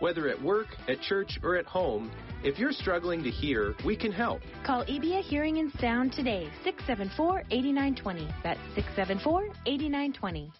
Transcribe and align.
Whether 0.00 0.28
at 0.28 0.40
work, 0.40 0.68
at 0.86 1.00
church, 1.00 1.40
or 1.42 1.56
at 1.56 1.66
home, 1.66 2.12
if 2.44 2.56
you're 2.56 2.70
struggling 2.70 3.24
to 3.24 3.30
hear, 3.30 3.74
we 3.84 3.96
can 3.96 4.12
help. 4.12 4.40
Call 4.64 4.84
EBA 4.84 5.22
Hearing 5.22 5.58
and 5.58 5.72
Sound 5.80 6.12
today, 6.12 6.48
674 6.62 7.40
8920. 7.50 8.28
That's 8.44 8.60
674 8.76 9.48
8920. 9.66 10.52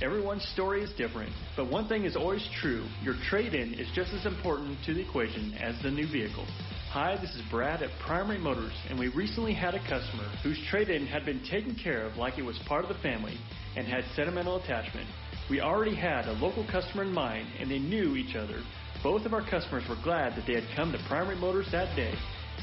Everyone's 0.00 0.44
story 0.48 0.82
is 0.82 0.92
different, 0.92 1.32
but 1.56 1.68
one 1.68 1.88
thing 1.88 2.04
is 2.04 2.14
always 2.14 2.46
true 2.60 2.84
your 3.02 3.14
trade 3.28 3.54
in 3.54 3.74
is 3.74 3.88
just 3.94 4.12
as 4.12 4.26
important 4.26 4.76
to 4.86 4.94
the 4.94 5.00
equation 5.00 5.54
as 5.54 5.80
the 5.82 5.90
new 5.90 6.06
vehicle. 6.06 6.46
Hi, 6.94 7.16
this 7.20 7.34
is 7.34 7.42
Brad 7.50 7.82
at 7.82 7.90
Primary 8.06 8.38
Motors, 8.38 8.72
and 8.88 8.96
we 8.96 9.08
recently 9.08 9.52
had 9.52 9.74
a 9.74 9.80
customer 9.80 10.28
whose 10.44 10.64
trade 10.70 10.88
in 10.90 11.08
had 11.08 11.24
been 11.24 11.42
taken 11.50 11.74
care 11.74 12.06
of 12.06 12.16
like 12.16 12.38
it 12.38 12.44
was 12.44 12.56
part 12.68 12.84
of 12.84 12.88
the 12.88 13.02
family 13.02 13.36
and 13.76 13.84
had 13.84 14.04
sentimental 14.14 14.62
attachment. 14.62 15.08
We 15.50 15.60
already 15.60 15.96
had 15.96 16.28
a 16.28 16.34
local 16.34 16.64
customer 16.70 17.02
in 17.02 17.12
mind, 17.12 17.48
and 17.58 17.68
they 17.68 17.80
knew 17.80 18.14
each 18.14 18.36
other. 18.36 18.62
Both 19.02 19.26
of 19.26 19.34
our 19.34 19.44
customers 19.44 19.82
were 19.88 19.98
glad 20.04 20.36
that 20.36 20.46
they 20.46 20.54
had 20.54 20.76
come 20.76 20.92
to 20.92 21.04
Primary 21.08 21.34
Motors 21.34 21.66
that 21.72 21.96
day. 21.96 22.14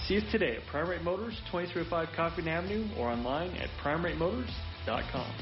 See 0.07 0.15
us 0.15 0.23
today 0.31 0.55
at 0.55 0.65
Primary 0.67 1.03
Motors, 1.03 1.37
2305 1.51 2.15
Coffeen 2.15 2.47
Avenue, 2.47 2.87
or 2.97 3.09
online 3.09 3.51
at 3.57 3.67
primarymotors.com. 3.83 5.33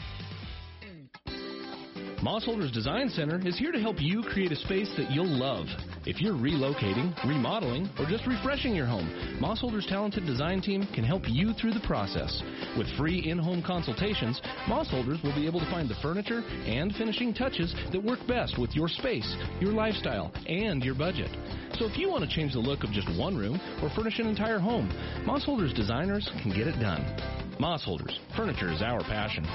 Mossholders 2.24 2.74
Design 2.74 3.10
Center 3.10 3.40
is 3.48 3.56
here 3.56 3.72
to 3.72 3.80
help 3.80 3.98
you 4.00 4.24
create 4.24 4.52
a 4.52 4.56
space 4.56 4.92
that 4.98 5.12
you'll 5.12 5.28
love. 5.28 5.68
If 6.06 6.22
you're 6.22 6.34
relocating, 6.34 7.14
remodeling, 7.28 7.90
or 8.00 8.06
just 8.06 8.26
refreshing 8.26 8.74
your 8.74 8.86
home, 8.86 9.10
Mossholders' 9.42 9.88
talented 9.88 10.26
design 10.26 10.62
team 10.62 10.88
can 10.96 11.04
help 11.04 11.24
you 11.28 11.52
through 11.54 11.74
the 11.74 11.82
process. 11.82 12.42
With 12.78 12.88
free 12.98 13.30
in-home 13.30 13.62
consultations, 13.62 14.40
Mossholders 14.66 15.22
will 15.24 15.36
be 15.36 15.46
able 15.46 15.60
to 15.60 15.70
find 15.70 15.90
the 15.90 16.00
furniture 16.02 16.42
and 16.66 16.96
finishing 16.96 17.34
touches 17.34 17.76
that 17.92 18.02
work 18.02 18.20
best 18.28 18.58
with 18.58 18.74
your 18.76 18.88
space, 18.88 19.36
your 19.60 19.74
lifestyle, 19.74 20.32
and 20.48 20.84
your 20.84 20.96
budget. 20.96 21.30
So 21.78 21.86
if 21.86 21.98
you 21.98 22.10
want 22.10 22.24
to 22.24 22.34
change 22.34 22.54
the 22.54 22.60
look 22.60 22.86
of 22.86 22.92
just 22.92 23.10
one 23.20 23.36
room 23.36 23.60
or 23.84 23.90
furnish 23.90 24.20
an 24.20 24.28
entire 24.28 24.60
home, 24.60 24.90
Mossholders 25.26 25.76
designers 25.76 26.30
can 26.42 26.52
get 26.52 26.68
it 26.68 26.80
done. 26.80 27.04
Mossholders, 27.60 28.18
furniture 28.38 28.72
is 28.72 28.82
our 28.82 29.02
passion. 29.02 29.46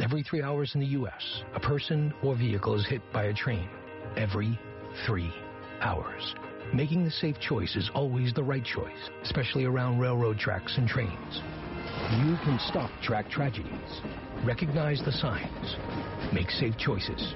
Every 0.00 0.22
three 0.22 0.42
hours 0.42 0.72
in 0.74 0.80
the 0.80 0.86
U.S., 0.86 1.42
a 1.54 1.60
person 1.60 2.14
or 2.22 2.34
vehicle 2.34 2.74
is 2.80 2.86
hit 2.86 3.02
by 3.12 3.24
a 3.24 3.34
train. 3.34 3.68
Every 4.16 4.58
three 5.06 5.32
hours. 5.80 6.34
Making 6.72 7.04
the 7.04 7.10
safe 7.10 7.38
choice 7.38 7.76
is 7.76 7.90
always 7.94 8.32
the 8.32 8.42
right 8.42 8.64
choice, 8.64 9.10
especially 9.22 9.64
around 9.64 9.98
railroad 9.98 10.38
tracks 10.38 10.76
and 10.76 10.88
trains. 10.88 11.42
You 12.18 12.36
can 12.44 12.58
stop 12.68 12.90
track 13.02 13.30
tragedies. 13.30 14.00
Recognize 14.44 15.02
the 15.04 15.12
signs. 15.12 15.76
Make 16.32 16.50
safe 16.50 16.76
choices. 16.76 17.34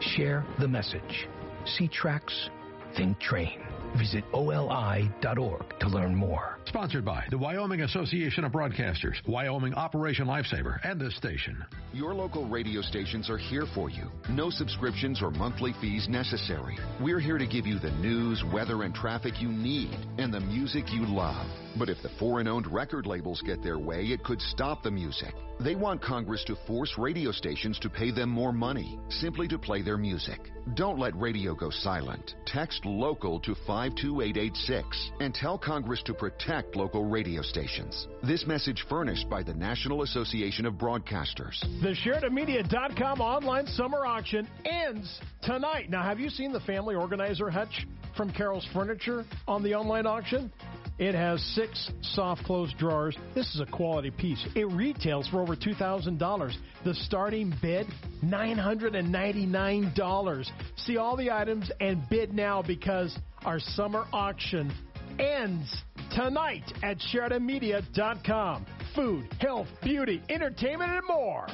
Share 0.00 0.44
the 0.58 0.68
message. 0.68 1.28
See 1.64 1.88
tracks, 1.88 2.50
think 2.96 3.18
train. 3.18 3.60
Visit 3.96 4.24
OLI.org 4.32 5.78
to 5.80 5.88
learn 5.88 6.14
more. 6.14 6.55
Sponsored 6.66 7.04
by 7.04 7.24
the 7.30 7.38
Wyoming 7.38 7.82
Association 7.82 8.42
of 8.44 8.50
Broadcasters, 8.50 9.24
Wyoming 9.26 9.72
Operation 9.74 10.26
Lifesaver, 10.26 10.78
and 10.82 11.00
this 11.00 11.16
station. 11.16 11.64
Your 11.92 12.12
local 12.12 12.44
radio 12.48 12.82
stations 12.82 13.30
are 13.30 13.38
here 13.38 13.66
for 13.72 13.88
you. 13.88 14.10
No 14.28 14.50
subscriptions 14.50 15.22
or 15.22 15.30
monthly 15.30 15.74
fees 15.80 16.08
necessary. 16.08 16.76
We're 17.00 17.20
here 17.20 17.38
to 17.38 17.46
give 17.46 17.66
you 17.66 17.78
the 17.78 17.92
news, 17.92 18.42
weather, 18.52 18.82
and 18.82 18.92
traffic 18.92 19.40
you 19.40 19.48
need 19.48 19.96
and 20.18 20.34
the 20.34 20.40
music 20.40 20.92
you 20.92 21.06
love. 21.06 21.46
But 21.78 21.88
if 21.88 22.02
the 22.02 22.10
foreign 22.18 22.48
owned 22.48 22.66
record 22.66 23.06
labels 23.06 23.42
get 23.46 23.62
their 23.62 23.78
way, 23.78 24.06
it 24.06 24.24
could 24.24 24.40
stop 24.40 24.82
the 24.82 24.90
music. 24.90 25.34
They 25.60 25.74
want 25.74 26.02
Congress 26.02 26.44
to 26.44 26.56
force 26.66 26.92
radio 26.98 27.32
stations 27.32 27.78
to 27.78 27.88
pay 27.88 28.10
them 28.10 28.28
more 28.28 28.52
money 28.52 28.98
simply 29.08 29.48
to 29.48 29.58
play 29.58 29.82
their 29.82 29.96
music. 29.96 30.50
Don't 30.74 30.98
let 30.98 31.18
radio 31.18 31.54
go 31.54 31.70
silent. 31.70 32.34
Text 32.44 32.84
local 32.84 33.40
to 33.40 33.54
52886 33.66 35.12
and 35.20 35.32
tell 35.32 35.56
Congress 35.56 36.02
to 36.04 36.14
protect 36.14 36.55
local 36.74 37.04
radio 37.04 37.42
stations. 37.42 38.06
This 38.22 38.46
message 38.46 38.84
furnished 38.88 39.28
by 39.28 39.42
the 39.42 39.52
National 39.52 40.02
Association 40.02 40.64
of 40.64 40.74
Broadcasters. 40.74 41.60
The 41.82 41.94
SheridanMedia.com 42.04 43.20
online 43.20 43.66
summer 43.66 44.06
auction 44.06 44.48
ends 44.64 45.20
tonight. 45.42 45.90
Now, 45.90 46.02
have 46.02 46.18
you 46.18 46.30
seen 46.30 46.52
the 46.52 46.60
family 46.60 46.94
organizer 46.94 47.50
hutch 47.50 47.86
from 48.16 48.32
Carol's 48.32 48.66
Furniture 48.72 49.26
on 49.46 49.62
the 49.62 49.74
online 49.74 50.06
auction? 50.06 50.50
It 50.98 51.14
has 51.14 51.42
six 51.54 51.90
soft 52.00 52.44
close 52.44 52.72
drawers. 52.78 53.14
This 53.34 53.54
is 53.54 53.60
a 53.60 53.66
quality 53.66 54.10
piece. 54.10 54.42
It 54.54 54.66
retails 54.70 55.28
for 55.28 55.42
over 55.42 55.54
$2,000. 55.54 56.56
The 56.84 56.94
starting 56.94 57.52
bid, 57.60 57.86
$999. 58.24 60.50
See 60.76 60.96
all 60.96 61.16
the 61.16 61.30
items 61.30 61.70
and 61.80 62.08
bid 62.08 62.32
now 62.32 62.62
because 62.62 63.14
our 63.44 63.60
summer 63.60 64.06
auction 64.10 64.72
ends 65.18 65.82
tonight 66.10 66.72
at 66.82 66.98
SheridanMedia.com. 66.98 68.66
Food, 68.94 69.28
health, 69.40 69.68
beauty, 69.82 70.22
entertainment, 70.28 70.90
and 70.90 71.06
more. 71.06 71.46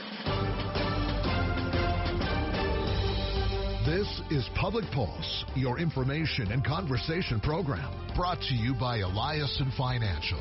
This 3.84 4.20
is 4.30 4.48
Public 4.54 4.84
Pulse, 4.92 5.44
your 5.56 5.80
information 5.80 6.52
and 6.52 6.64
conversation 6.64 7.40
program, 7.40 7.90
brought 8.14 8.40
to 8.42 8.54
you 8.54 8.74
by 8.74 8.98
Eliason 8.98 9.76
Financial. 9.76 10.40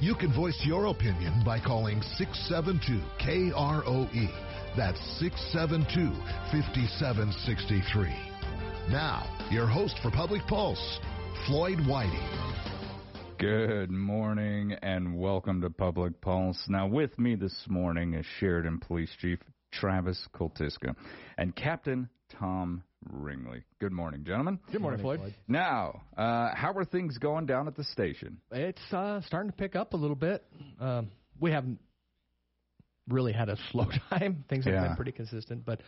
You 0.00 0.14
can 0.16 0.32
voice 0.34 0.60
your 0.64 0.86
opinion 0.86 1.42
by 1.44 1.60
calling 1.60 2.02
672 2.18 3.00
KROE. 3.24 4.28
That's 4.76 4.98
672 5.20 6.10
5763. 6.50 8.08
Now, 8.90 9.24
your 9.50 9.66
host 9.66 9.94
for 10.02 10.10
Public 10.10 10.42
Pulse, 10.48 10.98
Floyd 11.46 11.78
Whiting. 11.86 12.73
Good 13.46 13.90
morning 13.90 14.72
and 14.80 15.18
welcome 15.18 15.60
to 15.60 15.68
Public 15.68 16.18
Pulse. 16.22 16.64
Now, 16.66 16.86
with 16.86 17.18
me 17.18 17.34
this 17.34 17.54
morning 17.68 18.14
is 18.14 18.24
Sheridan 18.40 18.78
Police 18.80 19.10
Chief 19.20 19.38
Travis 19.70 20.18
Koltiska 20.34 20.96
and 21.36 21.54
Captain 21.54 22.08
Tom 22.38 22.82
Ringley. 23.06 23.62
Good 23.80 23.92
morning, 23.92 24.24
gentlemen. 24.24 24.60
Good 24.72 24.80
morning, 24.80 24.98
Floyd. 25.02 25.18
Floyd. 25.20 25.34
Now, 25.46 26.00
uh, 26.16 26.54
how 26.54 26.72
are 26.74 26.86
things 26.86 27.18
going 27.18 27.44
down 27.44 27.68
at 27.68 27.76
the 27.76 27.84
station? 27.84 28.38
It's 28.50 28.80
uh, 28.94 29.20
starting 29.26 29.50
to 29.50 29.56
pick 29.58 29.76
up 29.76 29.92
a 29.92 29.96
little 29.98 30.16
bit. 30.16 30.42
Um, 30.80 31.10
we 31.38 31.50
haven't 31.50 31.80
really 33.10 33.34
had 33.34 33.50
a 33.50 33.58
slow 33.72 33.88
time. 34.08 34.46
Things 34.48 34.64
have 34.64 34.72
Yeah. 34.72 34.86
been 34.86 34.96
pretty 34.96 35.12
consistent, 35.12 35.66
but 35.66 35.82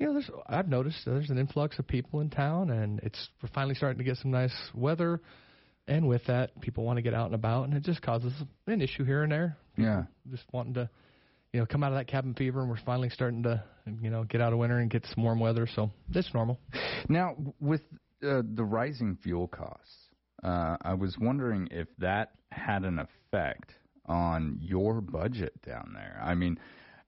you 0.00 0.06
know, 0.06 0.14
there's 0.14 0.30
I've 0.48 0.68
noticed 0.68 0.96
there's 1.06 1.30
an 1.30 1.38
influx 1.38 1.78
of 1.78 1.86
people 1.86 2.18
in 2.22 2.30
town, 2.30 2.70
and 2.70 2.98
it's 3.04 3.28
we're 3.40 3.50
finally 3.54 3.76
starting 3.76 3.98
to 3.98 4.04
get 4.04 4.16
some 4.16 4.32
nice 4.32 4.56
weather. 4.74 5.20
And 5.88 6.06
with 6.06 6.24
that, 6.26 6.60
people 6.60 6.84
want 6.84 6.98
to 6.98 7.02
get 7.02 7.14
out 7.14 7.26
and 7.26 7.34
about, 7.34 7.64
and 7.64 7.74
it 7.74 7.82
just 7.82 8.02
causes 8.02 8.32
an 8.66 8.82
issue 8.82 9.04
here 9.04 9.22
and 9.22 9.32
there. 9.32 9.56
Yeah. 9.76 10.02
Just 10.30 10.44
wanting 10.52 10.74
to, 10.74 10.90
you 11.52 11.60
know, 11.60 11.66
come 11.66 11.82
out 11.82 11.92
of 11.92 11.98
that 11.98 12.06
cabin 12.08 12.34
fever, 12.34 12.60
and 12.60 12.68
we're 12.68 12.76
finally 12.84 13.08
starting 13.08 13.42
to, 13.44 13.64
you 14.02 14.10
know, 14.10 14.24
get 14.24 14.42
out 14.42 14.52
of 14.52 14.58
winter 14.58 14.78
and 14.78 14.90
get 14.90 15.06
some 15.14 15.24
warm 15.24 15.40
weather. 15.40 15.66
So 15.74 15.90
that's 16.10 16.32
normal. 16.34 16.60
Now, 17.08 17.36
with 17.58 17.80
uh, 18.22 18.42
the 18.54 18.64
rising 18.64 19.16
fuel 19.22 19.48
costs, 19.48 19.96
uh, 20.44 20.76
I 20.82 20.92
was 20.92 21.16
wondering 21.18 21.68
if 21.70 21.88
that 21.98 22.32
had 22.52 22.84
an 22.84 22.98
effect 22.98 23.72
on 24.04 24.58
your 24.60 25.00
budget 25.00 25.54
down 25.66 25.92
there. 25.94 26.20
I 26.22 26.34
mean, 26.34 26.58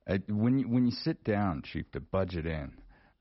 uh, 0.08 0.18
when 0.28 0.58
you, 0.58 0.68
when 0.68 0.86
you 0.86 0.92
sit 1.02 1.22
down, 1.22 1.62
Chief, 1.62 1.90
to 1.92 2.00
budget 2.00 2.46
in, 2.46 2.72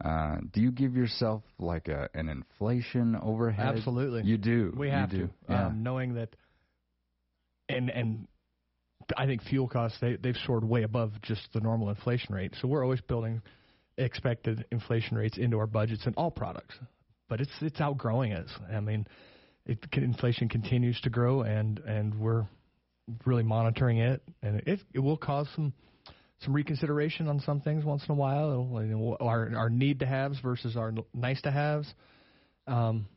uh, 0.04 0.38
do 0.54 0.62
you 0.62 0.72
give 0.72 0.96
yourself 0.96 1.44
like 1.58 1.88
a 1.88 2.10
an 2.14 2.30
inflation 2.30 3.16
overhead? 3.16 3.76
Absolutely. 3.78 4.24
You 4.24 4.38
do. 4.38 4.74
We 4.78 4.88
You 4.88 4.94
have 4.94 5.10
do. 5.10 5.28
to, 5.28 5.34
Yeah. 5.50 5.68
um, 5.68 5.84
knowing 5.84 6.14
that, 6.16 6.36
and 7.68 7.90
and 7.90 8.28
I 9.18 9.26
think 9.26 9.42
fuel 9.44 9.68
costs 9.68 9.98
they 10.00 10.16
they've 10.16 10.38
soared 10.46 10.64
way 10.64 10.84
above 10.84 11.14
just 11.22 11.42
the 11.54 11.60
normal 11.60 11.90
inflation 11.90 12.34
rate. 12.36 12.54
So 12.62 12.68
we're 12.68 12.84
always 12.84 13.02
building 13.02 13.42
expected 13.98 14.66
inflation 14.72 15.18
rates 15.18 15.38
into 15.38 15.60
our 15.60 15.68
budgets 15.68 16.08
in 16.08 16.14
all 16.16 16.32
products, 16.32 16.76
but 17.28 17.42
it's 17.42 17.52
it's 17.62 17.82
outgrowing 17.82 18.34
us. 18.34 18.50
I 18.72 18.80
mean, 18.80 19.06
it, 19.66 19.80
inflation 19.94 20.48
continues 20.50 21.00
to 21.02 21.10
grow, 21.10 21.42
and 21.42 21.80
and 21.80 22.16
we're 22.20 22.46
really 23.26 23.44
monitoring 23.44 23.98
it, 23.98 24.22
and 24.42 24.62
it 24.66 24.80
it 24.94 25.00
will 25.00 25.18
cause 25.18 25.48
some 25.56 25.74
some 26.42 26.54
reconsideration 26.54 27.28
on 27.28 27.40
some 27.40 27.62
things 27.62 27.84
once 27.84 28.04
in 28.08 28.12
a 28.12 28.16
while. 28.16 28.52
It'll, 28.52 28.86
you 28.86 28.96
know, 28.96 29.18
our 29.20 29.52
our 29.56 29.70
need 29.70 30.00
to 30.00 30.06
haves 30.06 30.40
versus 30.40 30.78
our 30.78 30.94
nice 31.14 31.42
to 31.42 31.52
haves, 31.52 31.94
um, 32.68 33.08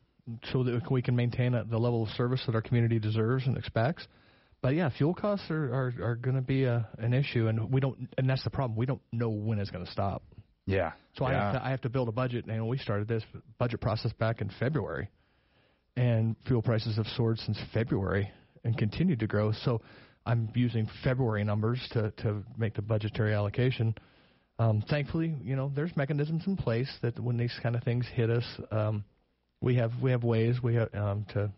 so 0.51 0.63
that 0.63 0.89
we 0.91 1.01
can 1.01 1.15
maintain 1.15 1.53
a, 1.53 1.63
the 1.63 1.77
level 1.77 2.03
of 2.03 2.09
service 2.09 2.41
that 2.45 2.55
our 2.55 2.61
community 2.61 2.99
deserves 2.99 3.45
and 3.47 3.57
expects. 3.57 4.07
But 4.61 4.75
yeah, 4.75 4.89
fuel 4.89 5.13
costs 5.13 5.49
are 5.49 5.73
are, 5.73 5.93
are 6.01 6.15
going 6.15 6.35
to 6.35 6.41
be 6.41 6.65
a, 6.65 6.87
an 6.97 7.13
issue, 7.13 7.47
and 7.47 7.71
we 7.71 7.79
don't. 7.79 8.09
And 8.17 8.29
that's 8.29 8.43
the 8.43 8.49
problem. 8.49 8.77
We 8.77 8.85
don't 8.85 9.01
know 9.11 9.29
when 9.29 9.59
it's 9.59 9.69
going 9.69 9.85
to 9.85 9.91
stop. 9.91 10.23
Yeah. 10.65 10.93
So 11.17 11.25
I 11.25 11.33
have 11.33 11.53
to 11.53 11.65
I 11.65 11.69
have 11.71 11.81
to 11.81 11.89
build 11.89 12.07
a 12.07 12.13
budget, 12.13 12.45
and 12.45 12.67
we 12.67 12.77
started 12.77 13.07
this 13.07 13.23
budget 13.57 13.81
process 13.81 14.13
back 14.13 14.41
in 14.41 14.49
February, 14.59 15.09
and 15.95 16.35
fuel 16.47 16.61
prices 16.61 16.95
have 16.97 17.07
soared 17.15 17.39
since 17.39 17.57
February 17.73 18.31
and 18.63 18.77
continued 18.77 19.19
to 19.19 19.27
grow. 19.27 19.51
So 19.51 19.81
I'm 20.25 20.49
using 20.55 20.87
February 21.03 21.43
numbers 21.43 21.79
to 21.91 22.11
to 22.17 22.43
make 22.57 22.75
the 22.75 22.81
budgetary 22.81 23.33
allocation. 23.33 23.95
um, 24.59 24.83
thankfully, 24.89 25.35
you 25.43 25.55
know, 25.55 25.71
there's 25.75 25.95
mechanisms 25.97 26.43
in 26.47 26.55
place 26.55 26.89
that 27.01 27.19
when 27.19 27.37
these 27.37 27.53
kind 27.61 27.75
of 27.75 27.83
things 27.83 28.05
hit 28.13 28.29
us, 28.29 28.45
um, 28.71 29.03
we 29.61 29.75
have 29.75 29.91
we 30.01 30.11
have 30.11 30.23
ways 30.23 30.57
we 30.61 30.75
have 30.75 30.93
um, 30.93 31.25
to 31.33 31.51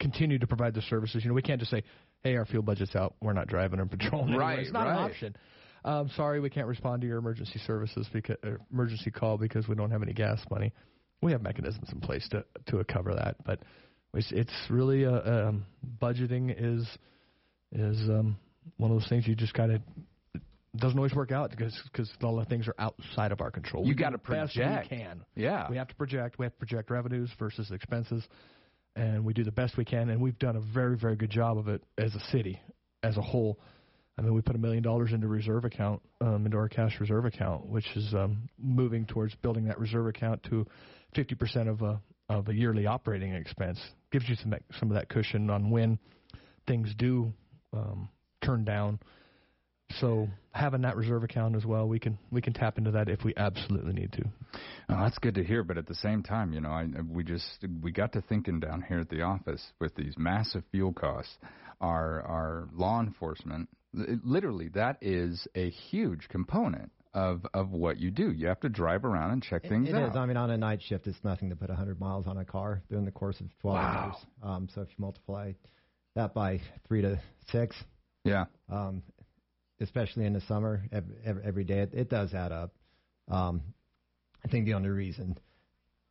continue 0.00 0.38
to 0.38 0.46
provide 0.46 0.74
the 0.74 0.82
services. 0.82 1.24
You 1.24 1.28
know, 1.30 1.34
we 1.34 1.42
can't 1.42 1.58
just 1.58 1.70
say, 1.70 1.82
"Hey, 2.22 2.36
our 2.36 2.44
fuel 2.44 2.62
budget's 2.62 2.94
out. 2.94 3.14
We're 3.20 3.32
not 3.32 3.48
driving 3.48 3.80
or 3.80 3.86
patrolling." 3.86 4.28
anymore." 4.28 4.40
Right, 4.40 4.58
it's 4.60 4.72
not 4.72 4.86
right. 4.86 4.98
an 4.98 5.10
option. 5.10 5.36
Um, 5.84 6.10
sorry, 6.16 6.40
we 6.40 6.50
can't 6.50 6.66
respond 6.66 7.02
to 7.02 7.08
your 7.08 7.18
emergency 7.18 7.60
services 7.66 8.06
because 8.12 8.36
er, 8.44 8.60
emergency 8.72 9.10
call 9.10 9.38
because 9.38 9.68
we 9.68 9.74
don't 9.74 9.90
have 9.90 10.02
any 10.02 10.12
gas 10.12 10.40
money. 10.50 10.72
We 11.22 11.32
have 11.32 11.42
mechanisms 11.42 11.88
in 11.92 12.00
place 12.00 12.28
to 12.30 12.44
to 12.66 12.84
cover 12.84 13.14
that, 13.14 13.36
but 13.44 13.60
it's, 14.14 14.30
it's 14.32 14.52
really 14.70 15.04
a, 15.04 15.48
um, 15.48 15.66
budgeting 16.00 16.54
is 16.56 16.86
is 17.72 17.98
um, 18.08 18.36
one 18.76 18.90
of 18.90 19.00
those 19.00 19.08
things 19.08 19.26
you 19.26 19.34
just 19.34 19.54
got 19.54 19.66
to. 19.66 19.80
Doesn't 20.76 20.98
always 20.98 21.14
work 21.14 21.32
out 21.32 21.50
because 21.50 21.78
because 21.90 22.10
a 22.22 22.26
lot 22.26 22.42
of 22.42 22.48
things 22.48 22.68
are 22.68 22.74
outside 22.78 23.32
of 23.32 23.40
our 23.40 23.50
control. 23.50 23.86
You 23.86 23.94
gotta 23.94 24.12
the 24.12 24.18
best 24.18 24.54
project. 24.54 24.90
We 24.90 24.98
can. 24.98 25.24
Yeah. 25.34 25.66
We 25.68 25.76
have 25.76 25.88
to 25.88 25.94
project. 25.94 26.38
We 26.38 26.44
have 26.44 26.52
to 26.52 26.58
project 26.58 26.90
revenues 26.90 27.30
versus 27.38 27.70
expenses, 27.70 28.22
and 28.94 29.24
we 29.24 29.32
do 29.32 29.44
the 29.44 29.50
best 29.52 29.76
we 29.76 29.84
can. 29.84 30.10
And 30.10 30.20
we've 30.20 30.38
done 30.38 30.56
a 30.56 30.60
very 30.60 30.96
very 30.96 31.16
good 31.16 31.30
job 31.30 31.58
of 31.58 31.68
it 31.68 31.82
as 31.96 32.14
a 32.14 32.20
city, 32.30 32.60
as 33.02 33.16
a 33.16 33.22
whole. 33.22 33.58
I 34.18 34.22
mean, 34.22 34.34
we 34.34 34.42
put 34.42 34.56
a 34.56 34.58
million 34.58 34.82
dollars 34.82 35.12
into 35.12 35.28
reserve 35.28 35.64
account, 35.64 36.02
um, 36.20 36.44
into 36.44 36.58
our 36.58 36.68
cash 36.68 36.98
reserve 36.98 37.24
account, 37.24 37.66
which 37.66 37.86
is 37.94 38.12
um, 38.14 38.48
moving 38.58 39.06
towards 39.06 39.34
building 39.36 39.66
that 39.66 39.78
reserve 39.78 40.08
account 40.08 40.42
to 40.50 40.66
50% 41.16 41.68
of 41.68 41.82
a 41.82 42.00
of 42.28 42.48
a 42.48 42.54
yearly 42.54 42.84
operating 42.86 43.32
expense. 43.32 43.78
Gives 44.12 44.28
you 44.28 44.34
some 44.36 44.54
some 44.78 44.90
of 44.90 44.96
that 44.96 45.08
cushion 45.08 45.48
on 45.50 45.70
when 45.70 45.98
things 46.66 46.92
do 46.98 47.32
um, 47.72 48.08
turn 48.44 48.64
down. 48.64 48.98
So 50.00 50.28
having 50.52 50.82
that 50.82 50.96
reserve 50.96 51.24
account 51.24 51.56
as 51.56 51.64
well, 51.64 51.88
we 51.88 51.98
can 51.98 52.18
we 52.30 52.42
can 52.42 52.52
tap 52.52 52.76
into 52.76 52.90
that 52.90 53.08
if 53.08 53.24
we 53.24 53.32
absolutely 53.36 53.94
need 53.94 54.12
to. 54.12 54.24
Oh, 54.90 55.00
that's 55.02 55.18
good 55.18 55.34
to 55.36 55.44
hear. 55.44 55.64
But 55.64 55.78
at 55.78 55.86
the 55.86 55.94
same 55.94 56.22
time, 56.22 56.52
you 56.52 56.60
know, 56.60 56.68
I, 56.70 56.86
we 57.08 57.24
just 57.24 57.64
we 57.82 57.90
got 57.90 58.12
to 58.12 58.20
thinking 58.22 58.60
down 58.60 58.84
here 58.86 59.00
at 59.00 59.08
the 59.08 59.22
office 59.22 59.64
with 59.80 59.94
these 59.94 60.14
massive 60.18 60.62
fuel 60.70 60.92
costs. 60.92 61.32
Our 61.80 62.22
our 62.22 62.68
law 62.74 63.00
enforcement, 63.00 63.68
literally, 63.94 64.68
that 64.74 64.98
is 65.00 65.46
a 65.54 65.70
huge 65.70 66.28
component 66.28 66.90
of 67.14 67.46
of 67.54 67.70
what 67.70 67.96
you 67.98 68.10
do. 68.10 68.30
You 68.30 68.48
have 68.48 68.60
to 68.60 68.68
drive 68.68 69.04
around 69.06 69.30
and 69.30 69.42
check 69.42 69.64
It- 69.64 69.68
things 69.70 69.88
it 69.88 69.94
out. 69.94 70.10
is. 70.10 70.16
I 70.16 70.26
mean, 70.26 70.36
on 70.36 70.50
a 70.50 70.58
night 70.58 70.82
shift, 70.82 71.06
it's 71.06 71.22
nothing 71.24 71.48
to 71.48 71.56
put 71.56 71.70
100 71.70 71.98
miles 71.98 72.26
on 72.26 72.36
a 72.36 72.44
car 72.44 72.82
during 72.90 73.06
the 73.06 73.10
course 73.12 73.40
of 73.40 73.46
12 73.60 73.74
Wow. 73.76 73.82
hours. 74.12 74.26
Um, 74.42 74.68
so 74.74 74.82
if 74.82 74.88
you 74.90 74.96
multiply 74.98 75.52
that 76.18 76.34
by 76.34 76.60
three 76.86 77.02
to 77.02 77.20
six, 77.50 77.76
yeah, 78.24 78.46
um, 78.70 79.02
especially 79.80 80.26
in 80.26 80.32
the 80.32 80.40
summer, 80.42 80.82
every, 80.92 81.42
every, 81.44 81.64
day, 81.64 81.80
it, 81.80 81.94
it 81.94 82.10
does 82.10 82.34
add 82.34 82.52
up. 82.52 82.72
Um, 83.28 83.62
I 84.44 84.48
think 84.48 84.66
the 84.66 84.74
only 84.74 84.88
reason 84.88 85.38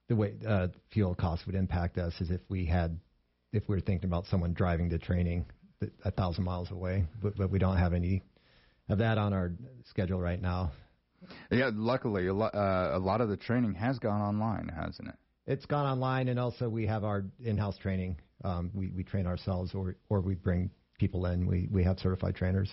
the 0.07 0.15
way 0.15 0.33
uh, 0.47 0.67
fuel 0.91 1.15
costs 1.15 1.45
would 1.45 1.55
impact 1.55 1.97
us 1.97 2.13
is 2.21 2.31
if 2.31 2.41
we 2.49 2.65
had, 2.65 2.99
if 3.51 3.67
we 3.67 3.75
were 3.75 3.81
thinking 3.81 4.07
about 4.07 4.25
someone 4.27 4.53
driving 4.53 4.89
to 4.89 4.97
training 4.97 5.45
a 6.05 6.11
thousand 6.11 6.43
miles 6.45 6.71
away, 6.71 7.05
but, 7.21 7.35
but 7.37 7.51
we 7.51 7.59
don't 7.59 7.77
have 7.77 7.93
any 7.93 8.23
of 8.89 8.99
that 8.99 9.17
on 9.17 9.33
our 9.33 9.51
schedule 9.89 10.19
right 10.19 10.41
now. 10.41 10.71
Yeah, 11.51 11.71
luckily, 11.73 12.27
a, 12.27 12.33
lo- 12.33 12.45
uh, 12.45 12.91
a 12.93 12.99
lot 12.99 13.21
of 13.21 13.29
the 13.29 13.37
training 13.37 13.73
has 13.73 13.99
gone 13.99 14.21
online, 14.21 14.69
hasn't 14.69 15.09
it? 15.09 15.15
It's 15.47 15.65
gone 15.65 15.85
online, 15.85 16.27
and 16.27 16.39
also 16.39 16.67
we 16.67 16.85
have 16.87 17.03
our 17.03 17.23
in-house 17.43 17.77
training. 17.77 18.17
Um, 18.43 18.69
we 18.73 18.91
we 18.91 19.03
train 19.03 19.25
ourselves, 19.25 19.73
or 19.73 19.95
or 20.09 20.21
we 20.21 20.35
bring 20.35 20.69
people 20.99 21.25
in. 21.25 21.47
We 21.47 21.69
we 21.71 21.83
have 21.83 21.97
certified 21.99 22.35
trainers 22.35 22.69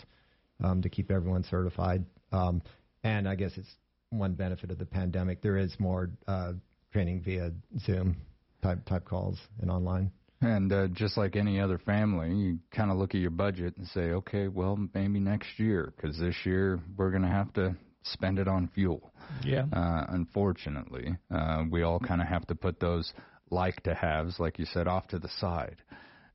um, 0.62 0.82
to 0.82 0.88
keep 0.88 1.10
everyone 1.10 1.44
certified. 1.44 2.04
Um, 2.32 2.62
and 3.04 3.28
I 3.28 3.36
guess 3.36 3.52
it's 3.56 3.70
one 4.10 4.34
benefit 4.34 4.70
of 4.70 4.78
the 4.78 4.86
pandemic. 4.86 5.40
There 5.40 5.56
is 5.56 5.74
more 5.78 6.10
uh, 6.26 6.52
training 6.92 7.22
via 7.22 7.52
Zoom 7.78 8.16
type 8.62 8.84
type 8.86 9.04
calls 9.04 9.38
and 9.60 9.70
online. 9.70 10.10
And 10.40 10.72
uh, 10.72 10.88
just 10.88 11.16
like 11.16 11.36
any 11.36 11.60
other 11.60 11.78
family, 11.78 12.34
you 12.34 12.58
kind 12.70 12.90
of 12.90 12.98
look 12.98 13.14
at 13.14 13.20
your 13.20 13.30
budget 13.30 13.76
and 13.78 13.86
say, 13.88 14.10
okay, 14.10 14.48
well, 14.48 14.76
maybe 14.92 15.18
next 15.18 15.58
year, 15.58 15.94
because 15.96 16.18
this 16.18 16.34
year 16.44 16.80
we're 16.96 17.10
going 17.10 17.22
to 17.22 17.28
have 17.28 17.52
to 17.54 17.76
spend 18.04 18.38
it 18.38 18.48
on 18.48 18.68
fuel. 18.74 19.12
Yeah. 19.42 19.64
Uh, 19.72 20.06
unfortunately, 20.08 21.16
uh, 21.34 21.64
we 21.70 21.82
all 21.82 21.98
kind 21.98 22.20
of 22.20 22.28
have 22.28 22.46
to 22.48 22.54
put 22.54 22.80
those 22.80 23.12
like 23.50 23.82
to 23.84 23.94
haves, 23.94 24.38
like 24.38 24.58
you 24.58 24.66
said, 24.66 24.86
off 24.86 25.08
to 25.08 25.18
the 25.18 25.28
side 25.40 25.76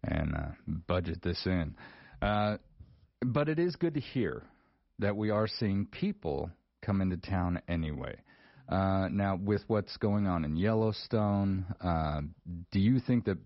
and 0.03 0.35
uh, 0.35 0.47
budget 0.87 1.21
this 1.21 1.45
in. 1.45 1.75
Uh, 2.21 2.57
but 3.21 3.49
it 3.49 3.59
is 3.59 3.75
good 3.75 3.93
to 3.95 3.99
hear 3.99 4.43
that 4.99 5.15
we 5.15 5.29
are 5.29 5.47
seeing 5.47 5.85
people 5.85 6.49
come 6.81 7.01
into 7.01 7.17
town 7.17 7.61
anyway. 7.67 8.15
Uh, 8.67 9.07
now, 9.11 9.35
with 9.35 9.63
what's 9.67 9.97
going 9.97 10.27
on 10.27 10.45
in 10.45 10.55
Yellowstone, 10.55 11.65
uh, 11.81 12.21
do 12.71 12.79
you 12.79 12.99
think 12.99 13.25
that 13.25 13.37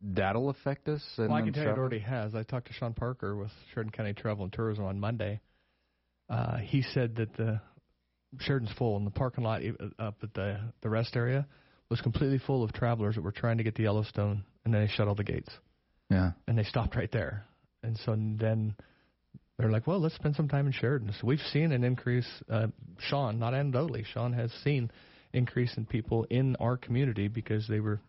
that'll 0.00 0.48
affect 0.48 0.88
us? 0.88 1.02
Well, 1.18 1.32
I 1.32 1.42
can 1.42 1.52
tell 1.52 1.64
you 1.64 1.70
it 1.70 1.78
already 1.78 1.98
has. 1.98 2.34
I 2.34 2.44
talked 2.44 2.68
to 2.68 2.72
Sean 2.72 2.94
Parker 2.94 3.36
with 3.36 3.50
Sheridan 3.72 3.92
County 3.92 4.14
Travel 4.14 4.44
and 4.44 4.52
Tourism 4.52 4.84
on 4.84 4.98
Monday. 4.98 5.40
Uh, 6.28 6.58
he 6.58 6.82
said 6.82 7.16
that 7.16 7.34
the 7.36 7.60
Sheridan's 8.40 8.72
full, 8.76 8.96
and 8.96 9.06
the 9.06 9.10
parking 9.10 9.44
lot 9.44 9.62
e- 9.62 9.72
up 9.98 10.16
at 10.22 10.34
the 10.34 10.58
the 10.82 10.88
rest 10.88 11.16
area 11.16 11.46
was 11.90 12.00
completely 12.00 12.38
full 12.38 12.62
of 12.62 12.72
travelers 12.72 13.14
that 13.14 13.22
were 13.22 13.32
trying 13.32 13.58
to 13.58 13.64
get 13.64 13.76
to 13.76 13.82
Yellowstone, 13.82 14.44
and 14.64 14.74
then 14.74 14.82
they 14.82 14.88
shut 14.88 15.06
all 15.06 15.14
the 15.14 15.24
gates. 15.24 15.50
Yeah. 16.10 16.32
And 16.48 16.58
they 16.58 16.64
stopped 16.64 16.96
right 16.96 17.10
there, 17.12 17.44
and 17.82 17.96
so 17.98 18.12
then 18.16 18.74
they're 19.58 19.70
like, 19.70 19.86
"Well, 19.86 20.00
let's 20.00 20.14
spend 20.14 20.34
some 20.34 20.48
time 20.48 20.66
in 20.66 20.72
Sheridan." 20.72 21.12
So 21.12 21.26
we've 21.26 21.40
seen 21.52 21.72
an 21.72 21.84
increase. 21.84 22.28
Uh, 22.48 22.68
Sean, 22.98 23.38
not 23.38 23.52
anecdotally, 23.52 24.04
Sean 24.06 24.32
has 24.32 24.50
seen 24.64 24.90
increase 25.32 25.76
in 25.76 25.84
people 25.84 26.24
in 26.30 26.56
our 26.56 26.76
community 26.76 27.28
because 27.28 27.66
they 27.68 27.80
were 27.80 28.00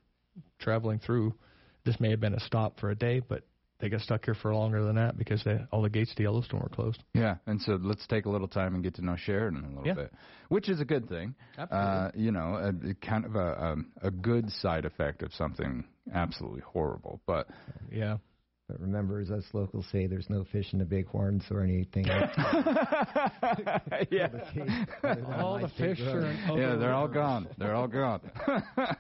traveling 0.60 1.00
through. 1.00 1.34
This 1.84 2.00
may 2.00 2.12
have 2.12 2.20
been 2.20 2.34
a 2.34 2.40
stop 2.40 2.80
for 2.80 2.90
a 2.90 2.96
day, 2.96 3.20
but 3.20 3.44
they 3.86 3.90
got 3.90 4.02
stuck 4.02 4.26
here 4.26 4.34
for 4.34 4.52
longer 4.56 4.84
than 4.84 4.96
that 4.96 5.16
because 5.16 5.44
they, 5.44 5.60
all 5.72 5.84
the 5.84 5.90
gates 5.92 6.12
to 6.16 6.24
Yellowstone 6.24 6.60
were 6.62 6.70
closed. 6.70 7.04
Yeah, 7.14 7.36
and 7.46 7.62
so 7.62 7.78
let's 7.80 8.06
take 8.08 8.26
a 8.26 8.30
little 8.30 8.48
time 8.48 8.74
and 8.74 8.84
get 8.84 8.96
to 8.96 9.06
know 9.06 9.16
Sheridan 9.16 9.64
a 9.64 9.68
little 9.68 9.86
Yeah. 9.86 9.94
bit, 9.94 10.14
which 10.50 10.70
is 10.70 10.82
a 10.82 10.86
good 10.86 11.08
thing. 11.08 11.36
Absolutely. 11.56 11.90
Uh, 11.90 12.12
you 12.16 12.32
know, 12.32 12.56
a, 12.56 12.90
a 12.90 12.94
kind 12.96 13.26
of 13.26 13.36
a, 13.36 13.64
um, 13.64 13.92
a 14.02 14.10
good 14.10 14.50
side 14.50 14.86
effect 14.86 15.22
of 15.22 15.32
something 15.36 15.84
absolutely 16.12 16.62
horrible. 16.62 17.22
But 17.28 17.48
yeah. 17.92 18.18
But 18.68 18.80
remember, 18.80 19.20
as 19.20 19.30
us 19.30 19.44
locals 19.54 19.86
say, 19.92 20.08
there's 20.08 20.28
no 20.28 20.44
fish 20.52 20.74
in 20.74 20.80
the 20.80 20.86
bighorns 20.86 21.44
or 21.52 21.62
anything. 21.62 22.10
else. 22.10 22.32
yeah. 24.10 24.30
All 25.38 25.60
the 25.60 25.72
fish 25.78 26.00
are 26.02 26.34
yeah, 26.58 26.76
they're 26.76 26.94
all 26.94 27.08
gone. 27.08 27.48
They're 27.60 27.76
all 27.76 27.88
gone. 27.88 28.22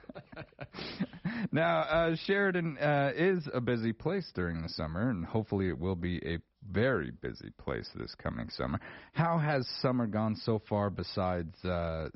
now, 1.55 1.79
uh, 1.79 2.15
Sheridan 2.25 2.77
uh, 2.77 3.11
is 3.15 3.47
a 3.53 3.61
busy 3.61 3.93
place 3.93 4.29
during 4.35 4.61
the 4.61 4.69
summer, 4.69 5.09
and 5.09 5.25
hopefully 5.25 5.69
it 5.69 5.79
will 5.79 5.95
be 5.95 6.17
a 6.25 6.39
very 6.69 7.11
busy 7.11 7.49
place 7.57 7.89
this 7.95 8.13
coming 8.15 8.49
summer. 8.49 8.79
How 9.13 9.37
has 9.37 9.67
summer 9.81 10.05
gone 10.05 10.35
so 10.35 10.61
far 10.67 10.89
besides 10.89 11.63
uh, 11.63 12.09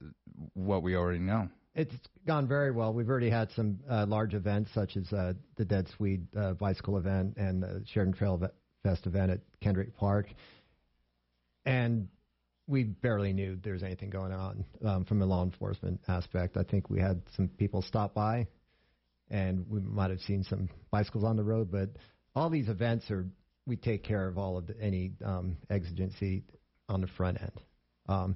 what 0.53 0.83
we 0.83 0.95
already 0.95 1.19
know? 1.19 1.47
It's 1.73 1.95
gone 2.27 2.47
very 2.47 2.71
well. 2.71 2.93
We've 2.93 3.09
already 3.09 3.29
had 3.29 3.49
some 3.55 3.79
uh, 3.89 4.05
large 4.07 4.33
events 4.33 4.71
such 4.73 4.97
as 4.97 5.11
uh, 5.13 5.33
the 5.55 5.65
Dead 5.65 5.87
Swede 5.95 6.27
uh, 6.35 6.53
bicycle 6.53 6.97
event 6.97 7.37
and 7.37 7.63
the 7.63 7.83
Sheridan 7.93 8.15
Trail 8.15 8.41
Fest 8.83 9.05
event 9.05 9.31
at 9.31 9.39
Kendrick 9.61 9.95
Park. 9.95 10.27
And 11.65 12.09
we 12.67 12.83
barely 12.83 13.31
knew 13.33 13.57
there 13.63 13.73
was 13.73 13.83
anything 13.83 14.09
going 14.09 14.33
on 14.33 14.65
um, 14.85 15.05
from 15.05 15.21
a 15.21 15.25
law 15.25 15.43
enforcement 15.43 16.01
aspect. 16.07 16.57
I 16.57 16.63
think 16.63 16.89
we 16.89 16.99
had 16.99 17.21
some 17.35 17.47
people 17.47 17.81
stop 17.81 18.13
by 18.13 18.47
and 19.29 19.65
we 19.69 19.79
might 19.79 20.09
have 20.09 20.19
seen 20.21 20.43
some 20.43 20.69
bicycles 20.91 21.23
on 21.23 21.35
the 21.35 21.43
road, 21.43 21.71
but 21.71 21.89
all 22.35 22.49
these 22.49 22.69
events 22.69 23.09
are, 23.11 23.25
we 23.65 23.75
take 23.75 24.03
care 24.03 24.27
of 24.27 24.37
all 24.37 24.57
of 24.57 24.67
the, 24.67 24.79
any 24.81 25.11
um, 25.23 25.57
exigency 25.69 26.43
on 26.87 27.01
the 27.01 27.07
front 27.07 27.41
end. 27.41 27.61
Um, 28.07 28.35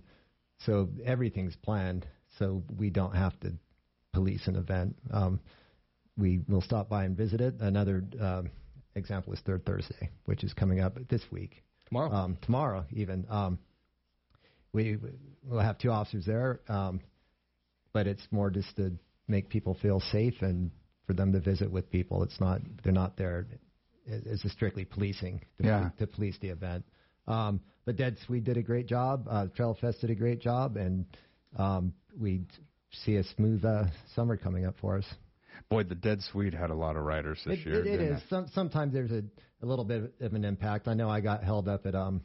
so 0.65 0.89
everything's 1.03 1.55
planned, 1.55 2.05
so 2.37 2.63
we 2.77 2.89
don't 2.89 3.15
have 3.15 3.37
to 3.41 3.53
police 4.13 4.47
an 4.47 4.55
event. 4.55 4.95
Um, 5.11 5.39
we 6.17 6.41
will 6.47 6.61
stop 6.61 6.89
by 6.89 7.05
and 7.05 7.17
visit 7.17 7.41
it. 7.41 7.55
Another 7.59 8.03
um, 8.19 8.51
example 8.95 9.33
is 9.33 9.39
Third 9.39 9.65
Thursday, 9.65 10.11
which 10.25 10.43
is 10.43 10.53
coming 10.53 10.79
up 10.79 10.97
this 11.09 11.23
week. 11.31 11.63
Tomorrow. 11.87 12.11
Um, 12.11 12.37
tomorrow, 12.41 12.85
even. 12.91 13.25
Um, 13.29 13.59
we 14.71 14.97
will 15.43 15.59
have 15.59 15.77
two 15.77 15.91
officers 15.91 16.25
there, 16.25 16.61
um, 16.67 17.01
but 17.93 18.07
it's 18.07 18.25
more 18.31 18.49
just 18.49 18.75
to 18.77 18.93
make 19.27 19.49
people 19.49 19.77
feel 19.81 19.99
safe 19.99 20.35
and 20.41 20.71
for 21.05 21.13
them 21.13 21.31
to 21.33 21.39
visit 21.39 21.71
with 21.71 21.89
people. 21.91 22.23
It's 22.23 22.39
not 22.39 22.61
they're 22.83 22.93
not 22.93 23.17
there 23.17 23.45
as 24.07 24.43
a 24.43 24.49
strictly 24.49 24.85
policing 24.85 25.39
to, 25.59 25.65
Yeah. 25.65 25.89
to 25.99 26.07
police 26.07 26.37
the 26.41 26.49
event. 26.49 26.83
Um, 27.27 27.61
but 27.85 27.95
Dead 27.95 28.17
Swede 28.25 28.43
did 28.43 28.57
a 28.57 28.61
great 28.61 28.85
job. 28.87 29.25
Uh, 29.29 29.47
Trail 29.47 29.77
Fest 29.79 30.01
did 30.01 30.09
a 30.09 30.15
great 30.15 30.39
job, 30.41 30.77
and 30.77 31.05
um, 31.57 31.93
we 32.19 32.41
see 32.91 33.15
a 33.15 33.23
smooth 33.23 33.63
uh, 33.65 33.85
summer 34.15 34.37
coming 34.37 34.65
up 34.65 34.75
for 34.81 34.97
us. 34.97 35.05
Boy, 35.69 35.83
the 35.83 35.95
Dead 35.95 36.21
Swede 36.31 36.53
had 36.53 36.69
a 36.69 36.75
lot 36.75 36.95
of 36.95 37.03
riders 37.03 37.39
this 37.45 37.59
It, 37.59 37.65
year. 37.65 37.85
it, 37.85 37.99
it. 38.01 38.23
Some, 38.29 38.47
sometimes 38.53 38.93
there's 38.93 39.11
a, 39.11 39.23
a 39.61 39.65
little 39.65 39.85
bit 39.85 40.13
of 40.19 40.33
an 40.33 40.43
impact. 40.43 40.87
I 40.87 40.93
know 40.93 41.09
I 41.09 41.21
got 41.21 41.43
held 41.43 41.67
up 41.67 41.85
at 41.85 41.95
um, 41.95 42.21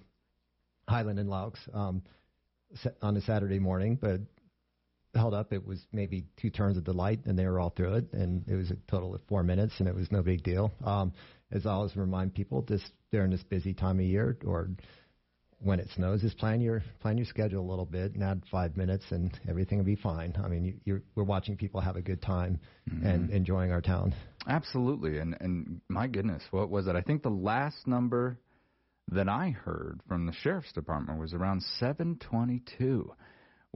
Highland 0.89 1.19
and 1.19 1.29
Loucks. 1.29 1.61
Um, 1.73 2.03
on 3.01 3.17
a 3.17 3.21
Saturday 3.23 3.59
morning, 3.59 3.97
but 3.99 4.21
held 5.15 5.35
up. 5.35 5.53
It 5.53 5.67
was 5.67 5.81
maybe 5.93 6.25
two 6.41 6.51
turns 6.51 6.77
of 6.77 6.85
the 6.85 6.93
light, 6.93 7.21
and 7.27 7.39
they 7.39 7.47
were 7.47 7.59
all 7.61 7.71
through 7.71 7.95
it, 7.95 8.13
and 8.13 8.45
it 8.49 8.55
was 8.55 8.71
a 8.71 8.77
total 8.91 9.15
of 9.15 9.21
four 9.29 9.43
minutes, 9.43 9.75
and 9.79 9.89
it 9.89 9.95
was 9.95 10.11
no 10.13 10.23
big 10.23 10.43
deal. 10.43 10.71
Um, 10.85 11.13
as 11.51 11.67
I 11.67 11.71
always 11.73 11.97
remind 11.97 12.35
people, 12.35 12.63
this 12.63 12.83
during 13.11 13.31
this 13.31 13.43
busy 13.43 13.73
time 13.73 13.99
of 13.99 14.05
year 14.05 14.37
or 14.45 14.69
when 15.61 15.81
it 15.81 15.89
snows, 15.97 16.23
is 16.23 16.35
plan 16.35 16.61
your 16.61 16.83
plan 17.01 17.17
your 17.17 17.27
schedule 17.27 17.65
a 17.67 17.69
little 17.69 17.85
bit 17.87 18.15
and 18.15 18.23
add 18.23 18.43
five 18.51 18.77
minutes, 18.77 19.05
and 19.11 19.37
everything 19.49 19.79
will 19.79 19.85
be 19.85 19.97
fine. 19.97 20.33
I 20.43 20.47
mean, 20.49 20.65
you, 20.65 20.75
you're, 20.85 21.03
we're 21.17 21.25
watching 21.25 21.57
people 21.57 21.81
have 21.81 21.97
a 21.97 22.03
good 22.03 22.23
time 22.23 22.61
Mhm. 22.89 23.05
and 23.05 23.31
enjoying 23.31 23.73
our 23.73 23.81
town. 23.81 24.15
Absolutely, 24.47 25.19
and 25.19 25.37
and 25.41 25.81
my 25.89 26.07
goodness, 26.07 26.43
what 26.53 26.71
was 26.71 26.87
it? 26.87 26.95
I 26.95 27.01
think 27.01 27.23
the 27.25 27.31
last 27.31 27.87
number 27.89 28.39
that 29.11 29.29
I 29.29 29.51
heard 29.51 30.01
from 30.07 30.27
the 30.27 30.33
sheriff's 30.33 30.73
department 30.73 31.19
was 31.19 31.33
around 31.35 31.63
722, 31.81 33.13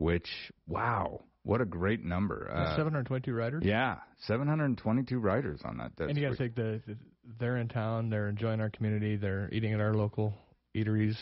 which 0.02 0.28
wow, 0.66 1.20
what 1.44 1.60
a 1.60 1.64
great 1.64 2.02
number. 2.04 2.50
Uh, 2.52 2.76
722 2.76 3.32
riders. 3.32 3.62
Yeah, 3.64 3.98
722 4.26 5.18
riders 5.18 5.60
on 5.64 5.78
that. 5.78 5.92
That's 5.96 6.08
and 6.08 6.18
you 6.18 6.24
got 6.24 6.30
to 6.30 6.36
sweet. 6.36 6.46
take 6.46 6.56
the, 6.56 6.82
the 6.86 6.96
they're 7.38 7.56
in 7.58 7.68
town, 7.68 8.10
they're 8.10 8.28
enjoying 8.28 8.60
our 8.60 8.70
community, 8.70 9.16
they're 9.16 9.48
eating 9.52 9.72
at 9.72 9.80
our 9.80 9.94
local 9.94 10.34
eateries, 10.76 11.16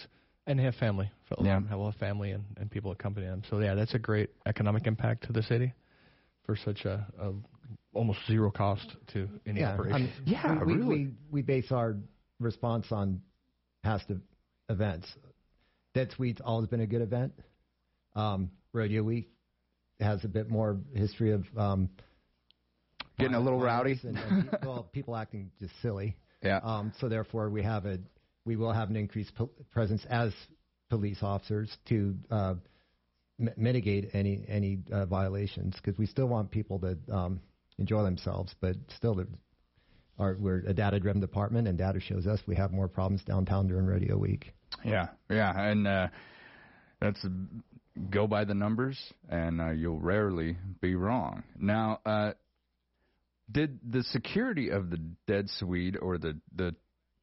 and 0.46 0.58
they 0.58 0.62
have 0.64 0.74
family. 0.76 1.10
Fellow 1.28 1.46
Yeah. 1.46 1.60
have 1.60 1.70
a 1.72 1.76
lot 1.76 1.88
of 1.94 1.96
family 1.96 2.30
and, 2.32 2.44
and 2.56 2.70
people 2.70 2.90
accompany 2.90 3.26
them. 3.26 3.42
So 3.50 3.58
yeah, 3.60 3.74
that's 3.74 3.94
a 3.94 3.98
great 3.98 4.30
economic 4.46 4.86
impact 4.86 5.24
to 5.26 5.32
the 5.32 5.42
city 5.42 5.72
for 6.44 6.56
such 6.56 6.84
a, 6.84 7.06
a 7.20 7.32
almost 7.92 8.20
zero 8.26 8.50
cost 8.50 8.96
to 9.12 9.28
any 9.46 9.60
yeah, 9.60 9.74
operation. 9.74 10.10
I 10.36 10.64
mean, 10.64 10.66
we, 10.66 10.74
we, 10.74 10.84
we 10.86 11.10
we 11.30 11.42
base 11.42 11.70
our 11.70 11.96
response 12.38 12.86
on 12.90 13.20
past 13.82 14.10
events. 14.68 15.06
Dead 15.94 16.10
Swede's 16.16 16.40
always 16.42 16.68
been 16.68 16.80
a 16.80 16.86
good 16.86 17.02
event. 17.02 17.32
Um, 18.14 18.50
Rodeo 18.72 19.02
Week 19.02 19.30
has 20.00 20.24
a 20.24 20.28
bit 20.28 20.48
more 20.48 20.78
history 20.94 21.32
of 21.32 21.44
um, 21.56 21.88
Getting 23.18 23.34
a 23.34 23.40
little 23.40 23.60
rowdy. 23.60 23.98
and, 24.02 24.16
and 24.16 24.50
pe- 24.50 24.58
well, 24.66 24.88
people 24.92 25.14
acting 25.14 25.50
just 25.60 25.74
silly. 25.82 26.16
Yeah. 26.42 26.60
Um, 26.62 26.92
so 26.98 27.08
therefore, 27.08 27.50
we 27.50 27.62
have 27.62 27.84
a 27.84 27.98
we 28.46 28.56
will 28.56 28.72
have 28.72 28.88
an 28.88 28.96
increased 28.96 29.34
po- 29.34 29.50
presence 29.72 30.02
as 30.08 30.32
police 30.88 31.18
officers 31.22 31.70
to 31.88 32.14
uh, 32.30 32.54
m- 33.38 33.50
mitigate 33.58 34.10
any 34.14 34.42
any 34.48 34.78
uh, 34.90 35.04
violations 35.04 35.76
because 35.76 35.98
we 35.98 36.06
still 36.06 36.28
want 36.28 36.50
people 36.50 36.78
to 36.78 36.96
um, 37.14 37.40
enjoy 37.78 38.02
themselves, 38.02 38.54
but 38.62 38.76
still 38.96 39.22
are 40.18 40.36
we're 40.40 40.60
a 40.66 40.72
data 40.72 40.98
driven 40.98 41.20
department 41.20 41.68
and 41.68 41.76
data 41.76 42.00
shows 42.00 42.26
us 42.26 42.40
we 42.46 42.56
have 42.56 42.72
more 42.72 42.88
problems 42.88 43.22
downtown 43.24 43.66
during 43.66 43.84
rodeo 43.84 44.16
week. 44.16 44.54
Yeah, 44.82 45.08
yeah, 45.28 45.68
and 45.68 45.86
uh, 45.86 46.08
that's 47.02 47.22
go 48.10 48.26
by 48.26 48.44
the 48.44 48.54
numbers, 48.54 48.98
and 49.28 49.60
uh, 49.60 49.70
you'll 49.70 49.98
rarely 50.00 50.56
be 50.80 50.94
wrong. 50.94 51.42
Now, 51.58 52.00
uh, 52.06 52.32
did 53.50 53.78
the 53.88 54.02
security 54.04 54.70
of 54.70 54.90
the 54.90 54.98
Dead 55.26 55.48
Swede 55.58 55.96
or 56.00 56.18
the 56.18 56.38
the 56.54 56.74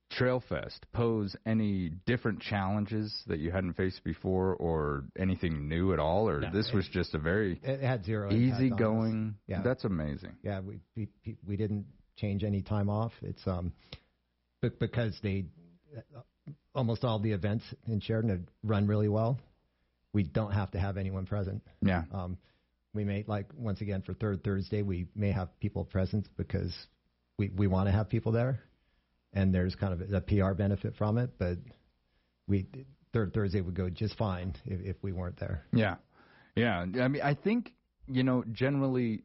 Trail 0.10 0.42
Fest 0.48 0.86
pose 0.94 1.36
any 1.46 1.90
different 2.06 2.40
challenges 2.42 3.14
that 3.28 3.40
you 3.40 3.52
hadn't 3.52 3.74
faced 3.74 4.04
before, 4.06 4.56
or 4.56 5.04
anything 5.20 5.68
new 5.68 5.92
at 5.92 6.00
all, 6.00 6.30
or 6.30 6.40
No, 6.40 6.52
this 6.52 6.70
it- 6.70 6.76
was 6.76 6.88
just 6.88 7.14
a 7.14 7.20
very 7.20 7.60
It 7.62 7.82
had 7.82 8.06
zero 8.06 8.32
easy 8.32 8.70
going? 8.70 9.36
Yeah. 9.48 9.62
that's 9.64 9.84
amazing. 9.84 10.38
Yeah, 10.44 10.62
we 10.62 10.80
we, 10.96 11.10
we 11.46 11.58
didn't 11.58 11.86
change 12.16 12.44
any 12.46 12.62
time 12.62 12.90
off. 12.90 13.12
It's 13.22 13.46
um, 13.48 13.74
because 14.80 15.18
they 15.22 15.46
almost 16.74 17.04
all 17.04 17.20
the 17.20 17.32
events 17.34 17.66
in 17.88 18.00
Sheridan 18.00 18.30
have 18.30 18.42
run 18.64 18.88
really 18.88 19.10
well. 19.10 19.40
We 20.18 20.24
don't 20.24 20.52
have 20.52 20.72
to 20.72 20.80
have 20.80 20.98
anyone 20.98 21.28
present. 21.28 21.62
Yeah. 21.80 22.06
Um, 22.12 22.40
we 22.96 23.04
may 23.04 23.24
like 23.28 23.46
once 23.56 23.82
again 23.82 24.02
for 24.02 24.16
third 24.16 24.44
Thursday 24.44 24.82
we 24.82 25.06
may 25.16 25.32
have 25.32 25.50
people 25.60 25.86
present 25.86 26.28
because 26.38 26.74
we 27.38 27.52
we 27.56 27.68
want 27.68 27.88
to 27.88 27.92
have 27.92 28.10
people 28.10 28.32
there, 28.32 28.60
and 29.32 29.54
there's 29.54 29.76
kind 29.76 29.94
of 29.94 30.12
a 30.12 30.22
PR 30.22 30.54
benefit 30.54 30.96
from 30.96 31.20
it. 31.20 31.38
But 31.38 31.60
we 32.48 32.66
third 33.14 33.32
Thursday 33.32 33.62
would 33.62 33.76
go 33.76 33.92
just 33.92 34.18
fine 34.18 34.56
if, 34.66 34.82
if 34.82 34.96
we 35.04 35.12
weren't 35.12 35.40
there. 35.40 35.62
Yeah, 35.72 35.98
yeah. 36.56 36.80
I 36.80 37.08
mean, 37.08 37.22
I 37.22 37.36
think 37.36 37.74
you 38.08 38.24
know, 38.24 38.44
generally, 38.52 39.22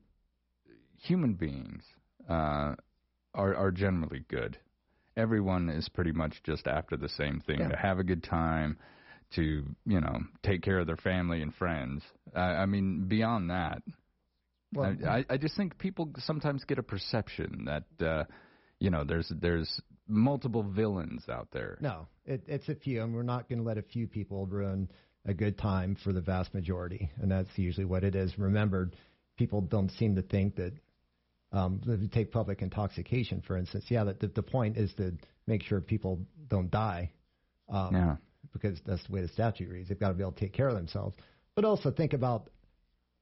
human 0.98 1.32
beings 1.32 1.84
uh, 2.28 2.74
are 3.32 3.54
are 3.56 3.70
generally 3.70 4.26
good. 4.28 4.58
Everyone 5.16 5.70
is 5.70 5.88
pretty 5.88 6.12
much 6.12 6.42
just 6.44 6.66
after 6.66 6.98
the 6.98 7.08
same 7.08 7.40
thing: 7.46 7.60
Yeah. 7.60 7.68
to 7.68 7.76
have 7.76 7.98
a 7.98 8.04
good 8.04 8.22
time, 8.22 8.76
to 9.36 9.64
you 9.84 10.00
know, 10.00 10.18
take 10.42 10.62
care 10.62 10.78
of 10.78 10.86
their 10.86 10.96
family 10.96 11.42
and 11.42 11.54
friends. 11.54 12.02
Uh, 12.34 12.40
I 12.40 12.66
mean, 12.66 13.06
beyond 13.08 13.50
that, 13.50 13.82
Well- 14.72 14.96
I, 15.06 15.18
I 15.18 15.24
I 15.30 15.36
just 15.36 15.56
think 15.56 15.78
people 15.78 16.10
sometimes 16.18 16.64
get 16.64 16.78
a 16.78 16.82
perception 16.82 17.66
that 17.66 18.06
uh, 18.06 18.24
you 18.78 18.90
know, 18.90 19.04
there's 19.04 19.30
there's 19.40 19.80
multiple 20.08 20.62
villains 20.62 21.28
out 21.28 21.48
there. 21.52 21.78
No, 21.80 22.08
it, 22.24 22.42
it's 22.46 22.68
a 22.68 22.74
few, 22.74 23.02
and 23.02 23.14
we're 23.14 23.22
not 23.22 23.48
going 23.48 23.60
to 23.60 23.64
let 23.64 23.78
a 23.78 23.82
few 23.82 24.06
people 24.08 24.46
ruin 24.46 24.88
a 25.24 25.32
good 25.32 25.56
time 25.56 25.96
for 26.02 26.12
the 26.12 26.20
vast 26.20 26.52
majority, 26.52 27.08
and 27.20 27.30
that's 27.30 27.48
usually 27.56 27.84
what 27.86 28.02
it 28.02 28.14
is. 28.16 28.36
Remember, 28.38 28.90
people 29.36 29.60
don't 29.60 29.90
seem 29.92 30.16
to 30.16 30.22
think 30.22 30.56
that. 30.56 30.72
Um, 31.54 31.82
if 31.86 32.00
you 32.00 32.08
take 32.08 32.32
public 32.32 32.62
intoxication, 32.62 33.42
for 33.46 33.58
instance, 33.58 33.84
yeah, 33.88 34.04
that 34.04 34.20
the, 34.20 34.28
the 34.28 34.42
point 34.42 34.78
is 34.78 34.90
to 34.94 35.12
make 35.46 35.62
sure 35.62 35.82
people 35.82 36.20
don't 36.48 36.70
die. 36.70 37.10
Um, 37.68 37.94
Yeah. 37.94 38.16
Because 38.52 38.80
that's 38.84 39.04
the 39.06 39.12
way 39.12 39.22
the 39.22 39.28
statute 39.28 39.68
reads. 39.68 39.88
They've 39.88 39.98
got 39.98 40.08
to 40.08 40.14
be 40.14 40.22
able 40.22 40.32
to 40.32 40.40
take 40.40 40.52
care 40.52 40.68
of 40.68 40.74
themselves. 40.74 41.16
But 41.54 41.64
also 41.64 41.90
think 41.90 42.12
about 42.12 42.50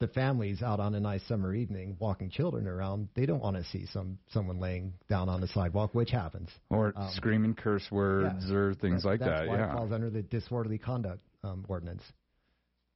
the 0.01 0.09
families 0.09 0.63
out 0.63 0.81
on 0.81 0.95
a 0.95 1.01
nice 1.01 1.23
summer 1.29 1.55
evening 1.55 1.97
walking 2.01 2.31
children 2.31 2.67
around. 2.67 3.09
They 3.15 3.27
don't 3.27 3.43
want 3.43 3.57
to 3.57 3.65
see 3.65 3.87
some 3.87 4.19
someone 4.31 4.59
laying 4.59 4.95
down 5.09 5.29
on 5.29 5.41
the 5.41 5.49
sidewalk, 5.49 5.95
which 5.95 6.11
happens. 6.11 6.49
Or 6.71 6.93
Um, 6.97 7.11
screaming 7.13 7.55
curse 7.55 7.89
words 7.91 8.51
or 8.51 8.75
things 8.75 9.05
like 9.05 9.21
that's 9.21 9.43
that. 9.43 9.49
Why 9.49 9.57
yeah. 9.59 9.71
it 9.71 9.77
falls 9.77 9.93
under 9.93 10.09
the 10.09 10.23
disorderly 10.23 10.79
conduct 10.79 11.21
um, 11.45 11.67
ordinance. 11.69 12.03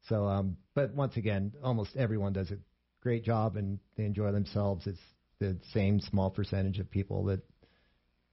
So, 0.08 0.26
um, 0.26 0.56
but 0.74 0.94
once 0.94 1.16
again, 1.16 1.52
almost 1.62 1.94
everyone 1.96 2.32
does 2.32 2.50
a 2.50 2.58
great 3.00 3.22
job 3.22 3.56
and 3.56 3.78
they 3.96 4.04
enjoy 4.04 4.32
themselves. 4.32 4.86
It's 4.86 5.00
the 5.40 5.58
same 5.72 6.00
small 6.00 6.30
percentage 6.30 6.78
of 6.78 6.90
people 6.90 7.24
that 7.24 7.40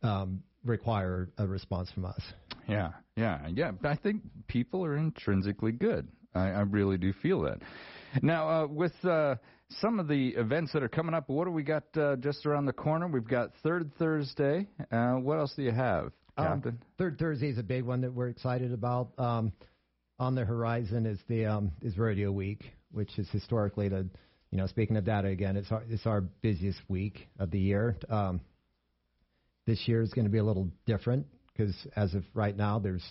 um, 0.01 0.43
require 0.63 1.30
a 1.38 1.48
response 1.48 1.91
from 1.91 2.06
us. 2.06 2.22
Yeah, 2.68 2.91
yeah, 3.15 3.48
yeah. 3.53 3.72
I 3.84 3.96
think 3.96 4.22
people 4.48 4.86
are 4.86 4.96
intrinsically 4.96 5.72
good. 5.72 6.08
I, 6.34 6.50
I 6.50 6.62
really 6.62 6.98
do 6.98 7.13
feel 7.13 7.41
that. 7.41 7.60
Now, 8.22 8.50
uh, 8.50 8.68
with 8.68 8.94
uh, 9.06 9.36
some 9.80 10.00
of 10.00 10.08
the 10.08 10.30
events 10.30 10.74
that 10.74 10.84
are 10.84 10.89
coming 10.89 11.13
up, 11.13 11.30
what 11.30 11.46
do 11.46 11.51
we 11.51 11.63
got 11.63 11.84
uh, 11.98 12.15
just 12.18 12.46
around 12.46 12.65
the 12.65 12.74
corner? 12.74 13.08
We've 13.08 13.27
got 13.27 13.51
Third 13.63 13.91
Thursday. 13.98 14.68
Uh, 14.91 15.13
what 15.13 15.39
else 15.39 15.53
do 15.56 15.63
you 15.63 15.72
have, 15.72 16.12
Captain? 16.38 16.72
Um, 16.72 16.80
third 16.98 17.18
Thursday 17.18 17.50
is 17.50 17.58
a 17.58 17.63
big 17.63 17.84
one 17.84 18.01
that 18.01 18.13
we're 18.13 18.30
excited 18.30 18.74
about. 18.74 19.10
Um, 19.18 19.51
on 20.20 20.36
the 20.36 20.46
horizon 20.46 21.06
is 21.08 21.20
the 21.27 21.46
um, 21.46 21.72
is 21.82 21.98
Rodeo 21.98 22.32
Week, 22.32 22.72
which 22.91 23.18
is 23.18 23.27
historically 23.32 23.89
the 23.89 24.08
you 24.51 24.58
know 24.58 24.68
speaking 24.68 24.96
of 24.98 25.03
data 25.03 25.30
again, 25.30 25.58
it's 25.58 25.72
our 25.72 25.84
it's 25.89 26.06
our 26.06 26.22
busiest 26.22 26.80
week 26.88 27.27
of 27.39 27.50
the 27.50 27.60
year. 27.60 27.98
Um, 28.10 28.39
this 29.65 29.88
year 29.88 30.01
is 30.01 30.12
going 30.13 30.25
to 30.25 30.32
be 30.32 30.39
a 30.39 30.44
little 30.44 30.70
different 30.86 31.27
because 31.53 31.75
as 31.96 32.13
of 32.13 32.24
right 32.34 32.56
now, 32.56 32.80
there's 32.80 33.03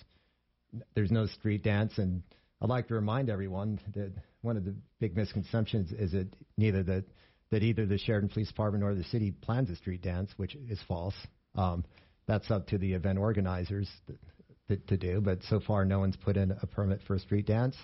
there's 0.94 1.10
no 1.10 1.26
street 1.26 1.62
dance, 1.62 1.98
and 1.98 2.22
I'd 2.60 2.68
like 2.68 2.88
to 2.88 2.94
remind 2.94 3.28
everyone 3.28 3.80
that 3.94 4.12
one 4.42 4.56
of 4.56 4.64
the 4.64 4.74
big 5.00 5.16
misconceptions 5.16 5.92
is 5.92 6.12
that 6.12 6.28
neither 6.56 6.82
that 6.84 7.04
that 7.50 7.62
either 7.62 7.86
the 7.86 7.98
Sheridan 7.98 8.28
Police 8.28 8.48
Department 8.48 8.84
or 8.84 8.94
the 8.94 9.04
city 9.04 9.32
plans 9.32 9.70
a 9.70 9.76
street 9.76 10.02
dance, 10.02 10.30
which 10.36 10.54
is 10.68 10.80
false. 10.86 11.14
Um, 11.56 11.84
that's 12.26 12.48
up 12.50 12.68
to 12.68 12.78
the 12.78 12.92
event 12.92 13.18
organizers 13.18 13.90
to, 14.68 14.76
to 14.76 14.96
do, 14.96 15.20
but 15.20 15.42
so 15.48 15.58
far 15.58 15.84
no 15.84 15.98
one's 15.98 16.16
put 16.16 16.36
in 16.36 16.52
a 16.62 16.66
permit 16.66 17.00
for 17.06 17.16
a 17.16 17.18
street 17.18 17.46
dance. 17.46 17.74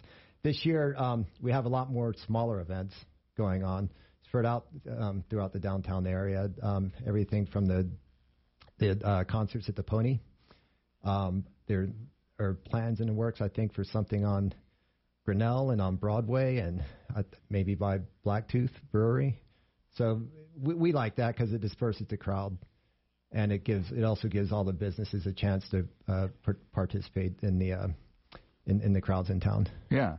This 0.44 0.64
year 0.64 0.94
um, 0.96 1.26
we 1.42 1.50
have 1.50 1.64
a 1.64 1.68
lot 1.68 1.90
more 1.90 2.14
smaller 2.26 2.60
events 2.60 2.94
going 3.36 3.64
on 3.64 3.90
spread 4.26 4.46
out 4.46 4.66
um, 4.98 5.24
throughout 5.30 5.52
the 5.52 5.58
downtown 5.58 6.06
area. 6.06 6.50
Um, 6.62 6.92
everything 7.06 7.46
from 7.46 7.66
the 7.66 7.88
the 8.78 9.04
uh, 9.04 9.24
concerts 9.24 9.68
at 9.68 9.76
the 9.76 9.82
Pony. 9.82 10.20
Um, 11.04 11.44
there 11.66 11.88
are 12.38 12.54
plans 12.54 13.00
in 13.00 13.06
the 13.06 13.12
works, 13.12 13.40
I 13.40 13.48
think, 13.48 13.74
for 13.74 13.84
something 13.84 14.24
on 14.24 14.52
Grinnell 15.24 15.70
and 15.70 15.80
on 15.80 15.96
Broadway, 15.96 16.58
and 16.58 16.82
uh, 17.16 17.22
maybe 17.50 17.74
by 17.74 18.00
Blacktooth 18.24 18.70
Brewery. 18.92 19.40
So 19.96 20.22
we, 20.60 20.74
we 20.74 20.92
like 20.92 21.16
that 21.16 21.36
because 21.36 21.52
it 21.52 21.60
disperses 21.60 22.06
the 22.08 22.16
crowd, 22.16 22.56
and 23.32 23.52
it 23.52 23.64
gives 23.64 23.90
it 23.90 24.04
also 24.04 24.28
gives 24.28 24.52
all 24.52 24.64
the 24.64 24.72
businesses 24.72 25.26
a 25.26 25.32
chance 25.32 25.64
to 25.70 25.88
uh, 26.08 26.28
par- 26.44 26.58
participate 26.72 27.34
in 27.42 27.58
the 27.58 27.72
uh, 27.72 27.88
in, 28.66 28.80
in 28.80 28.92
the 28.92 29.00
crowds 29.00 29.30
in 29.30 29.40
town. 29.40 29.68
Yeah. 29.90 30.18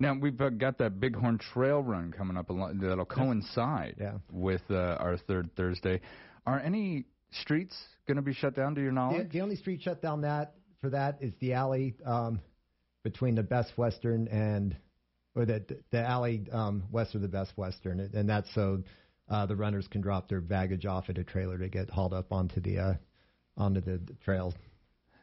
Now 0.00 0.14
we've 0.14 0.40
uh, 0.40 0.50
got 0.50 0.78
that 0.78 1.00
Bighorn 1.00 1.38
Trail 1.38 1.82
Run 1.82 2.12
coming 2.16 2.36
up 2.36 2.46
that'll 2.48 3.04
coincide 3.04 3.96
with 4.30 4.62
uh, 4.70 4.74
our 4.74 5.16
third 5.16 5.50
Thursday. 5.56 6.00
Are 6.46 6.60
any 6.60 7.06
streets 7.30 7.76
going 8.06 8.16
to 8.16 8.22
be 8.22 8.32
shut 8.32 8.54
down 8.56 8.74
to 8.74 8.80
your 8.80 8.90
The, 8.90 8.94
knowledge? 8.94 9.30
the 9.30 9.40
only 9.40 9.56
street 9.56 9.82
shut 9.82 10.00
down 10.02 10.22
that 10.22 10.54
for 10.80 10.90
that 10.90 11.18
is 11.20 11.32
the 11.40 11.52
alley 11.54 11.94
um, 12.04 12.40
between 13.02 13.34
the 13.34 13.42
Best 13.42 13.76
Western 13.76 14.28
and 14.28 14.76
or 15.34 15.44
the 15.44 15.62
the 15.90 16.00
alley 16.00 16.46
um, 16.52 16.84
west 16.90 17.14
of 17.14 17.20
the 17.20 17.28
Best 17.28 17.56
Western, 17.56 18.00
and 18.00 18.28
that's 18.28 18.52
so 18.54 18.82
uh, 19.28 19.46
the 19.46 19.56
runners 19.56 19.86
can 19.88 20.00
drop 20.00 20.28
their 20.28 20.40
baggage 20.40 20.86
off 20.86 21.08
at 21.08 21.18
a 21.18 21.24
trailer 21.24 21.58
to 21.58 21.68
get 21.68 21.90
hauled 21.90 22.14
up 22.14 22.32
onto 22.32 22.60
the 22.60 22.78
uh, 22.78 22.94
onto 23.56 23.80
the, 23.80 23.98
the 23.98 24.14
trail. 24.24 24.52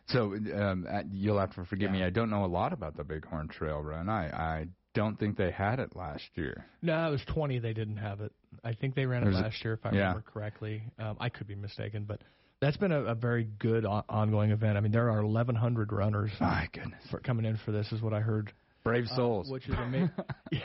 So 0.07 0.33
um, 0.33 0.85
uh, 0.89 1.01
you'll 1.11 1.39
have 1.39 1.55
to 1.55 1.65
forgive 1.65 1.91
yeah. 1.91 1.99
me. 1.99 2.03
I 2.03 2.11
don't 2.11 2.29
know 2.29 2.45
a 2.45 2.47
lot 2.47 2.73
about 2.73 2.95
the 2.95 3.03
Bighorn 3.03 3.47
Trail 3.47 3.81
Run. 3.81 4.07
I 4.07 4.27
I 4.27 4.67
don't 4.93 5.19
think 5.19 5.37
they 5.37 5.51
had 5.51 5.79
it 5.79 5.95
last 5.95 6.23
year. 6.35 6.65
No, 6.81 7.07
it 7.07 7.11
was 7.11 7.25
20. 7.33 7.59
They 7.59 7.73
didn't 7.73 7.97
have 7.97 8.21
it. 8.21 8.31
I 8.65 8.73
think 8.73 8.95
they 8.95 9.05
ran 9.05 9.21
it 9.21 9.25
There's 9.25 9.35
last 9.35 9.63
year, 9.63 9.75
if 9.75 9.85
I 9.85 9.91
yeah. 9.91 9.99
remember 9.99 10.23
correctly. 10.33 10.81
Um, 10.97 11.17
I 11.19 11.29
could 11.29 11.47
be 11.47 11.53
mistaken, 11.53 12.03
but 12.07 12.21
that's 12.61 12.77
been 12.77 12.91
a, 12.91 13.01
a 13.03 13.15
very 13.15 13.43
good 13.59 13.85
o- 13.85 14.03
ongoing 14.09 14.49
event. 14.49 14.75
I 14.75 14.81
mean, 14.81 14.91
there 14.91 15.11
are 15.11 15.23
1,100 15.23 15.91
runners. 15.93 16.31
My 16.41 16.67
goodness, 16.73 17.03
for 17.11 17.19
coming 17.19 17.45
in 17.45 17.57
for 17.63 17.71
this 17.71 17.91
is 17.91 18.01
what 18.01 18.13
I 18.13 18.21
heard. 18.21 18.51
Brave 18.83 19.05
uh, 19.11 19.15
souls, 19.15 19.49
uh, 19.49 19.53
which 19.53 19.67
is 19.69 19.75
amazing. 19.75 20.09
yeah. 20.51 20.59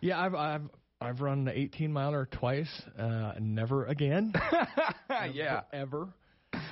yeah, 0.00 0.20
I've 0.20 0.34
I've 0.34 0.62
I've 1.00 1.20
run 1.20 1.44
the 1.44 1.56
18 1.56 1.92
miler 1.92 2.26
twice. 2.30 2.82
Uh, 2.98 3.34
never 3.38 3.86
again. 3.86 4.32
yeah, 5.32 5.62
ever. 5.72 6.08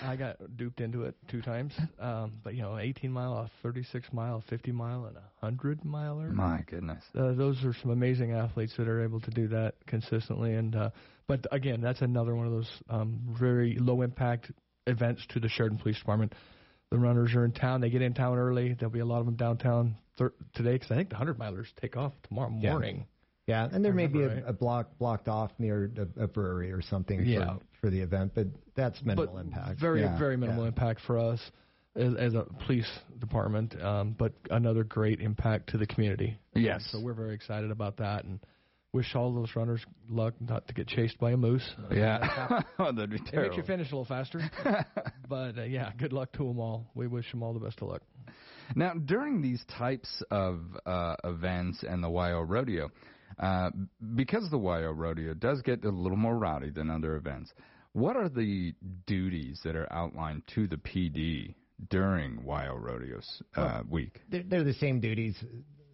I 0.05 0.17
got 0.17 0.37
duped 0.57 0.81
into 0.81 1.05
it 1.05 1.14
two 1.28 1.43
times. 1.43 1.73
Um, 1.99 2.35
but 2.43 2.55
you 2.55 2.62
know, 2.62 2.78
18 2.78 3.11
mile, 3.11 3.33
a 3.33 3.50
36 3.62 4.09
mile, 4.12 4.43
50 4.49 4.73
mile, 4.73 5.07
and 5.07 5.17
a 5.17 5.25
100 5.40 5.85
miler. 5.85 6.31
My 6.31 6.62
goodness, 6.67 7.02
uh, 7.19 7.33
those 7.33 7.64
are 7.64 7.75
some 7.83 7.90
amazing 7.90 8.33
athletes 8.33 8.75
that 8.78 8.88
are 8.88 9.02
able 9.02 9.21
to 9.21 9.31
do 9.31 9.49
that 9.49 9.75
consistently. 9.87 10.55
And 10.55 10.75
uh, 10.75 10.90
but 11.26 11.47
again, 11.52 11.81
that's 11.81 12.00
another 12.00 12.35
one 12.35 12.47
of 12.47 12.52
those 12.52 12.71
um, 12.88 13.21
very 13.38 13.76
low 13.78 14.02
impact 14.02 14.50
events 14.87 15.25
to 15.31 15.40
the 15.40 15.49
Sheridan 15.49 15.78
Police 15.78 15.99
Department. 15.99 16.35
The 16.90 16.99
runners 16.99 17.35
are 17.35 17.45
in 17.45 17.52
town. 17.52 17.81
They 17.83 17.90
get 17.90 18.00
in 18.00 18.14
town 18.14 18.38
early. 18.38 18.75
There'll 18.75 18.93
be 18.93 19.00
a 19.00 19.05
lot 19.05 19.21
of 19.21 19.26
them 19.26 19.37
downtown 19.37 19.97
thir- 20.17 20.33
today 20.55 20.73
because 20.73 20.90
I 20.90 20.95
think 20.95 21.11
the 21.11 21.17
100 21.17 21.38
milers 21.38 21.67
take 21.81 21.97
off 21.97 22.12
tomorrow 22.26 22.49
morning. 22.49 22.97
Yeah. 22.99 23.02
Yeah, 23.49 23.67
and 23.73 23.83
there 23.83 23.95
may 23.95 24.09
be 24.09 24.23
a, 24.23 24.49
a, 24.49 24.52
block 24.52 24.99
blocked 24.99 25.26
off 25.26 25.50
near 25.59 25.90
a, 25.97 26.25
a 26.25 26.26
brewery 26.28 26.71
or 26.71 26.83
something 26.83 27.25
yeah. 27.25 27.55
for, 27.55 27.61
for 27.81 27.90
the 27.90 27.99
event, 28.00 28.33
but 28.35 28.47
that's 28.76 29.00
minimal 29.02 29.35
but 29.35 29.40
impact. 29.40 29.81
Very 29.81 30.02
yeah. 30.02 30.19
very 30.19 30.37
minimal 30.37 30.64
yeah. 30.64 30.69
impact 30.69 31.00
for 31.07 31.19
us 31.19 31.40
as, 31.97 32.14
as 32.19 32.35
a 32.35 32.45
police 32.67 32.88
department, 33.19 33.81
um, 33.83 34.14
but 34.19 34.35
another 34.50 34.85
great 34.85 35.21
impact 35.21 35.71
to 35.71 35.78
the 35.78 35.87
community. 35.87 36.38
Yes. 36.55 36.87
So 36.93 37.00
we're 37.00 37.14
very 37.14 37.35
excited 37.35 37.71
about 37.71 37.97
that 37.97 38.25
and 38.25 38.38
wish 38.93 39.14
all 39.14 39.35
those 39.35 39.57
runners 39.57 39.81
luck 40.11 40.35
not 40.40 40.69
to 40.69 40.75
get 40.75 40.87
chased 40.87 41.19
by 41.19 41.33
a 41.33 41.37
moose. 41.37 41.67
Yeah, 41.90 42.62
that'd 42.78 43.11
be 43.11 43.19
terrible. 43.19 43.28
It 43.33 43.37
makes 43.37 43.57
you 43.57 43.62
finish 43.62 43.90
a 43.90 43.97
little 43.97 44.05
faster. 44.05 44.43
but 45.28 45.59
uh, 45.59 45.62
yeah, 45.62 45.90
good 45.97 46.12
luck 46.12 46.33
to 46.33 46.38
them 46.38 46.59
all. 46.61 46.87
We 46.95 47.07
wish 47.07 47.31
them 47.31 47.43
all 47.43 47.55
the 47.55 47.61
best 47.61 47.81
of 47.81 47.88
luck. 47.88 48.02
Now, 48.75 48.93
during 48.93 49.40
these 49.40 49.64
types 49.78 50.23
of 50.31 50.61
uh, 50.85 51.17
events 51.25 51.83
and 51.88 52.05
the 52.05 52.11
YO 52.11 52.43
Rodeo, 52.43 52.90
uh, 53.38 53.70
because 54.14 54.49
the 54.50 54.58
YO 54.58 54.90
Rodeo 54.90 55.35
does 55.35 55.62
get 55.62 55.85
a 55.85 55.90
little 55.90 56.16
more 56.16 56.37
rowdy 56.37 56.70
than 56.70 56.90
other 56.90 57.16
events, 57.16 57.52
what 57.92 58.16
are 58.16 58.28
the 58.28 58.75
duties 59.06 59.61
that 59.64 59.76
are 59.76 59.90
outlined 59.92 60.42
to 60.54 60.66
the 60.66 60.76
PD 60.76 61.54
during 61.90 62.44
YO 62.44 62.75
Rodeos 62.76 63.42
uh, 63.56 63.62
well, 63.62 63.82
week? 63.90 64.20
They're, 64.28 64.42
they're, 64.42 64.64
the 64.64 64.75
same 64.75 65.00
duties 65.00 65.37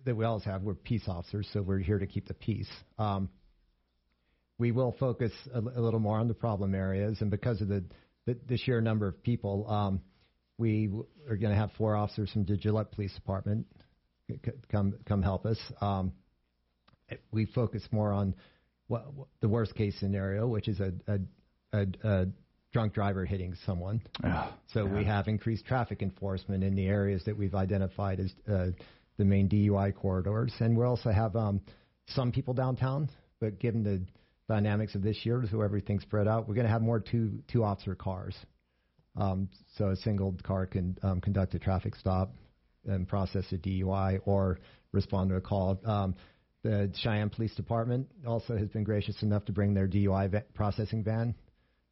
that 0.05 0.15
we 0.15 0.25
always 0.25 0.45
have. 0.45 0.63
We're 0.63 0.75
peace 0.75 1.05
officers, 1.07 1.49
so 1.53 1.63
we're 1.63 1.79
here 1.79 1.99
to 1.99 2.07
keep 2.07 2.27
the 2.27 2.35
peace. 2.35 2.71
Um, 2.99 3.29
we 4.59 4.73
will 4.73 4.95
focus 4.99 5.33
a, 5.53 5.59
a, 5.59 5.81
little 5.81 6.01
more 6.01 6.19
on 6.19 6.29
the 6.29 6.35
problem 6.35 6.75
areas, 6.75 7.21
and 7.21 7.31
because 7.31 7.61
of 7.61 7.69
the, 7.69 7.85
the, 8.27 8.39
the 8.49 8.57
sheer 8.57 8.81
number 8.81 9.09
of 9.09 9.23
people, 9.23 9.69
um, 9.69 10.01
we 10.59 10.89
are 11.29 11.37
going 11.37 11.53
to 11.53 11.59
have 11.59 11.71
four 11.77 11.97
officers 11.97 12.31
from 12.33 12.45
the 12.45 12.57
Gillette 12.57 12.93
Police 12.93 13.15
Department 13.15 13.67
come 14.71 14.95
come 15.07 15.23
help 15.23 15.47
us. 15.47 15.59
Um, 15.81 16.13
we 17.31 17.47
focus 17.47 17.83
more 17.91 18.13
on 18.13 18.35
what, 18.89 19.13
what 19.15 19.29
the 19.41 19.49
worst 19.49 19.75
case 19.75 19.95
scenario, 19.99 20.47
which 20.47 20.69
is 20.69 20.81
a, 20.81 20.93
a, 21.07 21.19
a, 21.73 21.87
a 22.05 22.27
drunk 22.73 22.93
driver 22.93 23.25
hitting 23.25 23.55
someone. 23.65 24.03
Oh, 24.25 24.53
so 24.73 24.85
yeah. 24.85 24.95
we 24.95 25.05
have 25.05 25.29
increased 25.29 25.65
traffic 25.65 26.03
enforcement 26.03 26.65
in 26.65 26.75
the 26.75 26.87
areas 26.87 27.23
that 27.25 27.37
we've 27.37 27.55
identified 27.55 28.21
as 28.21 28.33
uh, 28.53 28.67
the 29.17 29.25
main 29.25 29.49
DUI 29.49 29.95
corridors, 29.95 30.53
and 30.61 30.77
we 30.77 30.85
also 30.85 31.11
have 31.11 31.37
um, 31.37 31.61
some 32.09 32.33
people 32.33 32.53
downtown. 32.53 33.09
But 33.41 33.59
given 33.59 33.83
the 33.83 34.03
dynamics 34.49 34.95
of 34.95 35.03
this 35.03 35.25
year, 35.25 35.43
so 35.51 35.61
everything's 35.61 36.03
spread 36.03 36.29
out, 36.29 36.49
we're 36.49 36.55
going 36.55 36.67
to 36.67 36.73
have 36.73 36.83
more 36.83 37.01
two 37.01 37.43
two 37.51 37.63
officer 37.65 37.95
cars. 37.95 38.37
Um, 39.17 39.49
so 39.77 39.91
a 39.91 39.97
single 39.97 40.35
car 40.43 40.67
can 40.67 40.99
um, 41.03 41.21
conduct 41.21 41.55
a 41.55 41.59
traffic 41.61 41.95
stop 41.95 42.35
and 42.87 43.07
process 43.07 43.45
a 43.53 43.57
DUI 43.57 44.21
or 44.25 44.59
respond 44.93 45.31
to 45.31 45.37
a 45.37 45.41
call. 45.41 45.81
Um, 45.85 46.17
the 46.65 46.91
Cheyenne 47.03 47.31
Police 47.31 47.55
Department 47.55 48.09
also 48.27 48.57
has 48.57 48.69
been 48.69 48.85
gracious 48.85 49.23
enough 49.23 49.45
to 49.45 49.53
bring 49.53 49.75
their 49.75 49.87
DUI 49.87 50.31
va- 50.31 50.45
processing 50.55 51.05
van 51.05 51.35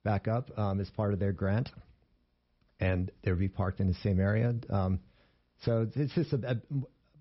back 0.02 0.26
up 0.26 0.50
um, 0.58 0.80
as 0.80 0.88
part 0.90 1.12
of 1.12 1.20
their 1.20 1.32
grant, 1.32 1.68
and 2.80 3.12
they'll 3.22 3.36
be 3.36 3.48
parked 3.48 3.80
in 3.80 3.86
the 3.86 3.94
same 4.02 4.18
area. 4.18 4.54
Um, 4.70 4.98
so 5.64 5.86
it's 5.94 6.14
just 6.14 6.32
a, 6.32 6.52
a, 6.52 6.56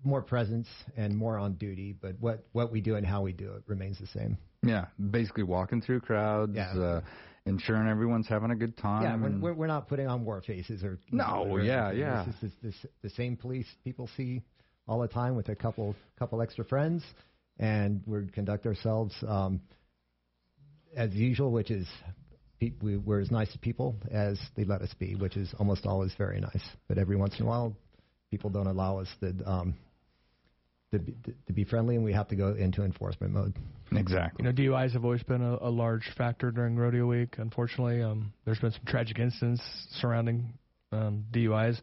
more 0.02 0.22
presence 0.22 0.66
and 0.96 1.16
more 1.16 1.38
on 1.38 1.52
duty, 1.54 1.92
but 1.92 2.16
what, 2.18 2.44
what 2.52 2.72
we 2.72 2.80
do 2.80 2.96
and 2.96 3.06
how 3.06 3.20
we 3.20 3.32
do 3.32 3.52
it 3.52 3.62
remains 3.66 3.98
the 4.00 4.06
same. 4.06 4.38
Yeah, 4.64 4.86
basically 5.10 5.44
walking 5.44 5.82
through 5.82 6.00
crowds, 6.00 6.56
yeah. 6.56 6.72
uh, 6.72 7.00
ensuring 7.44 7.86
everyone's 7.86 8.28
having 8.28 8.50
a 8.50 8.56
good 8.56 8.78
time. 8.78 9.02
Yeah, 9.02 9.40
we're, 9.40 9.52
we're 9.52 9.66
not 9.66 9.88
putting 9.88 10.06
on 10.08 10.24
war 10.24 10.40
faces 10.40 10.82
or 10.82 10.98
no, 11.10 11.46
or 11.48 11.60
yeah, 11.60 11.92
yeah. 11.92 12.24
This 12.40 12.50
is 12.50 12.58
this, 12.62 12.86
the 13.02 13.10
same 13.10 13.36
police 13.36 13.66
people 13.84 14.08
see 14.16 14.42
all 14.88 15.00
the 15.00 15.08
time 15.08 15.36
with 15.36 15.48
a 15.48 15.54
couple 15.54 15.94
couple 16.18 16.40
extra 16.40 16.64
friends 16.64 17.02
and 17.58 18.02
we 18.06 18.26
conduct 18.28 18.66
ourselves 18.66 19.14
um, 19.26 19.60
as 20.96 21.12
usual, 21.12 21.50
which 21.50 21.70
is 21.70 21.86
pe- 22.60 22.72
we, 22.82 22.96
we're 22.96 23.20
as 23.20 23.30
nice 23.30 23.52
to 23.52 23.58
people 23.58 23.96
as 24.10 24.38
they 24.56 24.64
let 24.64 24.82
us 24.82 24.92
be, 24.98 25.14
which 25.14 25.36
is 25.36 25.54
almost 25.58 25.86
always 25.86 26.12
very 26.16 26.40
nice. 26.40 26.64
But 26.88 26.98
every 26.98 27.16
once 27.16 27.38
in 27.38 27.44
a 27.44 27.48
while, 27.48 27.76
people 28.30 28.50
don't 28.50 28.66
allow 28.66 28.98
us 28.98 29.08
to 29.20 29.34
um, 29.46 29.74
to 30.92 30.98
be, 30.98 31.14
to 31.46 31.52
be 31.52 31.64
friendly, 31.64 31.96
and 31.96 32.04
we 32.04 32.12
have 32.12 32.28
to 32.28 32.36
go 32.36 32.54
into 32.54 32.84
enforcement 32.84 33.32
mode. 33.32 33.54
Exactly. 33.92 34.44
You 34.44 34.52
know, 34.52 34.52
DUIs 34.52 34.92
have 34.92 35.04
always 35.04 35.22
been 35.22 35.42
a, 35.42 35.58
a 35.62 35.70
large 35.70 36.08
factor 36.16 36.50
during 36.50 36.76
rodeo 36.76 37.06
week. 37.06 37.36
Unfortunately, 37.38 38.02
um, 38.02 38.32
there's 38.44 38.58
been 38.58 38.72
some 38.72 38.84
tragic 38.86 39.18
incidents 39.18 39.62
surrounding 40.00 40.52
um, 40.92 41.24
DUIs. 41.32 41.80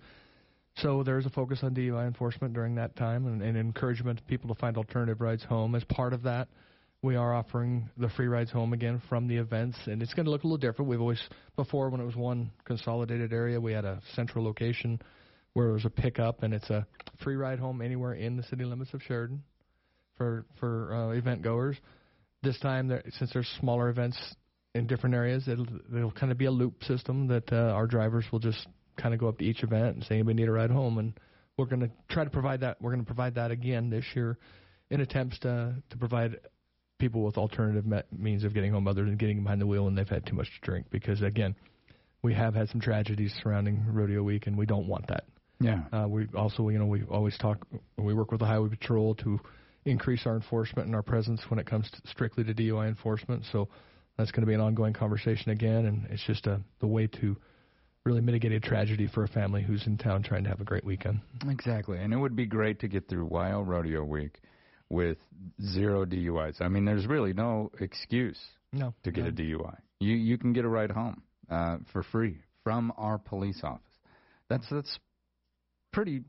So 0.82 1.04
there's 1.04 1.26
a 1.26 1.30
focus 1.30 1.60
on 1.64 1.76
DUI 1.76 2.08
enforcement 2.08 2.54
during 2.54 2.76
that 2.76 2.96
time 2.96 3.26
and, 3.28 3.42
and 3.42 3.58
encouragement 3.58 4.20
to 4.20 4.24
people 4.26 4.54
to 4.54 4.60
find 4.60 4.78
alternative 4.78 5.20
rides 5.20 5.44
home. 5.44 5.76
As 5.76 5.84
part 5.86 6.14
of 6.14 6.24
that, 6.24 6.48
we 7.02 7.16
are 7.16 7.34
offering 7.34 7.90
the 7.98 8.10
free 8.10 8.28
rides 8.28 8.52
home 8.52 8.72
again 8.72 9.02
from 9.10 9.28
the 9.28 9.38
events, 9.38 9.78
and 9.88 10.02
it's 10.02 10.14
going 10.14 10.26
to 10.26 10.32
look 10.32 10.44
a 10.44 10.48
little 10.48 10.58
different. 10.58 10.90
We've 10.90 11.02
always 11.02 11.22
before 11.56 11.90
when 11.90 12.00
it 12.00 12.06
was 12.06 12.16
one 12.16 12.52
consolidated 12.66 13.34
area, 13.34 13.60
we 13.60 13.74
had 13.74 13.86
a 13.86 14.02
central 14.16 14.44
location 14.44 15.02
where 15.54 15.70
it 15.70 15.74
was 15.74 15.86
a 15.86 15.90
pickup, 15.90 16.44
and 16.44 16.54
it's 16.54 16.70
a 16.70 16.86
free 17.24 17.36
ride 17.36 17.60
home 17.60 17.82
anywhere 17.82 18.14
in 18.14 18.38
the 18.38 18.44
city 18.44 18.64
limits 18.64 18.94
of 18.94 19.02
Sheridan 19.04 19.44
for 20.18 20.46
for 20.60 20.94
uh, 20.94 21.10
event 21.12 21.42
goers. 21.42 21.78
This 22.44 22.60
time, 22.60 22.88
there, 22.88 23.04
since 23.18 23.32
there's 23.34 23.50
smaller 23.60 23.90
events 23.90 24.18
in 24.76 24.88
different 24.88 25.16
areas, 25.16 25.48
it'll 25.48 25.68
it'll 25.96 26.12
kind 26.12 26.32
of 26.32 26.38
be 26.38 26.46
a 26.46 26.52
loop 26.52 26.84
system 26.84 27.28
that 27.28 27.52
uh, 27.52 27.56
our 27.56 27.88
drivers 27.88 28.26
will 28.32 28.40
just 28.40 28.66
kind 29.02 29.14
of 29.14 29.20
go 29.20 29.28
up 29.28 29.38
to 29.40 29.46
each 29.46 29.64
event 29.64 29.96
and 29.96 30.04
say 30.04 30.16
anybody 30.16 30.36
need 30.36 30.50
a 30.50 30.52
ride 30.52 30.72
home, 30.72 30.98
and 30.98 31.14
we're 31.58 31.66
going 31.66 31.82
to 31.82 31.92
try 32.10 32.24
to 32.24 32.30
provide 32.30 32.62
that. 32.62 32.82
We're 32.82 32.92
going 32.92 33.04
to 33.04 33.08
provide 33.08 33.36
that 33.36 33.52
again 33.52 33.90
this 33.90 34.06
year, 34.16 34.38
in 34.90 35.02
attempts 35.02 35.40
to 35.40 35.76
to 35.90 35.98
provide 35.98 36.40
people 37.00 37.24
with 37.24 37.38
alternative 37.38 37.86
met, 37.86 38.08
means 38.12 38.44
of 38.44 38.54
getting 38.54 38.72
home 38.72 38.88
other 38.88 39.06
than 39.06 39.16
getting 39.16 39.42
behind 39.44 39.62
the 39.62 39.68
wheel 39.68 39.86
when 39.86 39.96
they've 39.96 40.08
had 40.08 40.26
too 40.26 40.36
much 40.36 40.48
to 40.48 40.66
drink. 40.66 40.88
Because 40.90 41.22
again, 41.22 41.56
we 42.22 42.34
have 42.34 42.54
had 42.54 42.70
some 42.70 42.82
tragedies 42.82 43.34
surrounding 43.42 43.84
rodeo 43.88 44.22
week, 44.22 44.48
and 44.48 44.58
we 44.58 44.66
don't 44.66 44.88
want 44.88 45.08
that. 45.08 45.24
Yeah. 45.62 45.82
Uh, 45.92 46.08
we 46.08 46.28
also, 46.36 46.70
you 46.70 46.80
know, 46.80 46.86
we 46.86 47.04
always 47.04 47.38
talk. 47.38 47.66
We 47.98 48.14
work 48.14 48.32
with 48.32 48.40
the 48.40 48.46
highway 48.46 48.70
patrol 48.70 49.16
to 49.16 49.40
increase 49.86 50.26
our 50.26 50.36
enforcement 50.36 50.88
and 50.88 50.96
our 50.96 51.02
presence 51.02 51.42
when 51.50 51.60
it 51.60 51.66
comes 51.66 51.90
to 51.92 51.98
strictly 52.10 52.44
to 52.44 52.54
DUI 52.54 52.88
enforcement. 52.88 53.44
So 53.52 53.70
that's 54.18 54.32
going 54.32 54.42
to 54.42 54.48
be 54.48 54.54
an 54.54 54.62
ongoing 54.62 54.94
conversation 54.94 55.52
again, 55.52 55.86
and 55.86 56.08
it's 56.10 56.24
just 56.26 56.48
a 56.48 56.62
the 56.80 56.88
way 56.88 57.08
to 57.08 57.38
really 58.06 58.22
mitigated 58.22 58.64
tragedy 58.64 59.08
for 59.08 59.24
a 59.24 59.28
family 59.28 59.62
who's 59.62 59.86
in 59.86 59.98
town 59.98 60.24
trying 60.24 60.44
to 60.44 60.50
have 60.50 60.62
a 60.62 60.66
great 60.66 60.84
weekend. 60.84 61.20
Exactly, 61.48 62.00
and 62.00 62.14
it 62.14 62.18
would 62.18 62.36
be 62.36 62.46
great 62.46 62.80
to 62.80 62.88
get 62.88 63.08
through 63.08 63.30
YO 63.32 63.62
Rodeo 63.62 64.04
Week 64.04 64.40
with 64.90 65.18
zero 65.62 66.06
DUIs. 66.06 66.62
I 66.62 66.68
mean, 66.68 66.86
there's 66.86 67.06
really 67.06 67.34
no 67.34 67.72
excuse 67.80 68.40
no, 68.74 68.94
to 69.04 69.12
get 69.12 69.24
no. 69.24 69.30
a 69.30 69.32
DUI. 69.32 69.78
You 70.00 70.16
you 70.16 70.38
can 70.38 70.54
get 70.54 70.66
a 70.66 70.70
ride 70.70 70.92
home 70.92 71.22
uh, 71.50 71.78
for 71.92 72.04
free 72.04 72.38
from 72.64 72.94
our 72.98 73.18
police 73.18 73.62
office. 73.64 73.84
That's 74.50 74.66
that's 74.70 75.00
pretty 75.92 76.24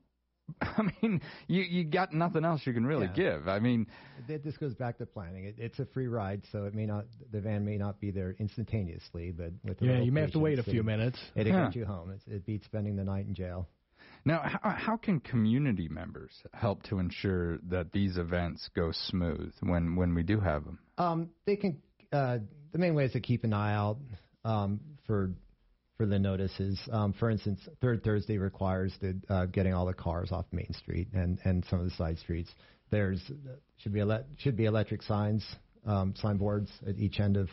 I 0.60 0.82
mean, 1.02 1.20
you 1.46 1.62
you 1.62 1.84
got 1.84 2.12
nothing 2.12 2.44
else 2.44 2.62
you 2.64 2.72
can 2.72 2.86
really 2.86 3.06
yeah. 3.14 3.34
give. 3.34 3.48
I 3.48 3.58
mean, 3.58 3.86
this 4.26 4.56
goes 4.56 4.74
back 4.74 4.98
to 4.98 5.06
planning. 5.06 5.44
It, 5.44 5.56
it's 5.58 5.78
a 5.78 5.86
free 5.86 6.06
ride, 6.06 6.42
so 6.52 6.64
it 6.64 6.74
may 6.74 6.86
not 6.86 7.06
the 7.32 7.40
van 7.40 7.64
may 7.64 7.76
not 7.76 8.00
be 8.00 8.10
there 8.10 8.34
instantaneously, 8.38 9.32
but 9.32 9.52
with 9.64 9.78
yeah, 9.80 10.00
you 10.00 10.12
may 10.12 10.22
have 10.22 10.32
to 10.32 10.38
wait 10.38 10.58
a 10.58 10.62
few 10.62 10.82
minutes. 10.82 11.18
It'll 11.34 11.52
huh. 11.52 11.66
get 11.66 11.76
you 11.76 11.84
home. 11.84 12.10
It's, 12.10 12.24
it 12.26 12.46
beats 12.46 12.66
spending 12.66 12.96
the 12.96 13.04
night 13.04 13.26
in 13.26 13.34
jail. 13.34 13.68
Now, 14.24 14.42
how, 14.44 14.70
how 14.70 14.96
can 14.96 15.20
community 15.20 15.88
members 15.88 16.32
help 16.52 16.82
to 16.84 16.98
ensure 16.98 17.58
that 17.68 17.92
these 17.92 18.18
events 18.18 18.68
go 18.74 18.92
smooth 18.92 19.52
when, 19.60 19.96
when 19.96 20.14
we 20.14 20.22
do 20.22 20.40
have 20.40 20.64
them? 20.64 20.78
Um, 20.98 21.30
they 21.46 21.56
can. 21.56 21.80
Uh, 22.12 22.38
the 22.72 22.78
main 22.78 22.94
way 22.94 23.06
is 23.06 23.12
to 23.12 23.20
keep 23.20 23.44
an 23.44 23.52
eye 23.52 23.74
out 23.74 23.98
um, 24.44 24.80
for 25.06 25.32
for 26.00 26.06
the 26.06 26.18
notices. 26.18 26.80
Um, 26.90 27.12
for 27.12 27.28
instance, 27.28 27.60
Third 27.82 28.02
Thursday 28.02 28.38
requires 28.38 28.90
the 29.02 29.20
uh, 29.28 29.44
getting 29.44 29.74
all 29.74 29.84
the 29.84 29.92
cars 29.92 30.32
off 30.32 30.46
Main 30.50 30.72
Street 30.72 31.08
and, 31.12 31.38
and 31.44 31.62
some 31.68 31.78
of 31.78 31.84
the 31.84 31.90
side 31.90 32.16
streets. 32.18 32.48
There's 32.90 33.20
should 33.76 33.92
be 33.92 34.00
ele- 34.00 34.24
should 34.38 34.56
be 34.56 34.64
electric 34.64 35.02
signs, 35.02 35.44
um, 35.86 36.14
signboards 36.16 36.70
at 36.88 36.96
each 36.96 37.20
end 37.20 37.36
of 37.36 37.50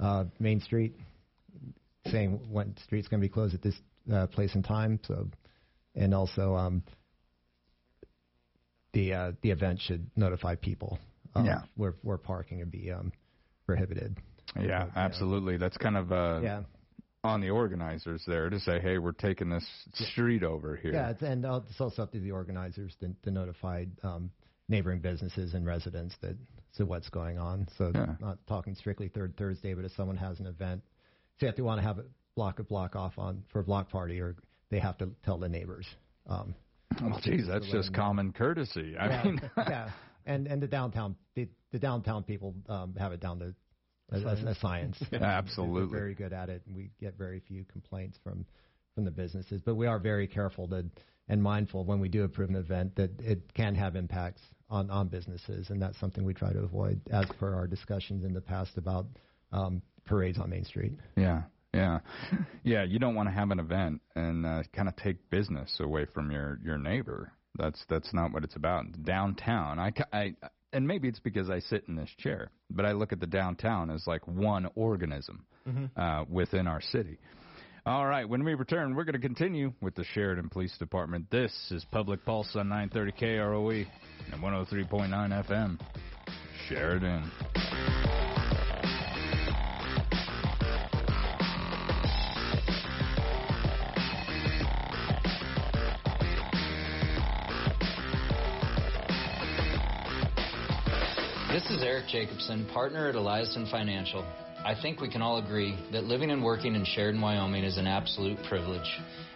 uh, 0.00 0.24
Main 0.40 0.60
Street 0.60 0.96
saying 2.06 2.40
when 2.50 2.76
street's 2.82 3.06
going 3.06 3.20
to 3.20 3.24
be 3.24 3.32
closed 3.32 3.54
at 3.54 3.62
this 3.62 3.76
uh, 4.12 4.26
place 4.26 4.52
and 4.56 4.64
time. 4.64 4.98
So, 5.06 5.28
and 5.94 6.12
also 6.12 6.56
um, 6.56 6.82
the 8.92 9.12
uh, 9.14 9.32
the 9.40 9.52
event 9.52 9.78
should 9.82 10.10
notify 10.16 10.56
people 10.56 10.98
um, 11.36 11.46
Yeah. 11.46 11.60
where 11.76 11.94
where 12.02 12.18
parking 12.18 12.58
would 12.58 12.72
be 12.72 12.90
um, 12.90 13.12
prohibited. 13.66 14.16
Yeah, 14.60 14.86
absolutely. 14.96 15.58
That's 15.58 15.76
kind 15.76 15.96
of 15.96 16.10
uh, 16.10 16.40
Yeah. 16.42 16.62
On 17.24 17.40
the 17.40 17.50
organizers 17.50 18.22
there 18.26 18.48
to 18.48 18.60
say, 18.60 18.80
hey, 18.80 18.98
we're 18.98 19.12
taking 19.12 19.50
this 19.50 19.66
street 19.94 20.42
over 20.42 20.76
here. 20.76 20.92
Yeah, 20.92 21.10
it's, 21.10 21.22
and 21.22 21.44
uh, 21.44 21.60
it's 21.68 21.80
also 21.80 22.02
up 22.02 22.12
to 22.12 22.20
the 22.20 22.30
organizers 22.30 22.94
to, 23.00 23.10
to 23.24 23.30
notify 23.30 23.86
um, 24.02 24.30
neighboring 24.68 25.00
businesses 25.00 25.54
and 25.54 25.66
residents 25.66 26.14
that 26.22 26.36
so 26.72 26.84
what's 26.84 27.08
going 27.08 27.38
on. 27.38 27.66
So 27.76 27.90
Yeah. 27.94 28.14
not 28.20 28.38
talking 28.46 28.74
strictly 28.74 29.08
Third 29.08 29.36
Thursday, 29.36 29.74
but 29.74 29.84
if 29.84 29.92
someone 29.92 30.16
has 30.16 30.38
an 30.38 30.46
event, 30.46 30.82
say 31.40 31.48
if 31.48 31.56
they 31.56 31.62
want 31.62 31.80
to 31.80 31.86
have 31.86 31.98
a 31.98 32.04
block 32.36 32.60
a 32.60 32.62
block 32.62 32.94
off 32.94 33.18
on 33.18 33.42
for 33.52 33.60
a 33.60 33.64
block 33.64 33.90
party, 33.90 34.20
or 34.20 34.36
they 34.70 34.78
have 34.78 34.96
to 34.98 35.10
tell 35.24 35.38
the 35.38 35.48
neighbors. 35.48 35.86
Um, 36.28 36.54
Well, 37.02 37.20
geez, 37.22 37.46
that's 37.48 37.68
just 37.70 37.92
common 37.92 38.32
courtesy. 38.32 38.96
I 38.96 39.08
yeah, 39.08 39.24
mean, 39.24 39.40
yeah, 39.56 39.90
and 40.26 40.46
and 40.46 40.62
the 40.62 40.66
downtown 40.68 41.16
the, 41.34 41.48
the 41.72 41.78
downtown 41.78 42.22
people 42.22 42.54
um, 42.68 42.94
have 42.96 43.12
it 43.12 43.20
down 43.20 43.40
to 43.40 43.54
a, 44.10 44.16
a, 44.18 44.50
a 44.50 44.54
science. 44.56 44.96
Yeah, 45.12 45.18
They're 45.18 45.28
absolutely. 45.28 45.98
very 45.98 46.14
good 46.14 46.32
at 46.32 46.48
it, 46.48 46.62
and 46.66 46.74
we 46.76 46.90
get 47.00 47.16
very 47.16 47.40
few 47.40 47.64
complaints 47.64 48.18
from 48.22 48.44
from 48.94 49.04
the 49.04 49.10
businesses. 49.10 49.60
But 49.64 49.76
we 49.76 49.86
are 49.86 49.98
very 49.98 50.26
careful 50.26 50.66
to 50.68 50.84
and 51.28 51.42
mindful 51.42 51.84
when 51.84 52.00
we 52.00 52.08
do 52.08 52.24
approve 52.24 52.48
an 52.48 52.56
event 52.56 52.96
that 52.96 53.10
it 53.20 53.52
can 53.54 53.74
have 53.74 53.96
impacts 53.96 54.40
on 54.70 54.90
on 54.90 55.08
businesses, 55.08 55.70
and 55.70 55.80
that's 55.80 55.98
something 55.98 56.24
we 56.24 56.34
try 56.34 56.52
to 56.52 56.60
avoid, 56.60 57.00
as 57.10 57.26
per 57.38 57.54
our 57.54 57.66
discussions 57.66 58.24
in 58.24 58.32
the 58.32 58.40
past 58.40 58.76
about 58.76 59.06
um, 59.52 59.82
parades 60.04 60.38
on 60.38 60.50
Main 60.50 60.64
Street. 60.64 60.92
Yeah, 61.16 61.42
yeah, 61.74 62.00
yeah. 62.64 62.84
You 62.84 62.98
don't 62.98 63.14
want 63.14 63.28
to 63.28 63.34
have 63.34 63.50
an 63.50 63.60
event 63.60 64.00
and 64.14 64.46
uh, 64.46 64.62
kind 64.74 64.88
of 64.88 64.96
take 64.96 65.30
business 65.30 65.76
away 65.80 66.06
from 66.06 66.30
your 66.30 66.58
your 66.64 66.78
neighbor. 66.78 67.32
That's 67.58 67.82
that's 67.88 68.12
not 68.14 68.32
what 68.32 68.44
it's 68.44 68.56
about. 68.56 68.86
Downtown, 69.04 69.78
I, 69.78 69.90
ca- 69.90 70.04
I 70.12 70.34
and 70.72 70.86
maybe 70.86 71.08
it's 71.08 71.18
because 71.20 71.48
I 71.50 71.60
sit 71.60 71.84
in 71.88 71.96
this 71.96 72.10
chair, 72.18 72.50
but 72.70 72.84
I 72.84 72.92
look 72.92 73.12
at 73.12 73.20
the 73.20 73.26
downtown 73.26 73.90
as 73.90 74.06
like 74.06 74.26
one 74.26 74.68
organism 74.74 75.44
Mhm. 75.68 75.90
uh, 75.96 76.24
within 76.28 76.66
our 76.66 76.80
city. 76.80 77.18
All 77.86 78.06
right, 78.06 78.28
when 78.28 78.44
we 78.44 78.52
return, 78.54 78.94
we're 78.94 79.04
going 79.04 79.14
to 79.14 79.26
continue 79.26 79.72
with 79.80 79.94
the 79.94 80.04
Sheridan 80.04 80.50
Police 80.50 80.76
Department. 80.76 81.30
This 81.30 81.52
is 81.70 81.84
Public 81.86 82.22
Pulse 82.24 82.54
on 82.54 82.68
930 82.68 83.12
KROE 83.12 83.86
and 84.32 84.42
103.9 84.42 85.32
FM. 85.32 85.78
Sheridan. 86.68 87.30
This 101.50 101.64
is 101.70 101.82
Eric 101.82 102.08
Jacobson, 102.08 102.66
partner 102.74 103.08
at 103.08 103.14
Eliason 103.14 103.70
Financial. 103.70 104.22
I 104.66 104.74
think 104.74 105.00
we 105.00 105.08
can 105.08 105.22
all 105.22 105.38
agree 105.38 105.78
that 105.92 106.04
living 106.04 106.30
and 106.30 106.44
working 106.44 106.74
in 106.74 106.84
Sheridan, 106.84 107.22
Wyoming 107.22 107.64
is 107.64 107.78
an 107.78 107.86
absolute 107.86 108.36
privilege. 108.50 108.86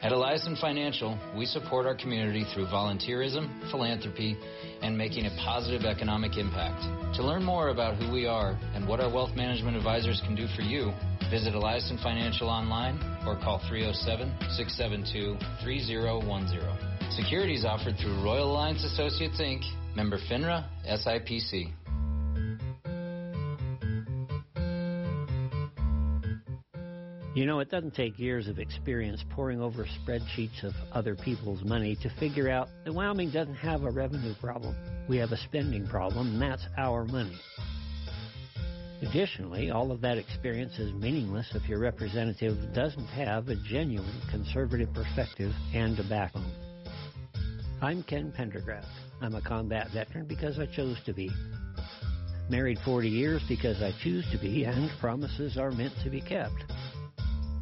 At 0.03 0.13
Eliason 0.13 0.61
Financial, 0.61 1.19
we 1.35 1.47
support 1.47 1.87
our 1.87 1.95
community 1.95 2.45
through 2.53 2.67
volunteerism, 2.67 3.71
philanthropy, 3.71 4.37
and 4.83 4.97
making 4.97 5.25
a 5.25 5.31
positive 5.43 5.87
economic 5.87 6.37
impact. 6.37 6.83
To 7.17 7.23
learn 7.23 7.43
more 7.43 7.71
about 7.71 7.97
who 7.97 8.13
we 8.13 8.27
are 8.27 8.59
and 8.75 8.87
what 8.87 9.01
our 9.01 9.11
wealth 9.11 9.35
management 9.35 9.79
advisors 9.79 10.21
can 10.27 10.35
do 10.35 10.47
for 10.55 10.61
you, 10.61 10.93
visit 11.31 11.55
Eliason 11.55 12.01
Financial 12.03 12.51
online 12.51 13.01
or 13.27 13.41
call 13.41 13.59
307 13.71 14.29
672 14.51 15.39
3010. 15.65 17.11
Securities 17.13 17.65
offered 17.65 17.97
through 17.97 18.23
Royal 18.23 18.53
Alliance 18.53 18.85
Associates 18.85 19.41
Inc., 19.41 19.63
member 19.97 20.19
FINRA, 20.29 20.69
SIPC. 20.87 21.73
You 27.35 27.47
know, 27.47 27.61
it 27.61 27.71
doesn't 27.71 27.95
take 27.95 28.19
years 28.19 28.47
of 28.47 28.59
experience 28.59 29.25
poring 29.31 29.59
over 29.59 29.87
spreadsheets 29.87 30.63
of 30.65 30.75
other 30.93 31.17
people's 31.17 31.65
money 31.65 31.97
to 32.03 32.11
figure 32.21 32.51
out 32.51 32.69
that 32.85 32.93
Wyoming 32.93 33.31
doesn't 33.31 33.55
have 33.55 33.85
a 33.85 33.91
revenue 33.91 34.35
problem. 34.39 34.77
We 35.09 35.17
have 35.17 35.33
a 35.33 35.39
spending 35.39 35.87
problem, 35.87 36.35
and 36.35 36.43
that's 36.43 36.67
our 36.77 37.07
money. 37.07 37.39
Additionally, 39.01 39.71
all 39.71 39.91
of 39.91 40.03
that 40.03 40.19
experience 40.19 40.79
is 40.79 40.93
meaningless 40.93 41.51
if 41.55 41.67
your 41.71 41.79
representative 41.79 42.57
doesn't 42.75 43.07
have 43.07 43.49
a 43.49 43.57
genuine 43.57 44.21
conservative 44.31 44.93
perspective 44.93 45.53
and 45.73 45.99
a 45.99 46.05
backbone. 46.05 46.53
I'm 47.81 48.03
Ken 48.03 48.31
Pendergraft. 48.39 48.85
I'm 49.23 49.35
a 49.35 49.43
combat 49.43 49.89
veteran 49.95 50.27
because 50.27 50.59
I 50.59 50.67
chose 50.67 50.99
to 51.07 51.15
be. 51.15 51.31
Married 52.51 52.79
40 52.85 53.09
years 53.09 53.43
because 53.49 53.83
I 53.83 53.93
choose 54.03 54.27
to 54.33 54.39
be, 54.39 54.65
and 54.65 54.91
promises 55.01 55.57
are 55.57 55.71
meant 55.71 55.95
to 56.05 56.11
be 56.11 56.21
kept. 56.21 56.72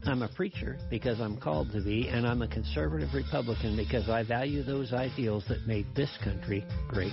I'm 0.04 0.22
a 0.22 0.28
preacher 0.28 0.78
because 0.88 1.20
I'm 1.20 1.36
called 1.36 1.72
to 1.72 1.80
be, 1.80 2.08
and 2.08 2.26
I'm 2.26 2.42
a 2.42 2.48
conservative 2.48 3.10
Republican 3.14 3.76
because 3.76 4.08
I 4.08 4.22
value 4.22 4.62
those 4.62 4.92
ideals 4.92 5.44
that 5.48 5.66
made 5.66 5.86
this 5.94 6.10
country 6.24 6.64
great. 6.88 7.12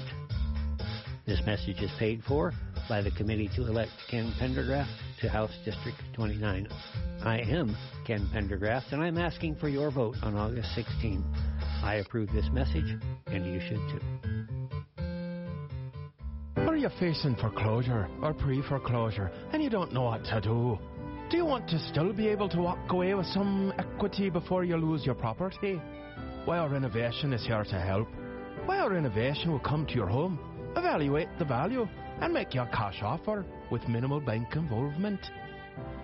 This 1.26 1.42
message 1.46 1.82
is 1.82 1.92
paid 2.00 2.24
for 2.26 2.54
by 2.88 3.02
the 3.02 3.12
committee 3.12 3.50
to 3.58 3.64
elect 3.64 3.92
Ken 4.10 4.34
Pendergraft 4.40 4.88
to 5.22 5.30
House 5.30 5.52
District 5.66 5.98
29. 6.14 6.68
I 7.24 7.40
am 7.40 7.76
Ken 8.06 8.30
Pendergraft, 8.34 8.94
and 8.94 9.02
I'm 9.02 9.18
asking 9.18 9.56
for 9.56 9.68
your 9.68 9.92
vote 9.92 10.16
on 10.24 10.36
August 10.36 10.74
16. 10.76 11.24
I 11.84 11.96
approve 11.96 12.30
this 12.32 12.48
message, 12.54 12.98
and 13.28 13.46
you 13.46 13.60
should 13.60 13.82
too. 13.90 14.00
Are 16.62 16.76
you 16.78 16.90
facing 17.00 17.36
foreclosure 17.36 18.08
or 18.22 18.34
pre 18.34 18.62
foreclosure 18.62 19.32
and 19.52 19.64
you 19.64 19.70
don't 19.70 19.94
know 19.94 20.04
what 20.04 20.24
to 20.26 20.42
do? 20.42 20.78
Do 21.30 21.36
you 21.36 21.44
want 21.44 21.68
to 21.72 21.80
still 21.80 22.14
be 22.14 22.30
able 22.30 22.48
to 22.48 22.62
walk 22.62 22.90
away 22.90 23.14
with 23.14 23.26
some 23.26 23.74
equity 23.78 24.30
before 24.30 24.64
you 24.64 24.78
lose 24.78 25.06
your 25.06 25.14
property? 25.14 25.82
Wire 26.48 26.70
Renovation 26.70 27.34
is 27.34 27.46
here 27.46 27.66
to 27.66 27.82
help. 27.82 28.08
Wire 28.66 28.92
Renovation 28.92 29.52
will 29.52 29.60
come 29.60 29.86
to 29.88 29.94
your 29.94 30.08
home, 30.08 30.40
evaluate 30.78 31.28
the 31.38 31.44
value, 31.44 31.86
and 32.22 32.34
make 32.34 32.54
you 32.54 32.62
a 32.62 32.68
cash 32.68 33.00
offer 33.04 33.46
with 33.70 33.86
minimal 33.90 34.22
bank 34.22 34.56
involvement. 34.56 35.20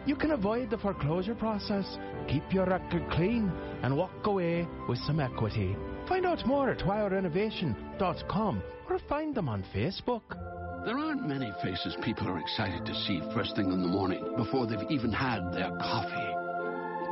You 0.06 0.18
can 0.18 0.32
avoid 0.32 0.70
the 0.70 0.78
foreclosure 0.78 1.36
process, 1.36 1.98
keep 2.28 2.44
your 2.52 2.66
record 2.66 3.10
clean, 3.12 3.50
and 3.82 3.96
walk 3.96 4.26
away 4.26 4.68
with 4.90 5.00
some 5.08 5.22
equity. 5.22 5.74
Find 6.10 6.26
out 6.26 6.46
more 6.46 6.70
at 6.70 6.80
wirerenovation.com 6.80 8.64
or 8.90 9.00
find 9.08 9.34
them 9.34 9.48
on 9.48 9.64
Facebook. 9.74 10.43
There 10.86 11.00
aren't 11.00 11.26
many 11.26 11.54
faces 11.64 11.96
people 12.02 12.28
are 12.28 12.40
excited 12.40 12.86
to 12.86 12.94
see 12.94 13.22
first 13.34 13.56
thing 13.56 13.72
in 13.72 13.82
the 13.82 13.88
morning 13.88 14.34
before 14.36 14.68
they've 14.68 14.90
even 14.90 15.14
had 15.14 15.54
their 15.54 15.72
coffee. 15.78 16.36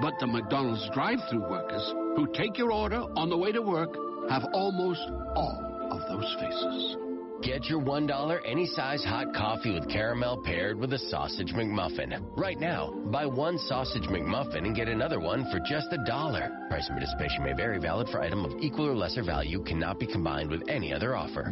But 0.02 0.14
the 0.20 0.28
McDonald's 0.28 0.90
drive 0.94 1.20
through 1.30 1.50
workers 1.50 1.94
who 2.18 2.28
take 2.34 2.58
your 2.58 2.74
order 2.74 3.02
on 3.16 3.30
the 3.30 3.38
way 3.38 3.54
to 3.54 3.62
work 3.62 3.96
have 4.30 4.44
almost 4.52 5.10
all 5.36 5.90
of 5.90 6.02
those 6.10 6.36
faces. 6.38 7.11
Get 7.42 7.66
your 7.66 7.82
$1 7.82 8.40
any 8.46 8.68
size 8.68 9.04
hot 9.04 9.34
coffee 9.34 9.74
with 9.74 9.90
caramel 9.90 10.44
paired 10.44 10.78
with 10.78 10.94
a 10.94 11.00
sausage 11.00 11.54
McMuffin. 11.54 12.22
Right 12.38 12.60
now, 12.60 12.92
buy 13.12 13.26
one 13.26 13.58
sausage 13.58 14.04
McMuffin 14.04 14.64
and 14.64 14.76
get 14.76 14.88
another 14.88 15.20
one 15.20 15.50
for 15.52 15.60
just 15.60 15.88
a 15.92 15.98
dollar. 16.06 16.52
Price 16.70 16.88
and 16.88 17.00
participation 17.00 17.44
may 17.44 17.54
vary, 17.54 17.80
valid 17.80 18.10
for 18.10 18.22
item 18.22 18.46
of 18.46 18.62
equal 18.62 18.88
or 18.88 18.96
lesser 18.96 19.24
value, 19.24 19.64
cannot 19.64 20.00
be 20.00 20.06
combined 20.06 20.52
with 20.52 20.62
any 20.70 20.94
other 20.94 21.16
offer. 21.16 21.52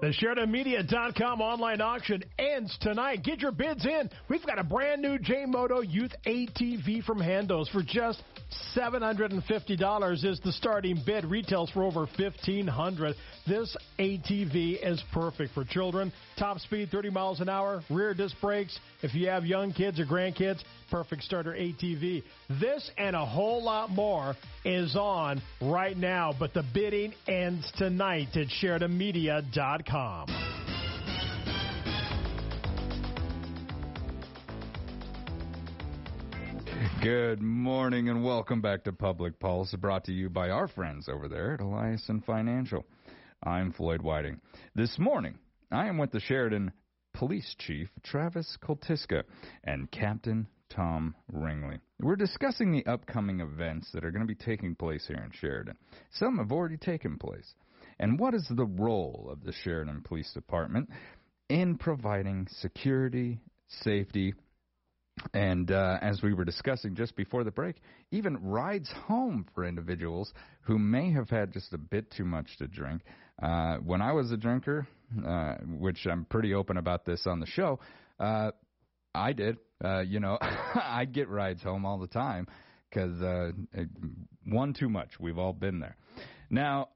The 0.00 0.14
SheridanMedia.com 0.22 1.42
online 1.42 1.82
auction 1.82 2.24
ends 2.38 2.74
tonight. 2.80 3.22
Get 3.22 3.40
your 3.40 3.52
bids 3.52 3.84
in. 3.84 4.08
We've 4.30 4.44
got 4.46 4.58
a 4.58 4.64
brand 4.64 5.02
new 5.02 5.18
J-Moto 5.18 5.82
Youth 5.82 6.12
ATV 6.24 7.04
from 7.04 7.18
Handos 7.18 7.70
for 7.70 7.82
just 7.82 8.22
$750 8.74 10.24
is 10.24 10.40
the 10.42 10.52
starting 10.52 11.02
bid. 11.04 11.26
Retails 11.26 11.70
for 11.70 11.84
over 11.84 12.06
$1,500. 12.18 13.14
This 13.46 13.76
ATV 13.98 14.29
ATV 14.30 14.78
is 14.82 15.02
perfect 15.12 15.52
for 15.54 15.64
children. 15.64 16.12
Top 16.38 16.58
speed 16.60 16.90
30 16.90 17.10
miles 17.10 17.40
an 17.40 17.48
hour, 17.48 17.82
rear 17.90 18.14
disc 18.14 18.36
brakes. 18.40 18.78
If 19.02 19.14
you 19.14 19.28
have 19.28 19.44
young 19.44 19.72
kids 19.72 19.98
or 19.98 20.06
grandkids, 20.06 20.62
perfect 20.90 21.22
starter 21.22 21.52
ATV. 21.52 22.22
This 22.60 22.90
and 22.96 23.16
a 23.16 23.26
whole 23.26 23.62
lot 23.62 23.90
more 23.90 24.36
is 24.64 24.94
on 24.94 25.42
right 25.60 25.96
now, 25.96 26.32
but 26.38 26.54
the 26.54 26.64
bidding 26.72 27.12
ends 27.26 27.70
tonight 27.76 28.28
at 28.36 28.46
SheridanMedia.com. 28.62 30.28
Good 37.02 37.40
morning 37.40 38.10
and 38.10 38.22
welcome 38.22 38.60
back 38.60 38.84
to 38.84 38.92
Public 38.92 39.40
Pulse, 39.40 39.74
brought 39.80 40.04
to 40.04 40.12
you 40.12 40.28
by 40.28 40.50
our 40.50 40.68
friends 40.68 41.08
over 41.08 41.28
there 41.28 41.54
at 41.54 41.60
Eliason 41.60 42.22
Financial. 42.24 42.84
I'm 43.42 43.72
Floyd 43.72 44.02
Whiting. 44.02 44.38
This 44.74 44.98
morning, 44.98 45.38
I 45.72 45.86
am 45.86 45.96
with 45.96 46.10
the 46.10 46.20
Sheridan 46.20 46.72
Police 47.14 47.56
Chief 47.58 47.88
Travis 48.02 48.58
Koltiska 48.62 49.22
and 49.64 49.90
Captain 49.90 50.46
Tom 50.68 51.14
Ringley. 51.32 51.78
We're 51.98 52.16
discussing 52.16 52.70
the 52.70 52.84
upcoming 52.84 53.40
events 53.40 53.90
that 53.92 54.04
are 54.04 54.10
going 54.10 54.20
to 54.20 54.26
be 54.26 54.34
taking 54.34 54.74
place 54.74 55.06
here 55.06 55.22
in 55.24 55.30
Sheridan. 55.32 55.78
Some 56.10 56.36
have 56.36 56.52
already 56.52 56.76
taken 56.76 57.16
place. 57.16 57.54
And 57.98 58.18
what 58.18 58.34
is 58.34 58.46
the 58.50 58.66
role 58.66 59.30
of 59.32 59.42
the 59.42 59.52
Sheridan 59.52 60.02
Police 60.02 60.32
Department 60.34 60.90
in 61.48 61.78
providing 61.78 62.46
security, 62.60 63.40
safety, 63.68 64.34
and 65.34 65.70
uh, 65.70 65.98
as 66.00 66.22
we 66.22 66.34
were 66.34 66.44
discussing 66.44 66.94
just 66.94 67.16
before 67.16 67.44
the 67.44 67.50
break, 67.50 67.76
even 68.10 68.36
rides 68.42 68.90
home 69.06 69.46
for 69.54 69.64
individuals 69.64 70.32
who 70.62 70.78
may 70.78 71.10
have 71.12 71.28
had 71.28 71.52
just 71.52 71.72
a 71.72 71.78
bit 71.78 72.10
too 72.10 72.24
much 72.24 72.56
to 72.58 72.66
drink. 72.66 73.02
Uh, 73.42 73.76
when 73.78 74.02
I 74.02 74.12
was 74.12 74.30
a 74.32 74.36
drinker, 74.36 74.86
uh, 75.26 75.54
which 75.64 76.06
I'm 76.06 76.24
pretty 76.26 76.54
open 76.54 76.76
about 76.76 77.04
this 77.04 77.26
on 77.26 77.40
the 77.40 77.46
show, 77.46 77.80
uh, 78.18 78.50
I 79.14 79.32
did. 79.32 79.58
Uh, 79.82 80.00
you 80.00 80.20
know, 80.20 80.38
I'd 80.74 81.12
get 81.12 81.28
rides 81.28 81.62
home 81.62 81.84
all 81.84 81.98
the 81.98 82.06
time 82.06 82.46
because 82.88 83.20
uh, 83.22 83.52
one 84.44 84.74
too 84.74 84.88
much. 84.88 85.18
We've 85.18 85.38
all 85.38 85.52
been 85.52 85.80
there. 85.80 85.96
Now, 86.50 86.88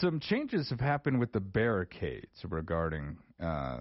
some 0.00 0.20
changes 0.20 0.70
have 0.70 0.80
happened 0.80 1.18
with 1.18 1.32
the 1.32 1.40
barricades 1.40 2.44
regarding 2.48 3.18
uh, 3.42 3.78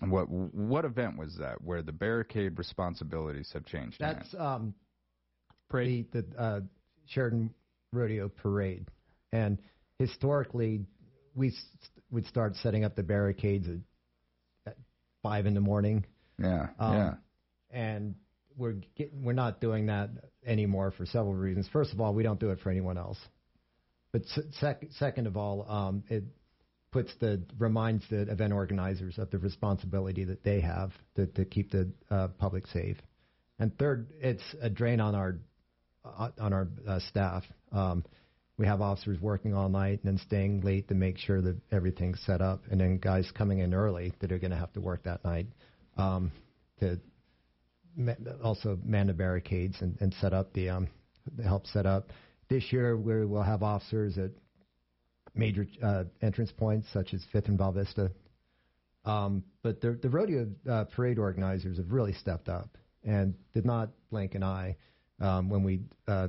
what 0.00 0.28
what 0.30 0.84
event 0.84 1.18
was 1.18 1.36
that 1.38 1.62
where 1.62 1.82
the 1.82 1.92
barricade 1.92 2.58
responsibilities 2.58 3.50
have 3.52 3.66
changed? 3.66 3.96
That's 4.00 4.34
um, 4.38 4.74
the 5.70 6.06
the 6.12 6.24
uh, 6.38 6.60
Sheridan 7.06 7.52
Rodeo 7.92 8.28
Parade, 8.28 8.86
and 9.32 9.58
historically 10.00 10.80
we 11.34 11.50
st- 11.50 11.62
would 12.10 12.26
start 12.26 12.56
setting 12.56 12.84
up 12.84 12.96
the 12.96 13.02
barricades 13.02 13.68
at, 13.68 13.76
at 14.66 14.76
five 15.22 15.46
in 15.46 15.54
the 15.54 15.60
morning. 15.60 16.04
Yeah, 16.38 16.68
Um, 16.78 16.94
yeah. 16.94 17.14
And 17.70 18.14
we're 18.56 18.76
get, 18.96 19.12
we're 19.14 19.34
not 19.34 19.60
doing 19.60 19.86
that 19.86 20.10
anymore 20.44 20.90
for 20.90 21.06
several 21.06 21.34
reasons. 21.34 21.68
First 21.72 21.92
of 21.92 22.00
all, 22.00 22.14
we 22.14 22.22
don't 22.22 22.40
do 22.40 22.50
it 22.50 22.60
for 22.60 22.70
anyone 22.70 22.96
else. 22.98 23.18
But 24.10 24.22
sec- 24.58 24.88
second 24.98 25.26
of 25.26 25.36
all, 25.36 25.70
um, 25.70 26.02
it 26.08 26.24
puts 26.90 27.12
the 27.20 27.42
reminds 27.58 28.08
the 28.08 28.22
event 28.22 28.52
organizers 28.52 29.18
of 29.18 29.30
the 29.30 29.38
responsibility 29.38 30.24
that 30.24 30.42
they 30.42 30.60
have 30.60 30.90
to, 31.14 31.26
to 31.26 31.44
keep 31.44 31.70
the 31.70 31.92
uh, 32.10 32.28
public 32.38 32.66
safe. 32.66 32.96
And 33.60 33.78
third, 33.78 34.08
it's 34.20 34.42
a 34.60 34.70
drain 34.70 35.00
on 35.00 35.14
our 35.14 35.38
uh, 36.04 36.30
on 36.40 36.52
our 36.52 36.66
uh, 36.88 36.98
staff. 37.10 37.44
Um, 37.70 38.04
we 38.60 38.66
have 38.66 38.82
officers 38.82 39.18
working 39.22 39.54
all 39.54 39.70
night 39.70 40.00
and 40.04 40.12
then 40.12 40.18
staying 40.18 40.60
late 40.60 40.86
to 40.88 40.94
make 40.94 41.16
sure 41.16 41.40
that 41.40 41.56
everything's 41.72 42.20
set 42.26 42.42
up, 42.42 42.60
and 42.70 42.78
then 42.78 42.98
guys 42.98 43.26
coming 43.34 43.60
in 43.60 43.72
early 43.72 44.12
that 44.20 44.30
are 44.30 44.38
going 44.38 44.50
to 44.50 44.56
have 44.56 44.70
to 44.74 44.82
work 44.82 45.02
that 45.02 45.24
night 45.24 45.46
um, 45.96 46.30
to 46.78 47.00
ma- 47.96 48.12
also 48.44 48.78
man 48.84 49.06
the 49.06 49.14
barricades 49.14 49.76
and, 49.80 49.96
and 50.02 50.12
set 50.20 50.34
up 50.34 50.52
the 50.52 50.68
um, 50.68 50.88
help 51.42 51.66
set 51.68 51.86
up. 51.86 52.10
This 52.50 52.70
year 52.70 52.98
we 52.98 53.24
will 53.24 53.42
have 53.42 53.62
officers 53.62 54.18
at 54.18 54.30
major 55.34 55.66
uh, 55.82 56.04
entrance 56.20 56.52
points 56.52 56.86
such 56.92 57.14
as 57.14 57.24
Fifth 57.32 57.48
and 57.48 57.56
Val 57.56 57.72
Vista. 57.72 58.10
Um, 59.06 59.42
but 59.62 59.80
the, 59.80 59.92
the 59.92 60.10
rodeo 60.10 60.48
uh, 60.70 60.84
parade 60.84 61.18
organizers 61.18 61.78
have 61.78 61.90
really 61.90 62.12
stepped 62.12 62.50
up 62.50 62.76
and 63.04 63.32
did 63.54 63.64
not 63.64 63.88
blink 64.10 64.34
an 64.34 64.42
eye 64.42 64.76
um, 65.18 65.48
when 65.48 65.64
we 65.64 65.80
uh, 66.06 66.28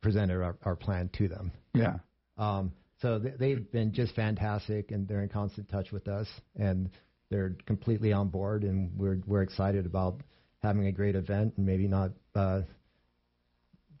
presented 0.00 0.42
our, 0.42 0.56
our 0.64 0.76
plan 0.76 1.10
to 1.18 1.28
them. 1.28 1.52
Yeah. 1.74 1.98
Um, 2.38 2.72
so 3.00 3.18
they, 3.18 3.32
they've 3.38 3.72
been 3.72 3.92
just 3.92 4.14
fantastic, 4.14 4.90
and 4.90 5.08
they're 5.08 5.22
in 5.22 5.28
constant 5.28 5.68
touch 5.68 5.90
with 5.92 6.08
us, 6.08 6.28
and 6.56 6.90
they're 7.30 7.56
completely 7.66 8.12
on 8.12 8.28
board, 8.28 8.64
and 8.64 8.90
we're 8.96 9.18
we're 9.26 9.42
excited 9.42 9.86
about 9.86 10.20
having 10.62 10.86
a 10.86 10.92
great 10.92 11.14
event, 11.14 11.54
and 11.56 11.66
maybe 11.66 11.88
not 11.88 12.10
uh, 12.34 12.60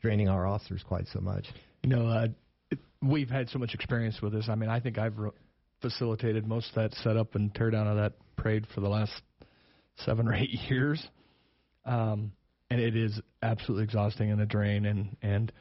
draining 0.00 0.28
our 0.28 0.46
officers 0.46 0.82
quite 0.86 1.06
so 1.12 1.20
much. 1.20 1.46
You 1.82 1.90
know, 1.90 2.06
uh, 2.06 2.26
it, 2.70 2.78
we've 3.02 3.30
had 3.30 3.48
so 3.48 3.58
much 3.58 3.74
experience 3.74 4.20
with 4.20 4.32
this. 4.32 4.46
I 4.48 4.54
mean, 4.54 4.68
I 4.68 4.80
think 4.80 4.98
I've 4.98 5.18
re- 5.18 5.30
facilitated 5.80 6.46
most 6.46 6.70
of 6.70 6.74
that 6.74 6.94
setup 7.02 7.34
and 7.34 7.52
teardown 7.54 7.86
of 7.86 7.96
that 7.96 8.14
parade 8.36 8.66
for 8.74 8.80
the 8.80 8.88
last 8.88 9.12
seven 10.04 10.28
or 10.28 10.34
eight 10.34 10.50
years, 10.68 11.02
um, 11.86 12.32
and 12.70 12.80
it 12.80 12.96
is 12.96 13.18
absolutely 13.42 13.84
exhausting 13.84 14.30
and 14.30 14.40
a 14.40 14.46
drain. 14.46 14.84
And 14.84 15.16
and 15.22 15.52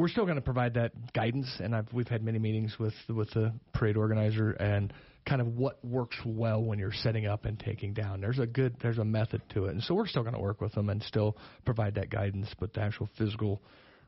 we're 0.00 0.08
still 0.08 0.24
going 0.24 0.36
to 0.36 0.42
provide 0.42 0.74
that 0.74 1.12
guidance. 1.12 1.48
And 1.60 1.74
I've 1.74 1.92
we've 1.92 2.08
had 2.08 2.22
many 2.22 2.38
meetings 2.38 2.78
with 2.78 2.94
with 3.08 3.30
the 3.30 3.52
parade 3.74 3.96
organizer 3.96 4.52
and 4.52 4.92
kind 5.26 5.40
of 5.40 5.48
what 5.48 5.84
works 5.84 6.16
well 6.24 6.62
when 6.62 6.78
you're 6.78 6.92
setting 6.92 7.26
up 7.26 7.44
and 7.44 7.58
taking 7.58 7.92
down. 7.92 8.20
There's 8.20 8.38
a 8.38 8.46
good 8.46 8.76
there's 8.80 8.98
a 8.98 9.04
method 9.04 9.42
to 9.50 9.66
it, 9.66 9.72
and 9.72 9.82
so 9.82 9.94
we're 9.94 10.06
still 10.06 10.22
going 10.22 10.34
to 10.34 10.40
work 10.40 10.60
with 10.60 10.72
them 10.72 10.88
and 10.88 11.02
still 11.02 11.36
provide 11.64 11.94
that 11.96 12.10
guidance. 12.10 12.48
But 12.58 12.72
the 12.72 12.80
actual 12.80 13.08
physical 13.18 13.62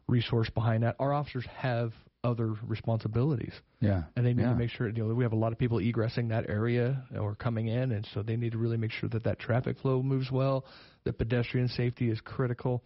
resource 0.09 0.51
behind 0.51 0.83
that, 0.83 0.97
our 0.99 1.13
officers 1.13 1.47
have 1.59 1.93
other 2.25 2.55
responsibilities. 2.67 3.53
Yeah. 3.81 4.05
And 4.15 4.25
they 4.25 4.33
need 4.33 4.43
yeah. 4.43 4.51
to 4.51 4.55
make 4.55 4.71
sure, 4.71 4.89
you 4.89 5.05
know, 5.05 5.13
we 5.13 5.25
have 5.25 5.33
a 5.33 5.37
lot 5.37 5.53
of 5.53 5.59
people 5.59 5.79
egressing 5.79 6.29
that 6.29 6.49
area 6.49 7.03
or 7.19 7.35
coming 7.35 7.67
in, 7.67 7.91
and 7.93 8.07
so 8.15 8.23
they 8.23 8.37
need 8.37 8.53
to 8.53 8.59
really 8.59 8.77
make 8.77 8.93
sure 8.93 9.09
that 9.09 9.25
that 9.25 9.41
traffic 9.41 9.79
flow 9.81 10.03
moves 10.03 10.31
well, 10.31 10.65
that 11.05 11.19
pedestrian 11.19 11.69
safety 11.69 12.11
is 12.11 12.21
critical, 12.21 12.83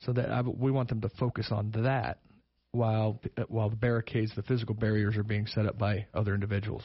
so 0.00 0.12
that 0.12 0.30
I, 0.30 0.40
we 0.40 0.72
want 0.72 0.88
them 0.88 1.00
to 1.02 1.08
focus 1.10 1.48
on 1.52 1.70
that 1.82 2.18
while 2.72 3.20
while 3.48 3.70
the 3.70 3.76
barricades, 3.76 4.34
the 4.34 4.42
physical 4.42 4.74
barriers, 4.74 5.16
are 5.16 5.22
being 5.22 5.46
set 5.46 5.66
up 5.66 5.78
by 5.78 6.06
other 6.14 6.34
individuals. 6.34 6.82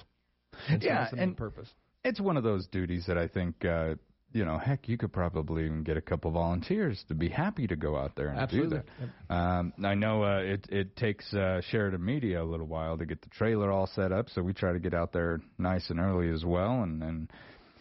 So 0.68 0.78
yeah, 0.82 1.00
that's 1.00 1.12
the 1.12 1.18
main 1.18 1.30
and 1.30 1.38
purpose. 1.38 1.70
It's 2.04 2.20
one 2.20 2.38
of 2.38 2.44
those 2.44 2.68
duties 2.68 3.06
that 3.08 3.18
I 3.18 3.28
think, 3.28 3.66
uh, 3.66 3.96
you 4.32 4.46
know, 4.46 4.58
heck, 4.58 4.88
you 4.88 4.98
could 4.98 5.12
probably 5.12 5.66
even 5.66 5.84
get 5.84 5.98
a 5.98 6.02
couple 6.02 6.32
volunteers 6.32 7.04
to 7.08 7.16
be 7.16 7.30
happy 7.30 7.68
to 7.68 7.76
go 7.76 7.98
out 7.98 8.16
there 8.16 8.30
and 8.30 8.40
Absolutely. 8.40 8.80
do 8.80 8.84
that. 9.30 9.34
Um, 9.34 9.74
I 9.84 9.96
know 9.96 10.24
uh, 10.24 10.40
it 10.40 10.68
it 10.70 10.96
takes 10.96 11.34
uh, 11.34 11.62
Sheridan 11.70 12.04
Media 12.04 12.44
a 12.44 12.46
little 12.46 12.68
while 12.68 12.98
to 12.98 13.06
get 13.06 13.22
the 13.22 13.30
trailer 13.30 13.72
all 13.72 13.88
set 13.88 14.12
up, 14.12 14.30
so 14.30 14.42
we 14.42 14.54
try 14.54 14.74
to 14.74 14.80
get 14.80 14.94
out 14.94 15.14
there 15.14 15.42
nice 15.58 15.90
and 15.90 16.00
early 16.00 16.30
as 16.30 16.44
well. 16.44 16.84
And, 16.84 17.02
and 17.02 17.32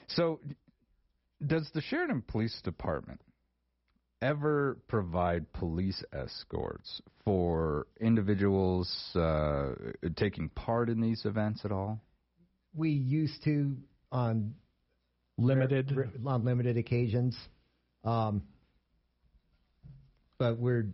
so, 0.09 0.40
does 1.45 1.69
the 1.75 1.81
Sheridan 1.81 2.23
Police 2.23 2.61
Department 2.62 3.21
ever 4.22 4.79
provide 4.88 5.52
police 5.52 6.02
escorts 6.12 7.00
for 7.24 7.87
individuals 8.00 8.90
uh, 9.14 9.72
taking 10.16 10.48
part 10.50 10.88
in 10.88 11.00
these 11.00 11.24
events 11.24 11.61
at 11.64 11.72
all? 11.72 12.00
We 12.74 12.90
used 12.90 13.42
to 13.44 13.76
on 14.12 14.55
limited 15.38 15.92
r- 15.96 16.09
on 16.26 16.44
limited 16.44 16.76
occasions, 16.76 17.37
um, 18.05 18.42
but 20.38 20.59
we're 20.59 20.88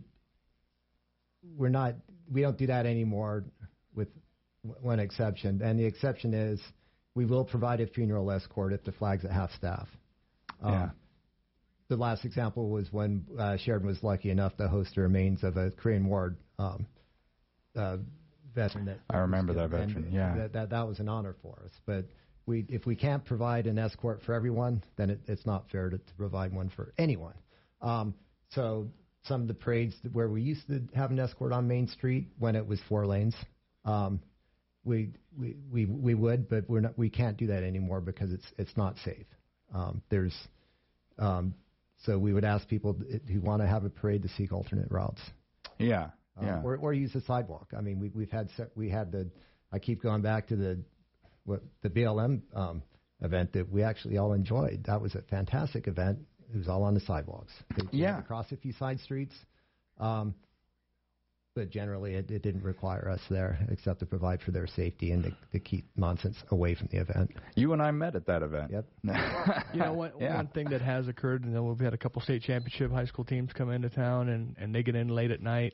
we're 1.57 1.69
not 1.69 1.95
we 2.31 2.41
don't 2.41 2.57
do 2.57 2.67
that 2.67 2.85
anymore 2.85 3.45
with 3.93 4.07
one 4.81 4.99
exception, 4.99 5.61
and 5.61 5.77
the 5.77 5.85
exception 5.85 6.33
is 6.33 6.59
we 7.15 7.25
will 7.25 7.43
provide 7.43 7.81
a 7.81 7.87
funeral 7.87 8.31
escort 8.31 8.73
if 8.73 8.83
the 8.83 8.91
flag's 8.93 9.25
at 9.25 9.31
half 9.31 9.51
staff. 9.51 9.87
Um, 10.61 10.71
Yeah. 10.73 10.89
The 11.93 11.99
last 11.99 12.25
example 12.25 12.69
was 12.69 12.91
when 12.91 13.23
uh, 13.37 13.55
Sheridan 13.55 13.85
was 13.85 14.01
lucky 14.01 14.31
enough 14.31 14.57
to 14.57 14.67
host 14.67 14.95
the 14.95 15.01
remains 15.01 15.43
of 15.43 15.57
a 15.57 15.69
Korean 15.69 16.07
War 16.07 16.35
um, 16.57 16.87
uh, 17.75 17.97
veteran. 18.55 18.85
That 18.85 18.97
I 19.11 19.17
remember 19.17 19.53
that 19.53 19.69
veteran, 19.69 20.09
yeah. 20.11 20.35
that, 20.37 20.53
that 20.53 20.69
that 20.71 20.87
was 20.87 20.99
an 20.99 21.07
honor 21.07 21.35
for 21.43 21.61
us. 21.63 21.71
But 21.85 22.05
we, 22.47 22.65
if 22.67 22.87
we 22.87 22.95
can't 22.95 23.23
provide 23.23 23.67
an 23.67 23.77
escort 23.77 24.23
for 24.25 24.33
everyone, 24.33 24.83
then 24.95 25.11
it, 25.11 25.19
it's 25.27 25.45
not 25.45 25.69
fair 25.71 25.91
to, 25.91 25.99
to 25.99 26.13
provide 26.17 26.51
one 26.51 26.71
for 26.75 26.95
anyone. 26.97 27.35
Um, 27.79 28.15
so 28.49 28.87
some 29.25 29.43
of 29.43 29.47
the 29.47 29.53
parades 29.53 29.93
where 30.13 30.29
we 30.29 30.41
used 30.41 30.67
to 30.69 30.81
have 30.95 31.11
an 31.11 31.19
escort 31.19 31.51
on 31.53 31.67
Main 31.67 31.87
Street 31.87 32.25
when 32.39 32.55
it 32.55 32.65
was 32.65 32.79
four 32.89 33.05
lanes, 33.05 33.35
um, 33.85 34.19
we, 34.83 35.11
we 35.39 35.57
we 35.71 35.85
we 35.85 36.15
would, 36.15 36.49
but 36.49 36.67
we're 36.67 36.81
not. 36.81 36.97
We 36.97 37.11
can't 37.11 37.37
do 37.37 37.45
that 37.47 37.61
anymore 37.61 38.01
because 38.01 38.33
it's 38.33 38.47
it's 38.57 38.75
not 38.75 38.95
safe. 39.05 39.27
Um, 39.75 40.01
there's 40.09 40.35
um, 41.19 41.53
so 42.05 42.17
we 42.17 42.33
would 42.33 42.43
ask 42.45 42.67
people 42.67 42.97
who 43.31 43.41
want 43.41 43.61
to 43.61 43.67
have 43.67 43.85
a 43.85 43.89
parade 43.89 44.23
to 44.23 44.29
seek 44.29 44.51
alternate 44.53 44.91
routes. 44.91 45.21
Yeah, 45.79 46.09
Um, 46.37 46.45
yeah. 46.47 46.61
or, 46.63 46.77
or 46.77 46.93
use 46.93 47.13
the 47.13 47.21
sidewalk. 47.21 47.69
I 47.77 47.81
mean, 47.81 47.99
we, 47.99 48.09
we've 48.09 48.31
had 48.31 48.49
we 48.75 48.89
had 48.89 49.11
the 49.11 49.29
I 49.71 49.79
keep 49.79 50.01
going 50.01 50.21
back 50.21 50.47
to 50.47 50.55
the 50.55 50.83
what 51.45 51.61
the 51.81 51.89
BLM 51.89 52.41
um, 52.55 52.83
event 53.21 53.53
that 53.53 53.69
we 53.71 53.83
actually 53.83 54.17
all 54.17 54.33
enjoyed. 54.33 54.83
That 54.85 55.01
was 55.01 55.15
a 55.15 55.21
fantastic 55.23 55.87
event. 55.87 56.19
It 56.53 56.57
was 56.57 56.67
all 56.67 56.83
on 56.83 56.93
the 56.93 56.99
sidewalks. 57.01 57.51
They 57.75 57.97
Yeah. 57.97 58.19
across 58.19 58.51
a 58.51 58.57
few 58.57 58.73
side 58.73 58.99
streets. 58.99 59.33
Um, 59.97 60.35
but 61.55 61.69
generally, 61.69 62.15
it, 62.15 62.31
it 62.31 62.41
didn't 62.41 62.63
require 62.63 63.09
us 63.09 63.19
there 63.29 63.59
except 63.69 63.99
to 63.99 64.05
provide 64.05 64.41
for 64.41 64.51
their 64.51 64.65
safety 64.65 65.11
and 65.11 65.23
to, 65.23 65.31
to 65.51 65.59
keep 65.59 65.85
nonsense 65.95 66.35
away 66.49 66.73
from 66.73 66.87
the 66.91 66.97
event. 66.97 67.31
You 67.55 67.73
and 67.73 67.81
I 67.81 67.91
met 67.91 68.15
at 68.15 68.25
that 68.25 68.41
event. 68.41 68.71
Yep. 68.71 68.85
you 69.73 69.79
know, 69.79 69.93
one, 69.93 70.11
Yeah. 70.19 70.35
one 70.37 70.47
thing 70.47 70.69
that 70.71 70.81
has 70.81 71.07
occurred, 71.07 71.45
you 71.45 71.51
know, 71.51 71.63
we've 71.63 71.79
had 71.79 71.93
a 71.93 71.97
couple 71.97 72.21
state 72.21 72.41
championship 72.41 72.91
high 72.91 73.05
school 73.05 73.23
teams 73.25 73.51
come 73.53 73.69
into 73.71 73.89
town, 73.89 74.29
and 74.29 74.55
and 74.59 74.73
they 74.73 74.81
get 74.81 74.95
in 74.95 75.09
late 75.09 75.31
at 75.31 75.41
night. 75.41 75.73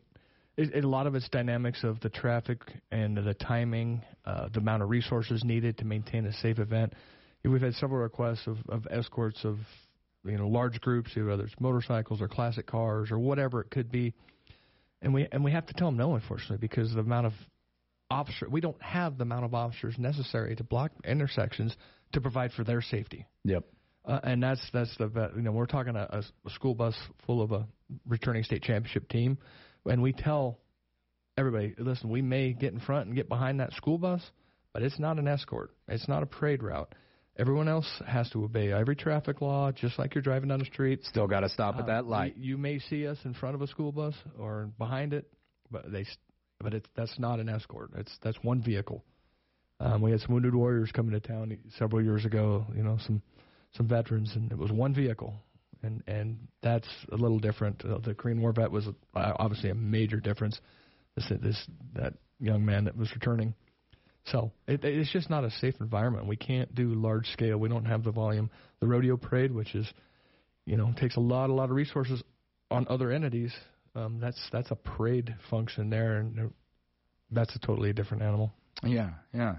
It, 0.57 0.73
it, 0.75 0.83
a 0.83 0.87
lot 0.87 1.07
of 1.07 1.15
it's 1.15 1.29
dynamics 1.29 1.83
of 1.85 2.01
the 2.01 2.09
traffic 2.09 2.59
and 2.91 3.15
the 3.15 3.33
timing, 3.33 4.01
uh, 4.25 4.49
the 4.53 4.59
amount 4.59 4.83
of 4.83 4.89
resources 4.89 5.43
needed 5.45 5.77
to 5.77 5.85
maintain 5.85 6.25
a 6.25 6.33
safe 6.33 6.59
event. 6.59 6.93
We've 7.45 7.61
had 7.61 7.73
several 7.75 8.01
requests 8.01 8.45
of, 8.47 8.57
of 8.67 8.85
escorts 8.91 9.45
of 9.45 9.57
you 10.25 10.37
know 10.37 10.49
large 10.49 10.81
groups, 10.81 11.11
whether 11.15 11.43
it's 11.45 11.55
motorcycles 11.61 12.21
or 12.21 12.27
classic 12.27 12.67
cars 12.67 13.11
or 13.11 13.19
whatever 13.19 13.61
it 13.61 13.69
could 13.71 13.89
be, 13.89 14.13
and 15.01 15.13
we 15.13 15.27
and 15.31 15.43
we 15.43 15.51
have 15.51 15.65
to 15.67 15.73
tell 15.73 15.87
them 15.87 15.97
no, 15.97 16.15
unfortunately, 16.15 16.57
because 16.57 16.93
the 16.93 16.99
amount 16.99 17.27
of 17.27 17.33
officer 18.11 18.47
we 18.49 18.61
don't 18.61 18.81
have 18.81 19.17
the 19.17 19.23
amount 19.23 19.45
of 19.45 19.53
officers 19.53 19.95
necessary 19.97 20.55
to 20.55 20.63
block 20.63 20.91
intersections 21.05 21.75
to 22.13 22.21
provide 22.21 22.51
for 22.53 22.63
their 22.63 22.81
safety. 22.81 23.25
Yep. 23.43 23.63
Uh, 24.05 24.19
and 24.23 24.41
that's 24.41 24.61
that's 24.73 24.95
the 24.97 25.31
you 25.35 25.41
know 25.41 25.51
we're 25.51 25.65
talking 25.65 25.95
a, 25.95 26.23
a 26.45 26.49
school 26.49 26.73
bus 26.73 26.95
full 27.25 27.41
of 27.41 27.51
a 27.51 27.67
returning 28.07 28.43
state 28.43 28.63
championship 28.63 29.09
team, 29.09 29.37
and 29.85 30.01
we 30.01 30.13
tell 30.13 30.59
everybody, 31.37 31.73
listen, 31.77 32.09
we 32.09 32.21
may 32.21 32.53
get 32.53 32.73
in 32.73 32.79
front 32.79 33.07
and 33.07 33.15
get 33.15 33.29
behind 33.29 33.59
that 33.59 33.73
school 33.73 33.97
bus, 33.97 34.21
but 34.73 34.83
it's 34.83 34.99
not 34.99 35.17
an 35.19 35.27
escort. 35.27 35.71
It's 35.87 36.07
not 36.07 36.23
a 36.23 36.25
parade 36.25 36.61
route. 36.61 36.93
Everyone 37.39 37.67
else 37.69 37.89
has 38.05 38.29
to 38.31 38.43
obey 38.43 38.71
every 38.73 38.95
traffic 38.95 39.41
law, 39.41 39.71
just 39.71 39.97
like 39.97 40.13
you're 40.13 40.21
driving 40.21 40.49
down 40.49 40.59
the 40.59 40.65
street. 40.65 41.03
Still 41.05 41.27
got 41.27 41.39
to 41.39 41.49
stop 41.49 41.75
at 41.75 41.83
Uh, 41.83 41.85
that 41.87 42.05
light. 42.05 42.35
You, 42.37 42.51
you 42.51 42.57
may 42.57 42.79
see 42.79 43.07
us 43.07 43.17
in 43.23 43.33
front 43.33 43.55
of 43.55 43.61
a 43.61 43.67
school 43.67 43.91
bus 43.93 44.13
or 44.37 44.69
behind 44.77 45.13
it, 45.13 45.25
but 45.71 45.89
they, 45.91 46.01
s- 46.01 46.17
but 46.59 46.73
it's 46.73 46.89
that's 46.95 47.17
not 47.17 47.39
an 47.39 47.47
escort. 47.47 47.91
It's 47.95 48.15
that's 48.21 48.37
one 48.43 48.61
vehicle. 48.61 49.03
Um, 49.79 50.01
we 50.01 50.11
had 50.11 50.19
some 50.19 50.33
wounded 50.33 50.53
warriors 50.53 50.91
coming 50.91 51.13
to 51.13 51.21
town 51.25 51.57
several 51.77 52.03
years 52.03 52.25
ago. 52.25 52.65
You 52.75 52.83
know, 52.83 52.97
some 53.07 53.21
some 53.71 53.87
veterans, 53.87 54.33
and 54.35 54.51
it 54.51 54.57
was 54.57 54.71
one 54.71 54.93
vehicle, 54.93 55.33
and 55.81 56.03
and 56.07 56.37
that's 56.61 56.89
a 57.13 57.15
little 57.15 57.39
different. 57.39 57.85
Uh, 57.85 57.99
the 57.99 58.13
Korean 58.13 58.41
War 58.41 58.51
vet 58.51 58.69
was 58.69 58.85
uh, 58.87 59.31
obviously 59.39 59.69
a 59.69 59.75
major 59.75 60.19
difference. 60.19 60.59
This 61.15 61.31
this 61.41 61.67
that 61.95 62.15
young 62.41 62.65
man 62.65 62.83
that 62.83 62.97
was 62.97 63.13
returning. 63.13 63.53
So 64.25 64.51
it, 64.67 64.83
it's 64.83 65.11
just 65.11 65.29
not 65.29 65.43
a 65.43 65.51
safe 65.51 65.75
environment. 65.79 66.27
We 66.27 66.35
can't 66.35 66.73
do 66.75 66.93
large 66.93 67.27
scale. 67.27 67.57
We 67.57 67.69
don't 67.69 67.85
have 67.85 68.03
the 68.03 68.11
volume. 68.11 68.49
The 68.79 68.87
rodeo 68.87 69.17
parade, 69.17 69.51
which 69.51 69.75
is, 69.75 69.87
you 70.65 70.77
know, 70.77 70.93
takes 70.99 71.15
a 71.15 71.21
lot 71.21 71.49
a 71.49 71.53
lot 71.53 71.65
of 71.65 71.75
resources 71.75 72.21
on 72.69 72.85
other 72.89 73.11
entities. 73.11 73.53
Um, 73.95 74.19
that's 74.19 74.39
that's 74.51 74.71
a 74.71 74.75
parade 74.75 75.35
function 75.49 75.89
there, 75.89 76.17
and 76.17 76.51
that's 77.31 77.55
a 77.55 77.59
totally 77.59 77.91
different 77.93 78.23
animal. 78.23 78.51
Yeah, 78.83 79.11
yeah. 79.33 79.55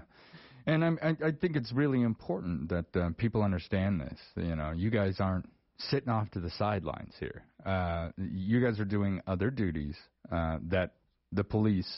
And 0.65 0.85
I'm, 0.85 0.99
I, 1.01 1.09
I 1.27 1.31
think 1.31 1.55
it's 1.55 1.71
really 1.73 2.01
important 2.01 2.69
that 2.69 2.95
uh, 2.95 3.09
people 3.17 3.41
understand 3.41 3.99
this. 3.99 4.19
You 4.35 4.55
know, 4.55 4.71
you 4.71 4.89
guys 4.89 5.15
aren't 5.19 5.49
sitting 5.89 6.09
off 6.09 6.29
to 6.31 6.39
the 6.39 6.51
sidelines 6.51 7.13
here. 7.19 7.43
Uh, 7.65 8.09
you 8.17 8.63
guys 8.63 8.79
are 8.79 8.85
doing 8.85 9.21
other 9.25 9.49
duties 9.49 9.95
uh, 10.31 10.57
that 10.69 10.93
the 11.31 11.43
police 11.43 11.91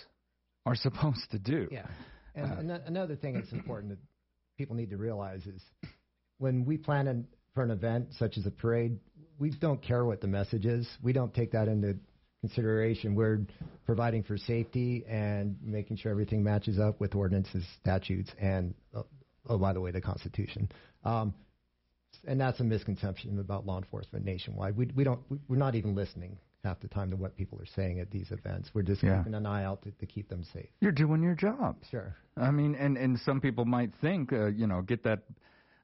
are 0.65 0.75
supposed 0.75 1.29
to 1.31 1.39
do. 1.39 1.67
Yeah. 1.71 1.87
And 2.35 2.71
ano- 2.71 2.81
another 2.85 3.15
thing 3.15 3.35
that's 3.35 3.51
important 3.51 3.91
that 3.91 3.99
people 4.57 4.75
need 4.75 4.89
to 4.89 4.97
realize 4.97 5.45
is 5.45 5.61
when 6.37 6.65
we 6.65 6.77
plan 6.77 7.07
an, 7.07 7.27
for 7.53 7.63
an 7.63 7.71
event 7.71 8.07
such 8.17 8.37
as 8.37 8.45
a 8.45 8.51
parade, 8.51 8.99
we 9.39 9.51
don't 9.51 9.81
care 9.81 10.05
what 10.05 10.21
the 10.21 10.27
message 10.27 10.65
is. 10.65 10.87
We 11.01 11.13
don't 11.13 11.33
take 11.33 11.51
that 11.51 11.67
into 11.67 11.97
consideration. 12.41 13.15
We're 13.15 13.45
providing 13.85 14.23
for 14.23 14.37
safety 14.37 15.03
and 15.07 15.55
making 15.61 15.97
sure 15.97 16.11
everything 16.11 16.43
matches 16.43 16.79
up 16.79 16.99
with 16.99 17.15
ordinances, 17.15 17.65
statutes, 17.81 18.31
and 18.39 18.73
oh, 18.93 19.05
oh 19.47 19.57
by 19.57 19.73
the 19.73 19.81
way, 19.81 19.91
the 19.91 20.01
Constitution. 20.01 20.69
Um, 21.03 21.33
and 22.27 22.39
that's 22.39 22.59
a 22.59 22.63
misconception 22.63 23.39
about 23.39 23.65
law 23.65 23.77
enforcement 23.77 24.25
nationwide. 24.25 24.77
We 24.77 24.89
we 24.95 25.03
don't 25.03 25.19
we're 25.47 25.57
not 25.57 25.75
even 25.75 25.95
listening 25.95 26.37
half 26.63 26.79
the 26.79 26.87
time 26.87 27.09
to 27.09 27.15
what 27.15 27.35
people 27.35 27.59
are 27.59 27.65
saying 27.75 27.99
at 27.99 28.09
these 28.09 28.31
events. 28.31 28.69
We're 28.73 28.83
just 28.83 29.03
Yeah. 29.03 29.17
keeping 29.19 29.33
an 29.35 29.45
eye 29.45 29.65
out 29.65 29.81
to, 29.83 29.91
to 29.91 30.05
keep 30.05 30.29
them 30.29 30.43
safe. 30.53 30.69
You're 30.79 30.91
doing 30.93 31.21
your 31.21 31.35
job. 31.35 31.75
Sure. 31.91 32.15
I 32.37 32.51
mean, 32.51 32.75
and 32.75 32.97
and 32.97 33.19
some 33.19 33.41
people 33.41 33.65
might 33.65 33.93
think, 34.01 34.31
uh, 34.33 34.47
you 34.47 34.67
know, 34.67 34.81
get 34.81 35.03
that 35.03 35.23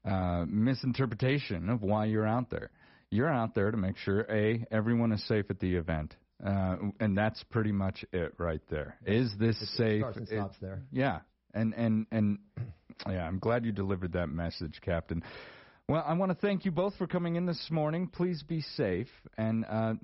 uh, 0.04 0.44
misinterpretation 0.48 1.68
of 1.68 1.82
why 1.82 2.06
you're 2.06 2.26
out 2.26 2.50
there. 2.50 2.70
You're 3.10 3.28
out 3.28 3.54
there 3.54 3.70
to 3.70 3.76
make 3.76 3.96
sure 3.98 4.20
a 4.30 4.64
everyone 4.70 5.12
is 5.12 5.22
safe 5.26 5.46
at 5.50 5.58
the 5.60 5.74
event, 5.76 6.16
uh, 6.44 6.76
and 7.00 7.16
that's 7.16 7.42
pretty 7.44 7.72
much 7.72 8.04
it 8.12 8.34
right 8.38 8.62
there. 8.70 8.96
Is 9.04 9.32
this 9.38 9.60
It 9.60 9.66
safe? 9.76 10.00
starts 10.00 10.16
and 10.18 10.26
It- 10.28 10.36
stops 10.36 10.58
there. 10.60 10.82
Yeah, 10.92 11.20
and 11.52 11.74
and 11.74 12.06
and 12.12 12.38
yeah, 13.08 13.26
I'm 13.26 13.38
glad 13.38 13.64
you 13.64 13.72
delivered 13.72 14.12
that 14.12 14.28
message, 14.28 14.80
Captain. 14.80 15.22
Well, 15.90 16.04
I 16.06 16.12
want 16.12 16.30
to 16.30 16.36
thank 16.36 16.64
you 16.64 16.70
both 16.70 16.94
for 16.98 17.08
coming 17.08 17.34
in 17.34 17.46
this 17.46 17.66
morning. 17.68 18.06
Please 18.06 18.44
be 18.44 18.60
safe 18.76 19.08
and 19.36 19.64
uh, 19.68 19.94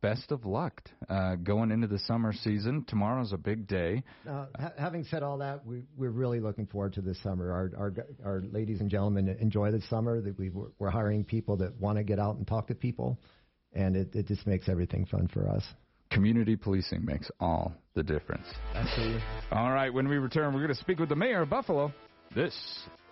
best 0.00 0.30
of 0.30 0.46
luck 0.46 0.80
uh, 1.10 1.34
going 1.34 1.72
into 1.72 1.88
the 1.88 1.98
summer 1.98 2.32
season. 2.32 2.84
Tomorrow's 2.86 3.32
a 3.32 3.36
big 3.36 3.66
day. 3.66 4.04
Uh, 4.30 4.46
ha- 4.56 4.72
having 4.78 5.02
said 5.02 5.24
all 5.24 5.38
that, 5.38 5.66
we, 5.66 5.82
we're 5.96 6.10
really 6.10 6.38
looking 6.38 6.66
forward 6.66 6.92
to 6.92 7.00
this 7.00 7.20
summer. 7.20 7.50
Our, 7.50 7.72
our, 7.76 7.94
our 8.24 8.42
ladies 8.52 8.78
and 8.78 8.88
gentlemen 8.88 9.36
enjoy 9.40 9.72
the 9.72 9.82
summer. 9.90 10.20
That 10.20 10.38
we 10.38 10.52
we're 10.78 10.90
hiring 10.90 11.24
people 11.24 11.56
that 11.56 11.80
want 11.80 11.98
to 11.98 12.04
get 12.04 12.20
out 12.20 12.36
and 12.36 12.46
talk 12.46 12.68
to 12.68 12.76
people, 12.76 13.18
and 13.72 13.96
it, 13.96 14.14
it 14.14 14.28
just 14.28 14.46
makes 14.46 14.68
everything 14.68 15.04
fun 15.04 15.26
for 15.26 15.48
us. 15.48 15.64
Community 16.12 16.54
policing 16.54 17.04
makes 17.04 17.28
all 17.40 17.74
the 17.94 18.04
difference. 18.04 18.46
Absolutely. 18.72 19.20
All 19.50 19.72
right, 19.72 19.92
when 19.92 20.06
we 20.06 20.18
return, 20.18 20.54
we're 20.54 20.60
going 20.60 20.74
to 20.74 20.80
speak 20.80 21.00
with 21.00 21.08
the 21.08 21.16
mayor 21.16 21.42
of 21.42 21.50
Buffalo. 21.50 21.92
This 22.36 22.54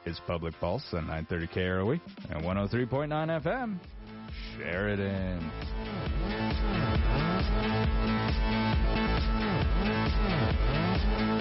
is 0.04 0.20
Public 0.26 0.54
Pulse 0.60 0.84
on 0.92 1.06
930 1.06 1.46
KROE 1.48 2.00
and 2.30 2.44
103.9 2.44 3.42
FM. 3.42 3.78
Sheridan. 4.56 5.50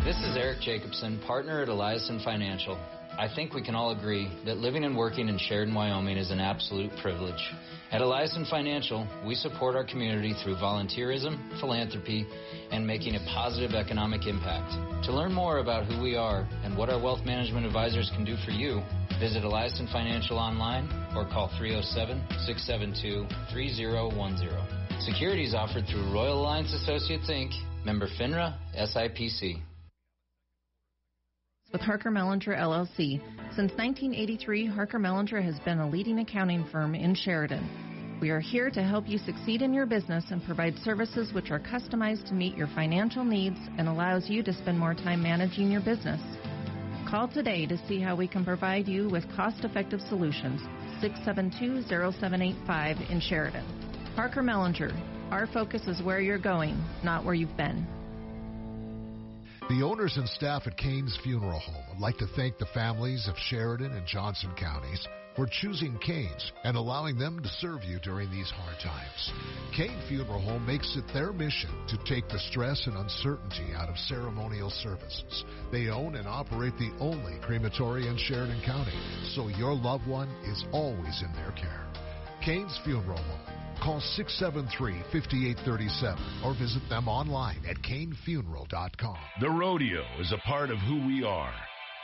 This 0.03 0.17
is 0.17 0.35
Eric 0.35 0.61
Jacobson, 0.61 1.19
partner 1.25 1.61
at 1.61 1.67
Eliason 1.67 2.23
Financial. 2.23 2.77
I 3.17 3.27
think 3.33 3.53
we 3.53 3.61
can 3.61 3.75
all 3.75 3.91
agree 3.91 4.31
that 4.45 4.57
living 4.57 4.83
and 4.83 4.97
working 4.97 5.27
in 5.27 5.37
Sheridan, 5.37 5.73
Wyoming 5.73 6.17
is 6.17 6.31
an 6.31 6.39
absolute 6.39 6.91
privilege. 7.01 7.51
At 7.91 7.99
Eliason 7.99 8.49
Financial, 8.49 9.05
we 9.27 9.35
support 9.35 9.75
our 9.75 9.83
community 9.83 10.33
through 10.41 10.55
volunteerism, 10.55 11.59
philanthropy, 11.59 12.25
and 12.71 12.87
making 12.87 13.15
a 13.15 13.19
positive 13.27 13.75
economic 13.75 14.27
impact. 14.27 14.71
To 15.07 15.11
learn 15.11 15.33
more 15.33 15.57
about 15.57 15.83
who 15.87 16.01
we 16.01 16.15
are 16.15 16.47
and 16.63 16.77
what 16.77 16.89
our 16.89 16.97
wealth 16.97 17.25
management 17.25 17.65
advisors 17.65 18.09
can 18.15 18.23
do 18.23 18.37
for 18.45 18.51
you, 18.51 18.81
visit 19.19 19.43
Eliason 19.43 19.91
Financial 19.91 20.39
online 20.39 20.87
or 21.17 21.25
call 21.25 21.51
307 21.57 22.23
672 22.45 23.27
3010. 23.51 25.01
Securities 25.01 25.53
offered 25.53 25.85
through 25.85 26.13
Royal 26.13 26.39
Alliance 26.39 26.71
Associates 26.71 27.29
Inc., 27.29 27.51
member 27.83 28.07
FINRA, 28.17 28.55
SIPC. 28.73 29.59
With 31.71 31.81
Harker 31.81 32.11
Mellinger 32.11 32.57
LLC. 32.57 33.19
Since 33.55 33.71
1983, 33.73 34.67
Harker 34.67 34.99
Mellinger 34.99 35.43
has 35.43 35.59
been 35.59 35.79
a 35.79 35.89
leading 35.89 36.19
accounting 36.19 36.65
firm 36.71 36.95
in 36.95 37.15
Sheridan. 37.15 38.17
We 38.21 38.29
are 38.29 38.39
here 38.39 38.69
to 38.69 38.83
help 38.83 39.07
you 39.07 39.17
succeed 39.17 39.61
in 39.61 39.73
your 39.73 39.85
business 39.85 40.25
and 40.29 40.43
provide 40.43 40.77
services 40.79 41.33
which 41.33 41.49
are 41.49 41.59
customized 41.59 42.27
to 42.27 42.33
meet 42.33 42.55
your 42.55 42.67
financial 42.67 43.23
needs 43.23 43.57
and 43.77 43.87
allows 43.87 44.29
you 44.29 44.43
to 44.43 44.53
spend 44.53 44.77
more 44.77 44.93
time 44.93 45.23
managing 45.23 45.71
your 45.71 45.81
business. 45.81 46.21
Call 47.09 47.27
today 47.27 47.65
to 47.65 47.77
see 47.87 47.99
how 47.99 48.15
we 48.15 48.27
can 48.27 48.45
provide 48.45 48.87
you 48.87 49.09
with 49.09 49.23
cost-effective 49.35 50.01
solutions. 50.07 50.61
672-0785 51.01 53.09
in 53.09 53.19
Sheridan. 53.19 53.65
Harker 54.15 54.43
Mellinger. 54.43 54.93
Our 55.31 55.47
focus 55.47 55.87
is 55.87 56.03
where 56.03 56.19
you're 56.19 56.37
going, 56.37 56.79
not 57.03 57.25
where 57.25 57.33
you've 57.33 57.57
been. 57.57 57.87
The 59.71 59.83
owners 59.83 60.17
and 60.17 60.27
staff 60.27 60.67
at 60.67 60.75
Kane's 60.75 61.17
Funeral 61.23 61.57
Home 61.57 61.85
would 61.87 62.01
like 62.01 62.17
to 62.17 62.27
thank 62.35 62.57
the 62.57 62.65
families 62.73 63.29
of 63.29 63.37
Sheridan 63.37 63.93
and 63.93 64.05
Johnson 64.05 64.51
counties 64.59 65.07
for 65.33 65.47
choosing 65.49 65.97
Kane's 65.99 66.51
and 66.65 66.75
allowing 66.75 67.17
them 67.17 67.41
to 67.41 67.47
serve 67.47 67.85
you 67.85 67.97
during 67.99 68.29
these 68.29 68.51
hard 68.51 68.75
times. 68.83 69.31
Kane 69.73 69.97
Funeral 70.09 70.41
Home 70.41 70.65
makes 70.65 70.97
it 70.97 71.05
their 71.13 71.31
mission 71.31 71.69
to 71.87 71.97
take 72.03 72.27
the 72.27 72.39
stress 72.51 72.85
and 72.85 72.97
uncertainty 72.97 73.71
out 73.73 73.87
of 73.87 73.97
ceremonial 73.97 74.69
services. 74.69 75.45
They 75.71 75.87
own 75.87 76.15
and 76.15 76.27
operate 76.27 76.77
the 76.77 76.91
only 76.99 77.39
crematory 77.41 78.09
in 78.09 78.17
Sheridan 78.17 78.61
County, 78.65 78.99
so 79.33 79.47
your 79.47 79.73
loved 79.73 80.05
one 80.05 80.27
is 80.43 80.65
always 80.73 81.23
in 81.23 81.31
their 81.31 81.53
care. 81.53 81.87
Kane's 82.43 82.79
Funeral 82.83 83.17
Home. 83.17 83.39
Call 83.83 83.99
673 83.99 84.93
5837 85.11 86.41
or 86.43 86.53
visit 86.53 86.81
them 86.89 87.07
online 87.07 87.61
at 87.67 87.77
kanefuneral.com. 87.81 89.17
The 89.39 89.49
rodeo 89.49 90.03
is 90.19 90.31
a 90.31 90.37
part 90.47 90.69
of 90.69 90.79
who 90.79 91.05
we 91.05 91.23
are. 91.23 91.53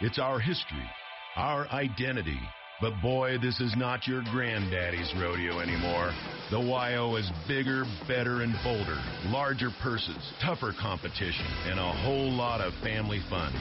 It's 0.01 0.19
our 0.19 0.39
history, 0.39 0.89
our 1.35 1.67
identity. 1.69 2.39
But 2.79 3.01
boy, 3.01 3.37
this 3.41 3.59
is 3.59 3.73
not 3.75 4.07
your 4.07 4.21
granddaddy's 4.31 5.11
rodeo 5.19 5.59
anymore. 5.59 6.13
The 6.51 6.59
YO 6.59 7.15
is 7.15 7.31
bigger, 7.47 7.85
better, 8.07 8.43
and 8.43 8.53
bolder. 8.63 9.01
Larger 9.25 9.69
purses, 9.81 10.33
tougher 10.43 10.73
competition, 10.79 11.47
and 11.65 11.79
a 11.79 11.91
whole 12.03 12.31
lot 12.31 12.61
of 12.61 12.73
family 12.83 13.21
fun. 13.29 13.51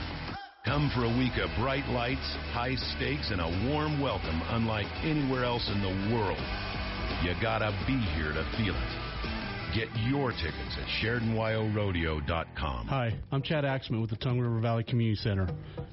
Come 0.66 0.90
for 0.92 1.04
a 1.04 1.16
week 1.16 1.38
of 1.38 1.48
bright 1.62 1.86
lights, 1.90 2.26
high 2.50 2.74
stakes, 2.74 3.30
and 3.30 3.40
a 3.40 3.70
warm 3.70 4.00
welcome 4.00 4.42
unlike 4.50 4.88
anywhere 5.04 5.44
else 5.44 5.70
in 5.72 5.80
the 5.80 6.14
world. 6.14 6.65
You 7.26 7.34
gotta 7.42 7.74
be 7.88 7.96
here 7.96 8.32
to 8.32 8.44
feel 8.56 8.76
it. 8.76 9.05
Get 9.74 9.88
your 10.06 10.30
tickets 10.30 10.78
at 10.78 10.86
SheridanWyoRodeo.com. 11.02 12.86
Hi, 12.86 13.12
I'm 13.30 13.42
Chad 13.42 13.64
Axman 13.64 14.00
with 14.00 14.10
the 14.10 14.16
Tongue 14.16 14.40
River 14.40 14.60
Valley 14.60 14.84
Community 14.84 15.16
Center. 15.16 15.48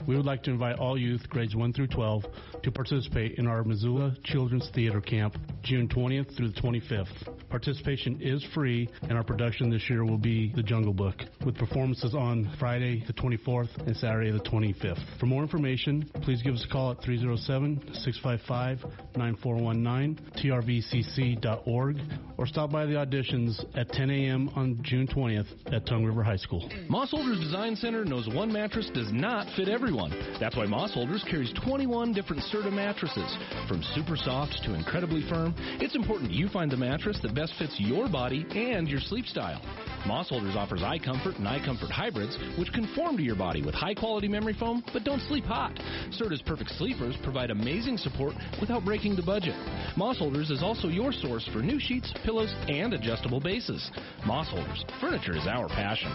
We 0.07 0.15
would 0.15 0.25
like 0.25 0.43
to 0.43 0.51
invite 0.51 0.77
all 0.77 0.97
youth 0.97 1.27
grades 1.29 1.55
1 1.55 1.73
through 1.73 1.87
12 1.87 2.23
to 2.63 2.71
participate 2.71 3.37
in 3.39 3.47
our 3.47 3.63
Missoula 3.63 4.15
Children's 4.23 4.69
Theater 4.73 5.01
Camp 5.01 5.35
June 5.63 5.87
20th 5.87 6.35
through 6.37 6.49
the 6.49 6.61
25th. 6.61 7.49
Participation 7.49 8.19
is 8.21 8.43
free, 8.53 8.89
and 9.03 9.13
our 9.13 9.23
production 9.23 9.69
this 9.69 9.89
year 9.89 10.05
will 10.05 10.17
be 10.17 10.51
The 10.55 10.63
Jungle 10.63 10.93
Book, 10.93 11.15
with 11.45 11.55
performances 11.55 12.15
on 12.15 12.53
Friday 12.59 13.03
the 13.05 13.13
24th 13.13 13.87
and 13.87 13.95
Saturday 13.97 14.31
the 14.31 14.39
25th. 14.39 15.19
For 15.19 15.25
more 15.25 15.41
information, 15.41 16.09
please 16.21 16.41
give 16.41 16.53
us 16.53 16.65
a 16.67 16.71
call 16.71 16.91
at 16.91 17.01
307 17.03 17.93
655 17.93 18.83
9419, 19.15 20.19
trvcc.org, 20.37 21.97
or 22.43 22.47
stop 22.47 22.69
by 22.69 22.85
the 22.85 22.91
auditions 22.91 23.63
at 23.73 23.87
10 23.93 24.09
a.m. 24.09 24.49
on 24.57 24.77
June 24.83 25.07
20th 25.07 25.47
at 25.71 25.85
Tongue 25.85 26.03
River 26.03 26.21
High 26.21 26.35
School. 26.35 26.69
Moss 26.89 27.11
Holders 27.11 27.39
Design 27.39 27.73
Center 27.77 28.03
knows 28.03 28.27
one 28.27 28.51
mattress 28.51 28.91
does 28.93 29.09
not 29.13 29.47
fit 29.55 29.69
everyone. 29.69 30.11
That's 30.41 30.57
why 30.57 30.65
Moss 30.65 30.93
Holders 30.93 31.23
carries 31.31 31.53
21 31.65 32.11
different 32.11 32.43
Serta 32.53 32.69
mattresses. 32.69 33.37
From 33.69 33.81
super 33.95 34.17
soft 34.17 34.59
to 34.65 34.73
incredibly 34.73 35.25
firm, 35.29 35.55
it's 35.79 35.95
important 35.95 36.31
you 36.31 36.49
find 36.49 36.69
the 36.69 36.75
mattress 36.75 37.17
that 37.21 37.33
best 37.33 37.53
fits 37.57 37.77
your 37.79 38.09
body 38.09 38.45
and 38.51 38.89
your 38.89 38.99
sleep 38.99 39.25
style. 39.25 39.61
Moss 40.05 40.29
Holders 40.29 40.55
offers 40.55 40.81
iComfort 40.81 41.37
and 41.37 41.47
iComfort 41.47 41.91
hybrids, 41.91 42.37
which 42.57 42.71
conform 42.73 43.17
to 43.17 43.23
your 43.23 43.35
body 43.35 43.61
with 43.61 43.73
high 43.73 43.93
quality 43.93 44.27
memory 44.27 44.55
foam 44.59 44.83
but 44.91 45.03
don't 45.03 45.21
sleep 45.21 45.45
hot. 45.45 45.73
Serta's 46.11 46.41
Perfect 46.41 46.71
Sleepers 46.71 47.15
provide 47.23 47.51
amazing 47.51 47.97
support 47.97 48.35
without 48.59 48.83
breaking 48.83 49.15
the 49.15 49.23
budget. 49.23 49.55
Moss 49.97 50.19
Holders 50.19 50.49
is 50.49 50.61
also 50.61 50.87
your 50.87 51.11
source 51.11 51.47
for 51.53 51.59
new 51.59 51.79
sheets, 51.79 52.13
pillows, 52.25 52.53
and 52.67 52.93
adjustable 52.93 53.39
bases. 53.39 53.91
Moss 54.25 54.49
Holders, 54.49 54.85
furniture 54.99 55.35
is 55.37 55.47
our 55.47 55.67
passion. 55.69 56.11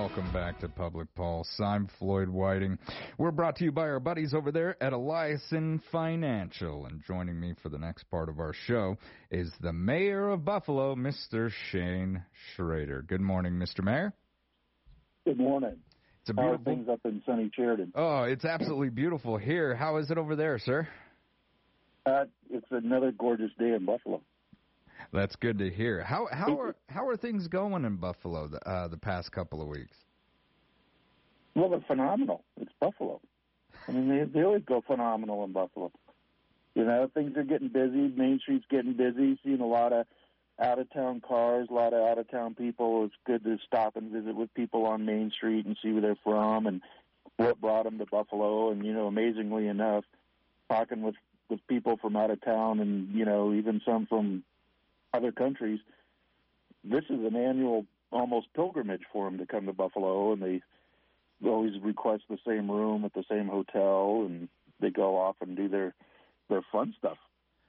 Welcome 0.00 0.32
back 0.32 0.58
to 0.60 0.68
Public 0.70 1.14
Pulse. 1.14 1.60
I'm 1.62 1.86
Floyd 1.98 2.30
Whiting. 2.30 2.78
We're 3.18 3.32
brought 3.32 3.56
to 3.56 3.64
you 3.64 3.70
by 3.70 3.82
our 3.82 4.00
buddies 4.00 4.32
over 4.32 4.50
there 4.50 4.82
at 4.82 4.94
Eliason 4.94 5.78
Financial. 5.92 6.86
And 6.86 7.02
joining 7.06 7.38
me 7.38 7.54
for 7.62 7.68
the 7.68 7.78
next 7.78 8.04
part 8.04 8.30
of 8.30 8.40
our 8.40 8.54
show 8.66 8.96
is 9.30 9.52
the 9.60 9.74
mayor 9.74 10.30
of 10.30 10.42
Buffalo, 10.42 10.94
Mr. 10.94 11.52
Shane 11.70 12.24
Schrader. 12.32 13.04
Good 13.06 13.20
morning, 13.20 13.52
Mr. 13.56 13.84
Mayor. 13.84 14.14
Good 15.26 15.38
morning. 15.38 15.76
It's 16.22 16.30
a 16.30 16.32
beautiful... 16.32 16.56
How 16.64 16.70
are 16.70 16.76
things 16.76 16.88
up 16.88 17.00
in 17.04 17.22
sunny 17.26 17.50
Sheridan? 17.54 17.92
Oh, 17.94 18.22
it's 18.22 18.46
absolutely 18.46 18.88
beautiful 18.88 19.36
here. 19.36 19.74
How 19.74 19.98
is 19.98 20.10
it 20.10 20.16
over 20.16 20.34
there, 20.34 20.58
sir? 20.58 20.88
Uh, 22.06 22.24
it's 22.48 22.66
another 22.70 23.12
gorgeous 23.12 23.50
day 23.58 23.74
in 23.74 23.84
Buffalo. 23.84 24.22
That's 25.12 25.34
good 25.36 25.58
to 25.58 25.70
hear. 25.70 26.04
How 26.04 26.28
how 26.30 26.58
are 26.60 26.76
how 26.88 27.08
are 27.08 27.16
things 27.16 27.48
going 27.48 27.84
in 27.84 27.96
Buffalo 27.96 28.46
the, 28.46 28.68
uh, 28.68 28.88
the 28.88 28.96
past 28.96 29.32
couple 29.32 29.60
of 29.60 29.68
weeks? 29.68 29.96
Well, 31.54 31.68
they're 31.68 31.84
phenomenal. 31.86 32.44
It's 32.60 32.72
Buffalo. 32.78 33.20
I 33.88 33.92
mean, 33.92 34.08
they, 34.08 34.24
they 34.24 34.44
always 34.44 34.62
go 34.64 34.82
phenomenal 34.86 35.42
in 35.44 35.52
Buffalo. 35.52 35.90
You 36.74 36.84
know, 36.84 37.10
things 37.12 37.36
are 37.36 37.42
getting 37.42 37.68
busy. 37.68 38.12
Main 38.16 38.38
Street's 38.40 38.64
getting 38.70 38.92
busy. 38.92 39.38
Seeing 39.42 39.60
a 39.60 39.66
lot 39.66 39.92
of 39.92 40.06
out 40.60 40.78
of 40.78 40.92
town 40.92 41.20
cars, 41.26 41.68
a 41.70 41.74
lot 41.74 41.92
of 41.92 42.06
out 42.06 42.18
of 42.18 42.30
town 42.30 42.54
people. 42.54 43.04
It's 43.06 43.14
good 43.26 43.42
to 43.44 43.58
stop 43.66 43.96
and 43.96 44.12
visit 44.12 44.36
with 44.36 44.54
people 44.54 44.86
on 44.86 45.06
Main 45.06 45.32
Street 45.36 45.66
and 45.66 45.76
see 45.82 45.90
where 45.90 46.02
they're 46.02 46.16
from 46.22 46.66
and 46.66 46.82
what 47.36 47.60
brought 47.60 47.84
them 47.84 47.98
to 47.98 48.06
Buffalo. 48.06 48.70
And 48.70 48.84
you 48.84 48.92
know, 48.92 49.08
amazingly 49.08 49.66
enough, 49.66 50.04
talking 50.68 51.02
with 51.02 51.16
with 51.48 51.66
people 51.66 51.96
from 51.96 52.14
out 52.14 52.30
of 52.30 52.40
town 52.42 52.78
and 52.78 53.12
you 53.12 53.24
know 53.24 53.52
even 53.52 53.80
some 53.84 54.06
from 54.06 54.44
other 55.12 55.32
countries. 55.32 55.80
This 56.84 57.04
is 57.04 57.20
an 57.24 57.36
annual 57.36 57.86
almost 58.10 58.48
pilgrimage 58.54 59.02
for 59.12 59.26
them 59.26 59.38
to 59.38 59.46
come 59.46 59.66
to 59.66 59.72
Buffalo, 59.72 60.32
and 60.32 60.42
they 60.42 60.62
always 61.46 61.72
request 61.82 62.24
the 62.28 62.38
same 62.46 62.70
room 62.70 63.04
at 63.04 63.14
the 63.14 63.24
same 63.30 63.48
hotel, 63.48 64.24
and 64.26 64.48
they 64.80 64.90
go 64.90 65.16
off 65.16 65.36
and 65.40 65.56
do 65.56 65.68
their 65.68 65.94
their 66.48 66.62
fun 66.72 66.94
stuff. 66.98 67.18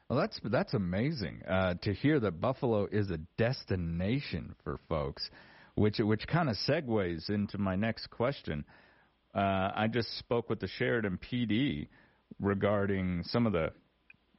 Well, 0.10 0.20
that's 0.20 0.40
that's 0.44 0.74
amazing 0.74 1.42
uh, 1.48 1.76
to 1.84 1.94
hear 1.94 2.20
that 2.20 2.42
Buffalo 2.42 2.86
is 2.92 3.12
a 3.12 3.18
destination 3.38 4.56
for 4.64 4.80
folks, 4.90 5.30
which 5.76 6.00
which 6.00 6.28
kind 6.28 6.50
of 6.50 6.58
segues 6.68 7.30
into 7.30 7.58
my 7.58 7.76
next 7.76 8.10
question. 8.10 8.66
Uh, 9.34 9.72
I 9.74 9.88
just 9.88 10.18
spoke 10.18 10.50
with 10.50 10.60
the 10.60 10.68
Sheridan 10.68 11.18
PD 11.18 11.88
regarding 12.42 13.24
some 13.24 13.46
of 13.46 13.54
the 13.54 13.72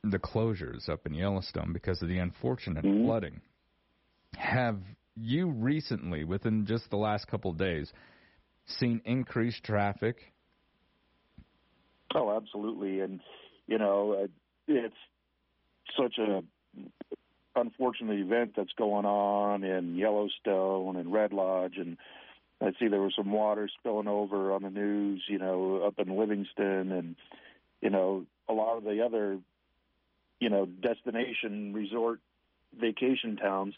the 0.05 0.19
closures 0.19 0.89
up 0.89 1.07
in 1.07 1.15
Yellowstone 1.15 1.73
because 1.73 2.03
of 2.03 2.09
the 2.09 2.19
unfortunate 2.19 2.83
flooding. 2.83 3.41
Have 4.37 4.79
you 5.17 5.51
recently, 5.51 6.25
within 6.25 6.67
just 6.67 6.91
the 6.91 6.97
last 6.97 7.29
couple 7.29 7.51
of 7.51 7.59
days, 7.59 7.93
seen 8.67 9.01
increased 9.05 9.63
traffic? 9.65 10.17
Oh, 12.15 12.35
absolutely, 12.35 13.01
and 13.01 13.21
you 13.67 13.79
know 13.79 14.25
uh, 14.25 14.27
it's 14.67 14.95
such 15.97 16.19
a 16.19 16.43
unfortunate 17.55 18.19
event 18.19 18.53
that's 18.57 18.73
going 18.77 19.05
on 19.05 19.63
in 19.63 19.97
Yellowstone 19.97 20.97
and 20.97 21.13
Red 21.13 21.33
Lodge, 21.33 21.77
and 21.77 21.97
I 22.61 22.71
see 22.79 22.89
there 22.89 23.01
was 23.01 23.15
some 23.17 23.31
water 23.31 23.69
spilling 23.79 24.09
over 24.09 24.53
on 24.53 24.63
the 24.63 24.71
news, 24.71 25.23
you 25.29 25.39
know, 25.39 25.83
up 25.87 25.99
in 25.99 26.17
Livingston, 26.17 26.93
and 26.93 27.17
you 27.81 27.91
know 27.91 28.25
a 28.49 28.53
lot 28.53 28.79
of 28.79 28.85
the 28.85 29.05
other, 29.05 29.39
you 30.43 30.51
know, 30.51 30.67
destination 30.67 31.73
resort 31.73 32.19
vacation 32.77 33.37
towns. 33.37 33.75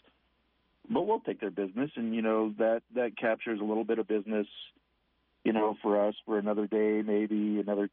But 0.89 1.05
we'll 1.05 1.19
take 1.19 1.39
their 1.39 1.51
business, 1.51 1.91
and 1.95 2.15
you 2.15 2.23
know 2.23 2.53
that 2.57 2.81
that 2.95 3.17
captures 3.17 3.59
a 3.59 3.63
little 3.63 3.83
bit 3.83 3.99
of 3.99 4.07
business, 4.07 4.47
you 5.43 5.53
know, 5.53 5.77
for 5.83 6.07
us 6.07 6.15
for 6.25 6.39
another 6.39 6.65
day, 6.65 7.03
maybe 7.05 7.59
another 7.59 7.89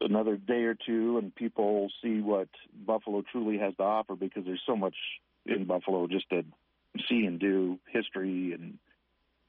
another 0.00 0.38
day 0.38 0.62
or 0.62 0.74
two, 0.74 1.18
and 1.18 1.34
people 1.34 1.88
see 2.02 2.22
what 2.22 2.48
Buffalo 2.86 3.22
truly 3.30 3.58
has 3.58 3.74
to 3.76 3.82
offer 3.82 4.14
because 4.14 4.46
there's 4.46 4.62
so 4.64 4.74
much 4.74 4.96
in 5.44 5.66
Buffalo 5.66 6.06
just 6.06 6.30
to 6.30 6.42
see 7.10 7.26
and 7.26 7.38
do, 7.38 7.78
history 7.92 8.54
and 8.54 8.78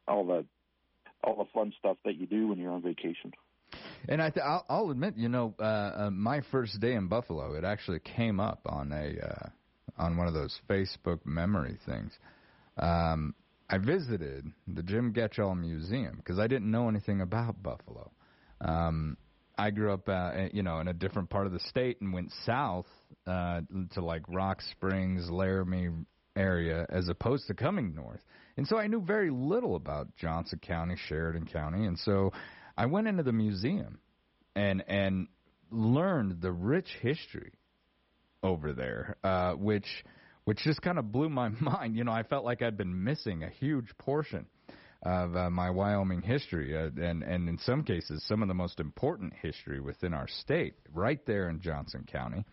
all 0.05 0.26
the 0.26 0.45
all 1.24 1.36
the 1.36 1.49
fun 1.53 1.72
stuff 1.80 1.95
that 2.03 2.18
you 2.18 2.28
do 2.28 2.47
when 2.49 2.57
you're 2.57 2.74
on 2.74 2.82
vacation. 2.82 3.34
And 4.09 4.21
I 4.21 4.29
th- 4.29 4.43
I'll, 4.43 4.65
I'll 4.69 4.89
admit, 4.91 5.15
you 5.17 5.29
know, 5.29 5.53
uh, 5.59 5.63
uh, 5.63 6.09
my 6.11 6.41
first 6.51 6.79
day 6.79 6.93
in 6.93 7.07
Buffalo, 7.07 7.53
it 7.53 7.63
actually 7.63 7.99
came 7.99 8.39
up 8.39 8.61
on 8.65 8.91
a 8.91 9.15
uh, 9.25 9.49
on 9.97 10.17
one 10.17 10.27
of 10.27 10.33
those 10.33 10.59
Facebook 10.69 11.19
memory 11.25 11.77
things. 11.85 12.11
Um, 12.77 13.35
I 13.69 13.77
visited 13.77 14.51
the 14.67 14.83
Jim 14.83 15.13
Gatchell 15.13 15.57
Museum 15.57 16.17
because 16.17 16.39
I 16.39 16.47
didn't 16.47 16.69
know 16.69 16.89
anything 16.89 17.21
about 17.21 17.61
Buffalo. 17.61 18.11
Um, 18.59 19.17
I 19.57 19.69
grew 19.69 19.93
up, 19.93 20.09
uh, 20.09 20.47
you 20.51 20.63
know, 20.63 20.79
in 20.79 20.87
a 20.87 20.93
different 20.93 21.29
part 21.29 21.45
of 21.45 21.53
the 21.53 21.59
state 21.59 22.01
and 22.01 22.11
went 22.11 22.31
south 22.45 22.87
uh, 23.27 23.61
to 23.93 24.03
like 24.03 24.23
Rock 24.27 24.61
Springs, 24.71 25.29
Laramie 25.29 25.89
area, 26.35 26.85
as 26.89 27.07
opposed 27.09 27.47
to 27.47 27.53
coming 27.53 27.93
north. 27.93 28.21
And 28.57 28.67
so 28.67 28.77
I 28.77 28.87
knew 28.87 29.01
very 29.01 29.29
little 29.29 29.75
about 29.75 30.15
Johnson 30.17 30.59
County, 30.61 30.95
Sheridan 31.07 31.45
County, 31.45 31.85
and 31.85 31.97
so 31.99 32.31
I 32.82 32.88
went 32.88 33.07
into 33.07 33.21
the 33.21 33.32
museum 33.32 33.99
and 34.55 34.84
and 34.88 35.27
learned 35.69 36.41
the 36.41 36.51
rich 36.51 36.88
history 36.99 37.51
over 38.41 38.73
there, 38.73 39.17
uh, 39.23 39.53
which 39.53 39.86
which 40.45 40.57
just 40.63 40.82
kind 40.82 40.97
of 40.97 41.11
blew 41.11 41.29
my 41.29 41.49
mind. 41.61 41.95
You 41.95 42.05
know, 42.05 42.11
I 42.11 42.23
felt 42.23 42.43
like 42.43 42.63
I'd 42.63 42.77
been 42.77 43.03
missing 43.03 43.43
a 43.43 43.49
huge 43.49 43.86
portion 43.99 44.47
of 45.03 45.36
uh, 45.36 45.51
my 45.51 45.69
Wyoming 45.69 46.23
history, 46.23 46.75
uh, 46.75 46.89
and 46.99 47.21
and 47.21 47.47
in 47.47 47.59
some 47.59 47.84
cases, 47.84 48.25
some 48.27 48.41
of 48.41 48.47
the 48.47 48.55
most 48.55 48.79
important 48.79 49.34
history 49.39 49.79
within 49.79 50.15
our 50.15 50.27
state, 50.27 50.73
right 50.91 51.23
there 51.27 51.49
in 51.49 51.61
Johnson 51.61 52.07
County. 52.11 52.43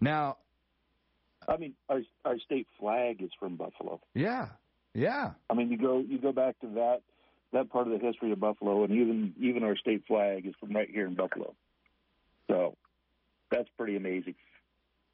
Now, 0.00 0.38
I 1.48 1.58
mean, 1.58 1.74
our 1.88 2.00
our 2.24 2.40
state 2.40 2.66
flag 2.80 3.22
is 3.22 3.30
from 3.38 3.54
Buffalo. 3.54 4.00
yeah, 4.14 4.48
yeah, 4.94 5.30
I 5.48 5.54
mean, 5.54 5.70
you 5.70 5.78
go 5.78 6.00
you 6.00 6.18
go 6.18 6.32
back 6.32 6.58
to 6.62 6.66
that 6.74 7.02
that 7.52 7.70
part 7.70 7.86
of 7.86 7.92
the 7.92 8.04
history 8.04 8.32
of 8.32 8.40
Buffalo, 8.40 8.84
and 8.84 8.92
even 8.92 9.34
even 9.40 9.62
our 9.62 9.76
state 9.76 10.04
flag 10.06 10.46
is 10.46 10.54
from 10.60 10.72
right 10.72 10.88
here 10.90 11.06
in 11.06 11.14
Buffalo. 11.14 11.54
So 12.48 12.76
that's 13.50 13.68
pretty 13.76 13.96
amazing. 13.96 14.34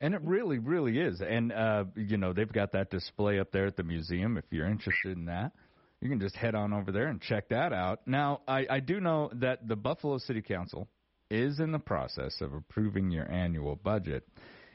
And 0.01 0.15
it 0.15 0.21
really, 0.23 0.59
really 0.59 0.99
is. 0.99 1.23
And 1.23 1.53
uh, 1.53 1.85
you 1.95 2.17
know, 2.17 2.33
they've 2.33 2.53
got 2.53 2.73
that 2.73 2.91
display 2.91 3.39
up 3.39 3.53
there 3.53 3.67
at 3.67 3.77
the 3.77 3.83
museum. 3.83 4.37
If 4.37 4.45
you're 4.51 4.67
interested 4.67 5.17
in 5.17 5.27
that, 5.27 5.53
you 6.01 6.09
can 6.11 6.21
just 6.21 6.37
head 6.37 6.55
on 6.55 6.73
over 6.73 6.93
there 6.93 7.09
and 7.09 7.21
check 7.21 7.49
that 7.49 7.73
out. 7.73 8.07
Now, 8.07 8.43
I, 8.47 8.67
I 8.69 8.81
do 8.81 9.01
know 9.01 9.31
that 9.35 9.67
the 9.67 9.77
Buffalo 9.77 10.19
City 10.19 10.43
Council 10.43 10.89
is 11.31 11.59
in 11.59 11.73
the 11.73 11.79
process 11.79 12.41
of 12.41 12.53
approving 12.53 13.11
your 13.11 13.31
annual 13.31 13.77
budget. 13.77 14.29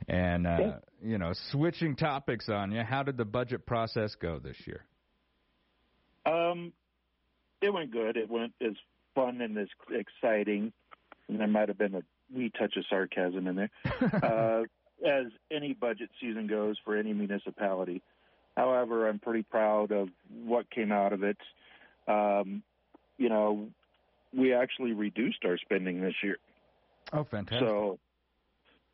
And 0.07 0.47
uh, 0.47 0.77
you 1.03 1.19
know, 1.19 1.33
switching 1.51 1.95
topics 1.95 2.49
on 2.49 2.71
you, 2.71 2.81
how 2.81 3.03
did 3.03 3.17
the 3.17 3.25
budget 3.25 3.67
process 3.67 4.15
go 4.15 4.39
this 4.39 4.57
year? 4.65 4.83
Um, 6.25 6.73
it 7.61 7.73
went 7.73 7.91
good. 7.91 8.17
It 8.17 8.29
went 8.29 8.53
as 8.61 8.73
fun 9.15 9.41
and 9.41 9.57
as 9.57 9.67
exciting, 9.89 10.73
and 11.27 11.39
there 11.39 11.47
might 11.47 11.69
have 11.69 11.77
been 11.77 11.95
a 11.95 12.01
wee 12.33 12.51
touch 12.57 12.75
of 12.77 12.85
sarcasm 12.89 13.47
in 13.47 13.55
there, 13.55 13.69
uh, 14.23 14.63
as 15.07 15.27
any 15.51 15.73
budget 15.73 16.09
season 16.19 16.47
goes 16.47 16.77
for 16.83 16.95
any 16.97 17.13
municipality. 17.13 18.01
However, 18.57 19.07
I'm 19.07 19.19
pretty 19.19 19.43
proud 19.43 19.91
of 19.91 20.09
what 20.43 20.69
came 20.69 20.91
out 20.91 21.13
of 21.13 21.23
it. 21.23 21.37
Um, 22.07 22.63
you 23.17 23.29
know, 23.29 23.67
we 24.35 24.53
actually 24.53 24.93
reduced 24.93 25.45
our 25.45 25.57
spending 25.57 26.01
this 26.01 26.15
year. 26.23 26.37
Oh, 27.13 27.23
fantastic! 27.23 27.67
So, 27.67 27.99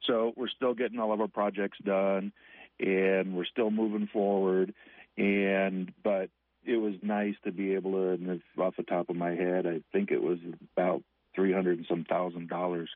so 0.04 0.34
we're 0.36 0.50
still 0.50 0.74
getting 0.74 1.00
all 1.00 1.12
of 1.12 1.22
our 1.22 1.28
projects 1.28 1.78
done, 1.84 2.32
and 2.80 3.36
we're 3.36 3.46
still 3.46 3.72
moving 3.72 4.08
forward. 4.12 4.74
And 5.18 5.92
but 6.04 6.30
it 6.68 6.78
was 6.78 6.94
nice 7.02 7.36
to 7.46 7.52
be 7.52 7.74
able 7.74 7.94
to, 7.94 8.10
and 8.10 8.30
if 8.30 8.60
off 8.60 8.76
the 8.76 8.84
top 8.84 9.10
of 9.10 9.16
my 9.16 9.32
head, 9.32 9.66
I 9.66 9.82
think 9.92 10.12
it 10.12 10.22
was 10.22 10.38
about 10.76 11.02
three 11.34 11.54
hundred 11.54 11.78
and 11.78 11.88
some 11.88 12.06
thousand 12.08 12.50
dollars 12.50 12.90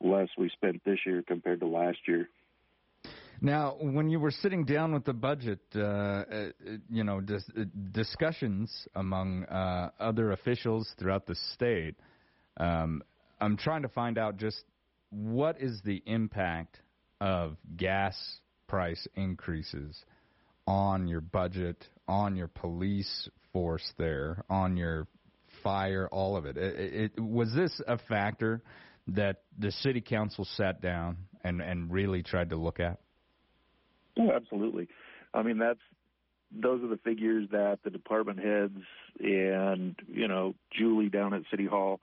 less 0.00 0.28
we 0.38 0.48
spent 0.50 0.84
this 0.84 1.00
year 1.04 1.22
compared 1.26 1.60
to 1.60 1.66
last 1.66 1.98
year. 2.06 2.28
Now, 3.40 3.76
when 3.80 4.08
you 4.08 4.18
were 4.18 4.32
sitting 4.32 4.64
down 4.64 4.92
with 4.92 5.04
the 5.04 5.12
budget, 5.12 5.60
uh, 5.74 5.80
uh, 5.80 6.50
you 6.90 7.04
know, 7.04 7.20
dis- 7.20 7.50
uh, 7.56 7.64
discussions 7.92 8.88
among 8.96 9.44
uh, 9.44 9.90
other 10.00 10.32
officials 10.32 10.92
throughout 10.98 11.26
the 11.26 11.36
state, 11.54 11.94
um, 12.56 13.02
I'm 13.40 13.56
trying 13.56 13.82
to 13.82 13.88
find 13.88 14.18
out 14.18 14.38
just 14.38 14.64
what 15.10 15.60
is 15.60 15.80
the 15.84 16.02
impact 16.06 16.80
of 17.20 17.56
gas 17.76 18.16
price 18.66 19.06
increases 19.14 20.04
on 20.66 21.06
your 21.06 21.20
budget, 21.20 21.88
on 22.08 22.36
your 22.36 22.48
police 22.48 23.28
force 23.52 23.92
there, 23.98 24.44
on 24.48 24.76
your 24.76 25.06
fire, 25.62 26.08
all 26.10 26.36
of 26.36 26.46
it. 26.46 26.56
It, 26.56 27.12
it. 27.16 27.20
Was 27.20 27.52
this 27.54 27.80
a 27.86 27.98
factor 27.98 28.62
that 29.08 29.42
the 29.58 29.70
city 29.70 30.00
council 30.00 30.46
sat 30.56 30.80
down 30.80 31.18
and, 31.44 31.60
and 31.60 31.90
really 31.90 32.22
tried 32.22 32.50
to 32.50 32.56
look 32.56 32.80
at? 32.80 32.98
Oh, 34.18 34.30
absolutely. 34.32 34.88
I 35.32 35.42
mean, 35.42 35.58
that's 35.58 35.80
those 36.50 36.82
are 36.82 36.88
the 36.88 36.98
figures 36.98 37.48
that 37.52 37.78
the 37.84 37.90
department 37.90 38.38
heads 38.38 38.78
and 39.20 39.94
you 40.08 40.28
know 40.28 40.54
Julie 40.76 41.10
down 41.10 41.34
at 41.34 41.42
City 41.50 41.66
Hall 41.66 42.00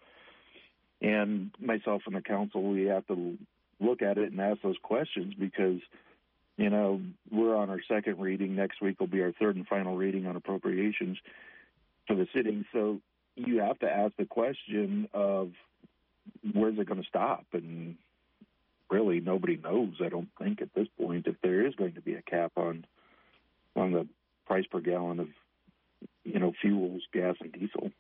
and 1.02 1.52
myself 1.60 2.04
and 2.06 2.16
the 2.16 2.22
council 2.22 2.64
we 2.64 2.84
have 2.84 3.08
to 3.08 3.38
look 3.80 4.02
at 4.02 4.18
it 4.18 4.32
and 4.32 4.40
ask 4.40 4.62
those 4.62 4.78
questions 4.84 5.34
because 5.38 5.80
you 6.58 6.70
know 6.70 7.02
we're 7.32 7.56
on 7.56 7.70
our 7.70 7.82
second 7.88 8.20
reading. 8.20 8.56
Next 8.56 8.82
week 8.82 9.00
will 9.00 9.08
be 9.08 9.22
our 9.22 9.34
third 9.34 9.56
and 9.56 9.68
final 9.68 9.96
reading 9.96 10.28
on 10.28 10.36
appropriations 10.36 11.18
for 12.08 12.16
the 12.16 12.28
city. 12.34 12.66
So 12.72 13.02
you 13.36 13.62
have 13.62 13.80
to 13.80 13.92
ask 13.92 14.16
the 14.18 14.26
question 14.26 15.10
of 15.14 15.52
where's 16.54 16.78
it 16.80 16.88
going 16.88 17.02
to 17.02 17.08
stop? 17.08 17.46
And 17.54 17.98
really 18.90 19.20
nobody 19.20 19.58
knows 19.58 19.94
i 20.04 20.10
don't 20.10 20.30
think 20.40 20.62
at 20.62 20.74
this 20.74 20.88
point 21.00 21.28
if 21.28 21.36
there 21.42 21.66
is 21.66 21.76
going 21.76 21.94
to 21.94 22.02
be 22.02 22.14
a 22.14 22.22
cap 22.22 22.52
on 22.56 22.86
on 23.76 23.92
the 23.92 24.08
price 24.46 24.66
per 24.72 24.80
gallon 24.80 25.20
of 25.20 25.28
you 26.24 26.40
know 26.40 26.54
fuels 26.62 27.02
gas 27.14 27.36
and 27.42 27.52
diesel 27.52 27.92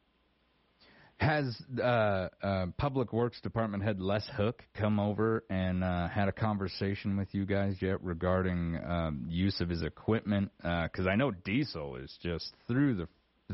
Has 1.17 1.55
uh, 1.81 2.27
uh, 2.43 2.65
Public 2.77 3.13
Works 3.13 3.39
Department 3.39 3.81
head 3.83 4.01
Les 4.01 4.27
Hook 4.35 4.61
come 4.73 4.99
over 4.99 5.45
and 5.49 5.81
uh, 5.81 6.09
had 6.09 6.27
a 6.27 6.33
conversation 6.33 7.15
with 7.15 7.33
you 7.33 7.45
guys 7.45 7.77
yet 7.79 8.03
regarding 8.03 8.77
um, 8.85 9.25
use 9.29 9.61
of 9.61 9.69
his 9.69 9.81
equipment? 9.81 10.51
Because 10.57 11.07
I 11.07 11.15
know 11.15 11.31
diesel 11.31 11.95
is 11.95 12.13
just 12.21 12.53
through 12.67 12.95
the 12.95 13.07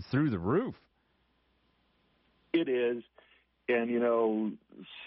through 0.10 0.32
the 0.32 0.40
roof. 0.40 0.74
It 2.52 2.68
is, 2.68 3.04
and 3.70 3.92
you 3.92 4.00
know, 4.00 4.52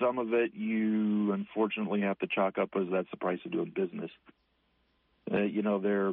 some 0.00 0.18
of 0.18 0.32
it 0.32 0.52
you 0.54 1.32
unfortunately 1.32 2.02
have 2.02 2.20
to 2.20 2.28
chalk 2.28 2.56
up 2.56 2.70
as 2.76 2.86
that's 2.90 3.10
the 3.10 3.16
price 3.16 3.40
of 3.44 3.50
doing 3.50 3.72
business. 3.74 4.10
Uh, 5.32 5.38
you 5.38 5.62
know, 5.62 5.80
they're. 5.80 6.12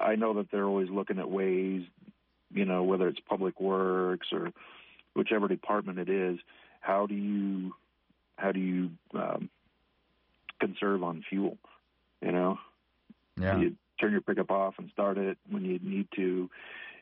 I 0.00 0.16
know 0.16 0.34
that 0.34 0.50
they're 0.50 0.66
always 0.66 0.88
looking 0.90 1.18
at 1.18 1.30
ways, 1.30 1.82
you 2.50 2.64
know, 2.64 2.82
whether 2.82 3.08
it's 3.08 3.20
public 3.28 3.60
works 3.60 4.28
or 4.32 4.50
whichever 5.14 5.48
department 5.48 5.98
it 5.98 6.08
is. 6.08 6.38
How 6.80 7.06
do 7.06 7.14
you, 7.14 7.74
how 8.36 8.52
do 8.52 8.60
you 8.60 8.90
um, 9.14 9.48
conserve 10.60 11.02
on 11.02 11.24
fuel? 11.28 11.56
You 12.20 12.32
know, 12.32 12.58
Yeah. 13.40 13.54
Do 13.54 13.60
you 13.60 13.76
turn 14.00 14.12
your 14.12 14.20
pickup 14.20 14.50
off 14.50 14.74
and 14.78 14.90
start 14.92 15.18
it 15.18 15.38
when 15.50 15.64
you 15.64 15.78
need 15.82 16.08
to? 16.16 16.50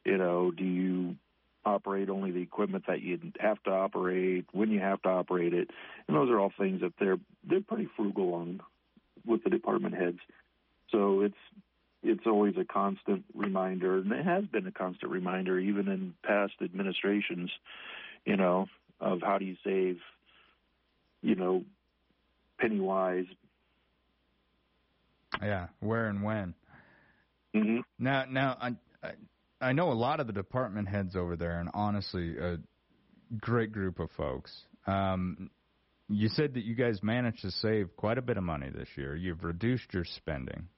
You 0.05 0.19
know, 0.19 0.51
do 0.51 0.65
you 0.65 1.17
operate 1.65 2.11
only 2.11 2.33
the 2.33 2.43
equipment 2.43 2.85
that 2.89 3.03
you 3.03 3.19
have 3.39 3.63
to 3.65 3.71
operate 3.71 4.47
when 4.53 4.71
you 4.71 4.81
have 4.81 5.01
to 5.03 5.09
operate 5.09 5.55
it? 5.55 5.71
And 6.07 6.17
those 6.17 6.29
are 6.31 6.39
all 6.41 6.53
things 6.59 6.81
that 6.81 6.93
they're 6.99 7.19
they're 7.49 7.61
pretty 7.61 7.89
frugal 7.97 8.35
on 8.35 8.61
with 9.25 9.45
the 9.45 9.51
department 9.51 9.95
heads. 9.95 10.19
So 10.91 11.21
it's 11.21 11.35
it's 12.03 12.27
always 12.27 12.55
a 12.57 12.65
constant 12.65 13.25
reminder, 13.35 13.99
and 13.99 14.13
it 14.13 14.25
has 14.25 14.45
been 14.45 14.67
a 14.67 14.73
constant 14.73 15.13
reminder 15.13 15.59
even 15.59 15.89
in 15.89 16.15
past 16.25 16.55
administrations. 16.63 17.51
You 18.25 18.37
know, 18.37 18.67
of 19.01 19.21
how 19.21 19.39
do 19.39 19.45
you 19.45 19.57
save, 19.65 19.99
you 21.23 21.35
know, 21.35 21.65
penny 22.61 22.79
wise. 22.79 23.25
Yeah, 25.43 25.69
where 25.81 26.07
and 26.07 26.23
when. 26.23 26.55
Mm-hmm. 27.55 27.81
Now, 27.99 28.25
now 28.31 28.57
I, 28.61 28.77
I 29.03 29.13
I 29.61 29.73
know 29.73 29.93
a 29.93 29.95
lot 29.95 30.21
of 30.21 30.27
the 30.27 30.33
department 30.33 30.89
heads 30.89 31.17
over 31.17 31.37
there, 31.37 31.61
and 31.61 31.69
honestly, 31.75 32.37
a 32.39 32.59
great 33.41 33.73
group 33.73 33.99
of 33.99 34.11
folks. 34.17 34.53
Um, 34.87 35.51
you 36.09 36.29
said 36.29 36.55
that 36.55 36.65
you 36.65 36.75
guys 36.75 37.03
managed 37.03 37.43
to 37.43 37.51
save 37.51 37.97
quite 37.97 38.19
a 38.19 38.23
bit 38.23 38.37
of 38.37 38.45
money 38.45 38.71
this 38.71 38.89
year. 38.97 39.15
You've 39.15 39.45
reduced 39.45 39.93
your 39.93 40.05
spending. 40.05 40.69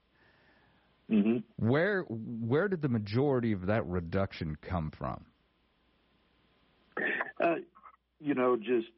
Mm-hmm. 1.10 1.38
Where 1.56 2.02
where 2.02 2.68
did 2.68 2.82
the 2.82 2.88
majority 2.88 3.52
of 3.52 3.66
that 3.66 3.86
reduction 3.86 4.56
come 4.62 4.90
from? 4.90 5.24
Uh, 7.42 7.56
you 8.20 8.34
know, 8.34 8.56
just 8.56 8.88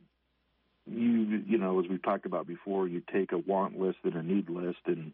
you 0.86 1.42
you 1.46 1.58
know, 1.58 1.80
as 1.80 1.86
we've 1.88 2.02
talked 2.02 2.26
about 2.26 2.46
before, 2.46 2.86
you 2.86 3.02
take 3.12 3.32
a 3.32 3.38
want 3.38 3.78
list 3.78 3.98
and 4.04 4.14
a 4.14 4.22
need 4.22 4.48
list 4.48 4.78
and 4.86 5.12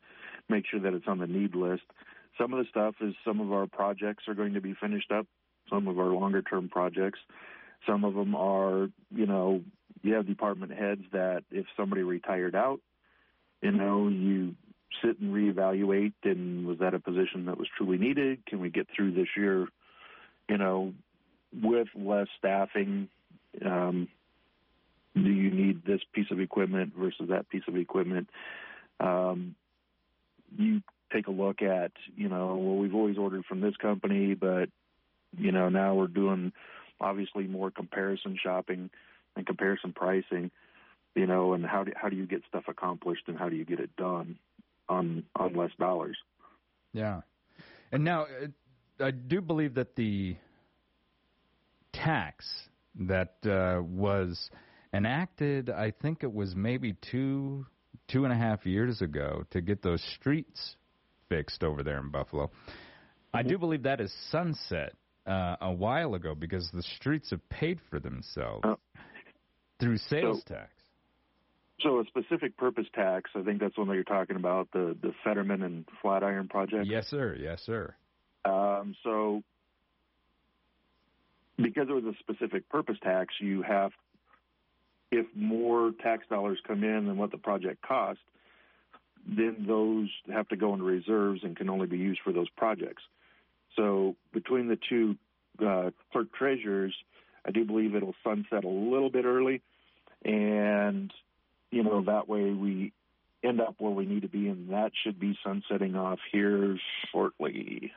make 0.48 0.64
sure 0.70 0.80
that 0.80 0.92
it's 0.92 1.08
on 1.08 1.18
the 1.18 1.26
need 1.26 1.54
list. 1.54 1.84
Some 2.38 2.52
of 2.52 2.58
the 2.58 2.68
stuff 2.68 2.96
is 3.00 3.14
some 3.24 3.40
of 3.40 3.52
our 3.52 3.66
projects 3.66 4.24
are 4.28 4.34
going 4.34 4.54
to 4.54 4.60
be 4.60 4.74
finished 4.74 5.10
up, 5.10 5.26
some 5.70 5.88
of 5.88 5.98
our 5.98 6.08
longer 6.08 6.42
term 6.42 6.68
projects. 6.68 7.20
Some 7.86 8.04
of 8.04 8.14
them 8.14 8.34
are, 8.34 8.88
you 9.10 9.26
know, 9.26 9.62
you 10.02 10.14
have 10.14 10.26
department 10.26 10.72
heads 10.72 11.02
that 11.12 11.44
if 11.50 11.66
somebody 11.76 12.02
retired 12.02 12.54
out, 12.54 12.80
you 13.60 13.72
know, 13.72 14.08
you 14.08 14.54
sit 15.02 15.18
and 15.20 15.34
reevaluate 15.34 16.14
and 16.24 16.66
was 16.66 16.78
that 16.78 16.94
a 16.94 17.00
position 17.00 17.46
that 17.46 17.58
was 17.58 17.68
truly 17.76 17.98
needed? 17.98 18.44
Can 18.46 18.60
we 18.60 18.70
get 18.70 18.88
through 18.94 19.12
this 19.12 19.28
year, 19.36 19.68
you 20.48 20.58
know, 20.58 20.92
with 21.62 21.88
less 21.94 22.28
staffing? 22.38 23.08
Um, 23.64 24.08
do 25.14 25.30
you 25.30 25.50
need 25.50 25.84
this 25.84 26.00
piece 26.12 26.30
of 26.30 26.40
equipment 26.40 26.94
versus 26.98 27.28
that 27.28 27.48
piece 27.48 27.64
of 27.68 27.76
equipment? 27.76 28.28
Um, 28.98 29.54
you 30.56 30.82
take 31.12 31.26
a 31.26 31.32
look 31.32 31.60
at, 31.62 31.92
you 32.16 32.28
know, 32.28 32.56
well, 32.56 32.76
we've 32.76 32.94
always 32.94 33.18
ordered 33.18 33.44
from 33.44 33.60
this 33.60 33.76
company, 33.76 34.34
but, 34.34 34.68
you 35.36 35.52
know, 35.52 35.68
now 35.68 35.94
we're 35.94 36.06
doing 36.06 36.52
obviously 37.00 37.46
more 37.46 37.70
comparison 37.70 38.38
shopping 38.42 38.90
and 39.36 39.46
comparison 39.46 39.92
pricing, 39.92 40.50
you 41.14 41.26
know, 41.26 41.52
and 41.52 41.66
how 41.66 41.84
do, 41.84 41.92
how 41.94 42.08
do 42.08 42.16
you 42.16 42.26
get 42.26 42.42
stuff 42.48 42.64
accomplished 42.68 43.24
and 43.26 43.38
how 43.38 43.48
do 43.48 43.56
you 43.56 43.64
get 43.64 43.80
it 43.80 43.94
done 43.96 44.38
on, 44.92 45.24
on 45.36 45.54
less 45.54 45.70
dollars? 45.78 46.16
Yeah, 46.92 47.22
and 47.90 48.04
now 48.04 48.24
uh, 48.24 49.04
I 49.04 49.10
do 49.10 49.40
believe 49.40 49.74
that 49.74 49.96
the 49.96 50.36
tax 51.92 52.44
that 53.00 53.34
uh, 53.44 53.82
was 53.82 54.50
enacted, 54.92 55.70
I 55.70 55.90
think 55.90 56.22
it 56.22 56.32
was 56.32 56.54
maybe 56.54 56.94
two 57.10 57.66
two 58.08 58.24
and 58.24 58.32
a 58.32 58.36
half 58.36 58.66
years 58.66 59.00
ago 59.02 59.44
to 59.50 59.60
get 59.60 59.82
those 59.82 60.02
streets 60.16 60.76
fixed 61.28 61.62
over 61.62 61.82
there 61.82 61.98
in 61.98 62.10
Buffalo. 62.10 62.50
I 63.32 63.42
do 63.42 63.56
believe 63.58 63.84
that 63.84 64.00
is 64.00 64.12
sunset 64.30 64.92
uh, 65.26 65.56
a 65.60 65.72
while 65.72 66.14
ago 66.14 66.34
because 66.34 66.68
the 66.72 66.82
streets 66.82 67.30
have 67.30 67.46
paid 67.48 67.78
for 67.88 67.98
themselves 68.00 68.64
Uh, 68.64 68.74
through 69.80 69.96
sales 69.98 70.42
so- 70.46 70.54
tax. 70.54 70.70
So 71.82 72.00
a 72.00 72.04
specific 72.06 72.56
purpose 72.56 72.86
tax, 72.94 73.30
I 73.34 73.42
think 73.42 73.60
that's 73.60 73.76
one 73.76 73.88
that 73.88 73.94
you're 73.94 74.04
talking 74.04 74.36
about, 74.36 74.70
the 74.72 74.96
the 75.00 75.12
Fetterman 75.24 75.62
and 75.62 75.84
Flatiron 76.00 76.48
project. 76.48 76.86
Yes, 76.86 77.08
sir. 77.08 77.36
Yes, 77.38 77.62
sir. 77.64 77.94
Um, 78.44 78.94
so 79.02 79.42
because 81.56 81.88
it 81.88 81.92
was 81.92 82.04
a 82.04 82.14
specific 82.18 82.68
purpose 82.68 82.96
tax, 83.02 83.34
you 83.40 83.62
have 83.62 83.92
if 85.10 85.26
more 85.34 85.92
tax 86.02 86.26
dollars 86.28 86.58
come 86.66 86.82
in 86.84 87.06
than 87.06 87.16
what 87.16 87.30
the 87.30 87.38
project 87.38 87.82
cost, 87.82 88.20
then 89.26 89.66
those 89.68 90.08
have 90.32 90.48
to 90.48 90.56
go 90.56 90.72
into 90.72 90.84
reserves 90.84 91.42
and 91.44 91.56
can 91.56 91.68
only 91.68 91.86
be 91.86 91.98
used 91.98 92.20
for 92.24 92.32
those 92.32 92.48
projects. 92.50 93.02
So 93.76 94.16
between 94.32 94.68
the 94.68 94.78
two 94.88 95.16
uh, 95.64 95.90
clerk 96.12 96.32
treasurers, 96.32 96.94
I 97.46 97.50
do 97.50 97.64
believe 97.64 97.94
it'll 97.94 98.14
sunset 98.24 98.64
a 98.64 98.68
little 98.68 99.10
bit 99.10 99.24
early, 99.24 99.62
and 100.24 101.12
you 101.72 101.82
know 101.82 102.04
that 102.04 102.28
way 102.28 102.50
we 102.52 102.92
end 103.42 103.60
up 103.60 103.74
where 103.78 103.90
we 103.90 104.06
need 104.06 104.22
to 104.22 104.28
be, 104.28 104.48
and 104.48 104.70
that 104.70 104.92
should 105.02 105.18
be 105.18 105.36
sunsetting 105.42 105.96
off 105.96 106.20
here 106.30 106.78
shortly, 107.10 107.90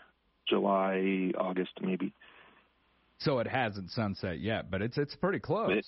July, 0.49 1.31
August, 1.37 1.71
maybe. 1.81 2.13
So 3.19 3.39
it 3.39 3.47
hasn't 3.47 3.91
sunset 3.91 4.39
yet, 4.39 4.71
but 4.71 4.81
it's 4.81 4.97
it's 4.97 5.15
pretty 5.15 5.39
close. 5.39 5.71
It, 5.71 5.85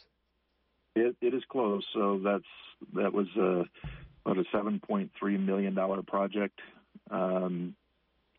it, 0.96 1.16
it 1.22 1.34
is 1.34 1.44
close. 1.50 1.86
So 1.94 2.20
that's 2.24 2.44
that 2.94 3.14
was 3.14 3.28
uh, 3.38 3.64
about 4.26 4.38
a 4.38 4.44
seven 4.52 4.80
point 4.80 5.12
three 5.18 5.38
million 5.38 5.74
dollar 5.74 6.02
project. 6.04 6.60
Um, 7.10 7.76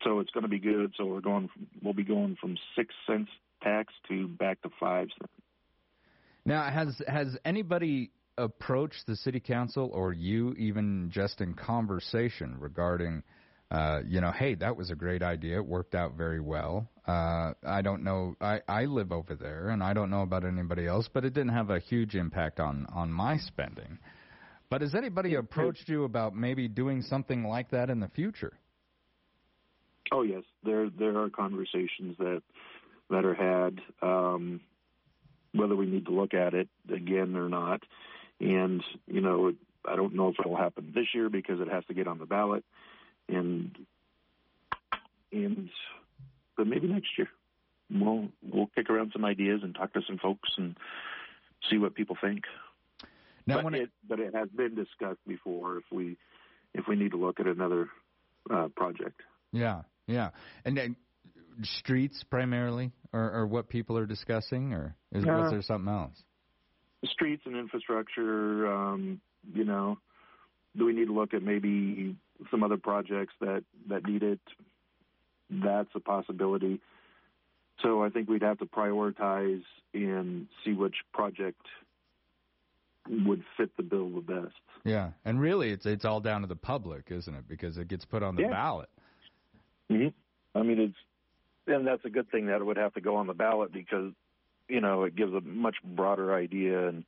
so 0.03 0.19
it's 0.19 0.31
going 0.31 0.43
to 0.43 0.49
be 0.49 0.59
good. 0.59 0.93
So 0.97 1.05
we're 1.05 1.21
going. 1.21 1.49
We'll 1.83 1.93
be 1.93 2.03
going 2.03 2.37
from 2.39 2.57
six 2.75 2.93
cents 3.05 3.29
tax 3.61 3.93
to 4.07 4.27
back 4.27 4.61
to 4.61 4.69
five 4.79 5.09
cents. 5.19 5.33
Now, 6.45 6.63
has 6.69 7.01
has 7.07 7.37
anybody 7.45 8.11
approached 8.39 9.05
the 9.05 9.15
city 9.15 9.39
council 9.39 9.89
or 9.93 10.13
you 10.13 10.53
even 10.53 11.09
just 11.11 11.41
in 11.41 11.53
conversation 11.53 12.55
regarding, 12.59 13.23
uh, 13.71 13.99
you 14.07 14.21
know, 14.21 14.31
hey, 14.31 14.55
that 14.55 14.75
was 14.75 14.89
a 14.89 14.95
great 14.95 15.21
idea. 15.21 15.57
It 15.57 15.65
worked 15.65 15.95
out 15.95 16.13
very 16.15 16.39
well. 16.39 16.89
Uh, 17.07 17.53
I 17.67 17.81
don't 17.81 18.03
know. 18.03 18.35
I 18.39 18.61
I 18.67 18.85
live 18.85 19.11
over 19.11 19.35
there, 19.35 19.69
and 19.69 19.83
I 19.83 19.93
don't 19.93 20.09
know 20.09 20.21
about 20.21 20.45
anybody 20.45 20.87
else, 20.87 21.09
but 21.11 21.25
it 21.25 21.33
didn't 21.33 21.53
have 21.53 21.69
a 21.69 21.79
huge 21.79 22.15
impact 22.15 22.59
on 22.59 22.85
on 22.93 23.11
my 23.11 23.37
spending. 23.37 23.99
But 24.69 24.81
has 24.81 24.93
anybody 24.93 25.35
approached 25.35 25.89
you 25.89 26.03
about 26.03 26.35
maybe 26.35 26.67
doing 26.67 27.01
something 27.01 27.43
like 27.43 27.71
that 27.71 27.89
in 27.89 27.99
the 27.99 28.09
future? 28.09 28.53
Oh 30.11 30.21
yes, 30.21 30.43
there 30.63 30.89
there 30.89 31.17
are 31.19 31.29
conversations 31.29 32.17
that 32.19 32.41
that 33.09 33.25
are 33.25 33.33
had. 33.33 33.81
Um, 34.01 34.61
whether 35.53 35.75
we 35.75 35.87
need 35.87 36.05
to 36.05 36.11
look 36.11 36.33
at 36.33 36.53
it 36.53 36.69
again 36.93 37.35
or 37.35 37.49
not, 37.49 37.81
and 38.39 38.83
you 39.07 39.21
know, 39.21 39.53
I 39.85 39.95
don't 39.95 40.15
know 40.15 40.29
if 40.29 40.35
it'll 40.39 40.57
happen 40.57 40.91
this 40.93 41.07
year 41.13 41.29
because 41.29 41.59
it 41.59 41.69
has 41.69 41.85
to 41.85 41.93
get 41.93 42.07
on 42.07 42.19
the 42.19 42.25
ballot, 42.25 42.63
and 43.27 43.75
and 45.31 45.69
but 46.57 46.67
maybe 46.67 46.87
next 46.87 47.17
year 47.17 47.29
we'll 47.91 48.29
we'll 48.41 48.69
kick 48.75 48.89
around 48.89 49.11
some 49.13 49.25
ideas 49.25 49.61
and 49.63 49.75
talk 49.75 49.93
to 49.93 50.01
some 50.07 50.17
folks 50.17 50.49
and 50.57 50.75
see 51.69 51.77
what 51.77 51.95
people 51.95 52.17
think. 52.19 52.43
Now, 53.45 53.63
but 53.63 53.73
it, 53.73 53.89
but 54.07 54.19
it 54.19 54.35
has 54.35 54.49
been 54.49 54.75
discussed 54.75 55.25
before 55.27 55.77
if 55.77 55.83
we 55.91 56.17
if 56.73 56.85
we 56.87 56.95
need 56.95 57.11
to 57.11 57.17
look 57.17 57.39
at 57.39 57.47
another 57.47 57.89
uh, 58.49 58.67
project. 58.75 59.21
Yeah, 59.51 59.81
yeah, 60.07 60.29
and 60.65 60.77
then 60.77 60.95
streets 61.63 62.23
primarily, 62.29 62.91
or, 63.11 63.31
or 63.31 63.47
what 63.47 63.69
people 63.69 63.97
are 63.97 64.05
discussing, 64.05 64.73
or 64.73 64.95
is 65.11 65.25
Yeah. 65.25 65.41
was 65.41 65.51
there 65.51 65.61
something 65.61 65.91
else? 65.91 66.23
Streets 67.05 67.43
and 67.45 67.55
infrastructure, 67.55 68.71
um, 68.71 69.21
you 69.53 69.63
know, 69.63 69.97
do 70.77 70.85
we 70.85 70.93
need 70.93 71.05
to 71.07 71.13
look 71.13 71.33
at 71.33 71.41
maybe 71.41 72.15
some 72.51 72.63
other 72.63 72.77
projects 72.77 73.33
that, 73.41 73.63
that 73.89 74.05
need 74.05 74.23
it? 74.23 74.39
That's 75.49 75.89
a 75.95 75.99
possibility. 75.99 76.79
So 77.81 78.03
I 78.03 78.09
think 78.09 78.29
we'd 78.29 78.43
have 78.43 78.59
to 78.59 78.65
prioritize 78.65 79.63
and 79.93 80.47
see 80.63 80.73
which 80.73 80.95
project 81.13 81.61
would 83.09 83.43
fit 83.57 83.75
the 83.77 83.83
bill 83.83 84.09
the 84.09 84.21
best. 84.21 84.55
Yeah, 84.83 85.11
and 85.25 85.39
really, 85.41 85.71
it's 85.71 85.85
it's 85.85 86.05
all 86.05 86.19
down 86.19 86.41
to 86.41 86.47
the 86.47 86.55
public, 86.55 87.05
isn't 87.09 87.33
it? 87.33 87.47
Because 87.47 87.77
it 87.77 87.87
gets 87.87 88.05
put 88.05 88.21
on 88.21 88.35
the 88.35 88.43
Yeah. 88.43 88.49
ballot. 88.49 88.89
hmm 89.89 90.07
I 90.55 90.63
mean, 90.63 90.79
it's, 90.79 90.95
and 91.67 91.85
that's 91.87 92.03
a 92.05 92.09
good 92.09 92.29
thing 92.31 92.47
that 92.47 92.57
it 92.57 92.65
would 92.65 92.77
have 92.77 92.93
to 92.95 93.01
go 93.01 93.15
on 93.15 93.27
the 93.27 93.33
ballot 93.33 93.71
because, 93.71 94.13
you 94.69 94.81
know, 94.81 95.03
it 95.03 95.15
gives 95.15 95.33
a 95.33 95.41
much 95.41 95.75
broader 95.83 96.33
idea 96.33 96.87
and, 96.87 97.03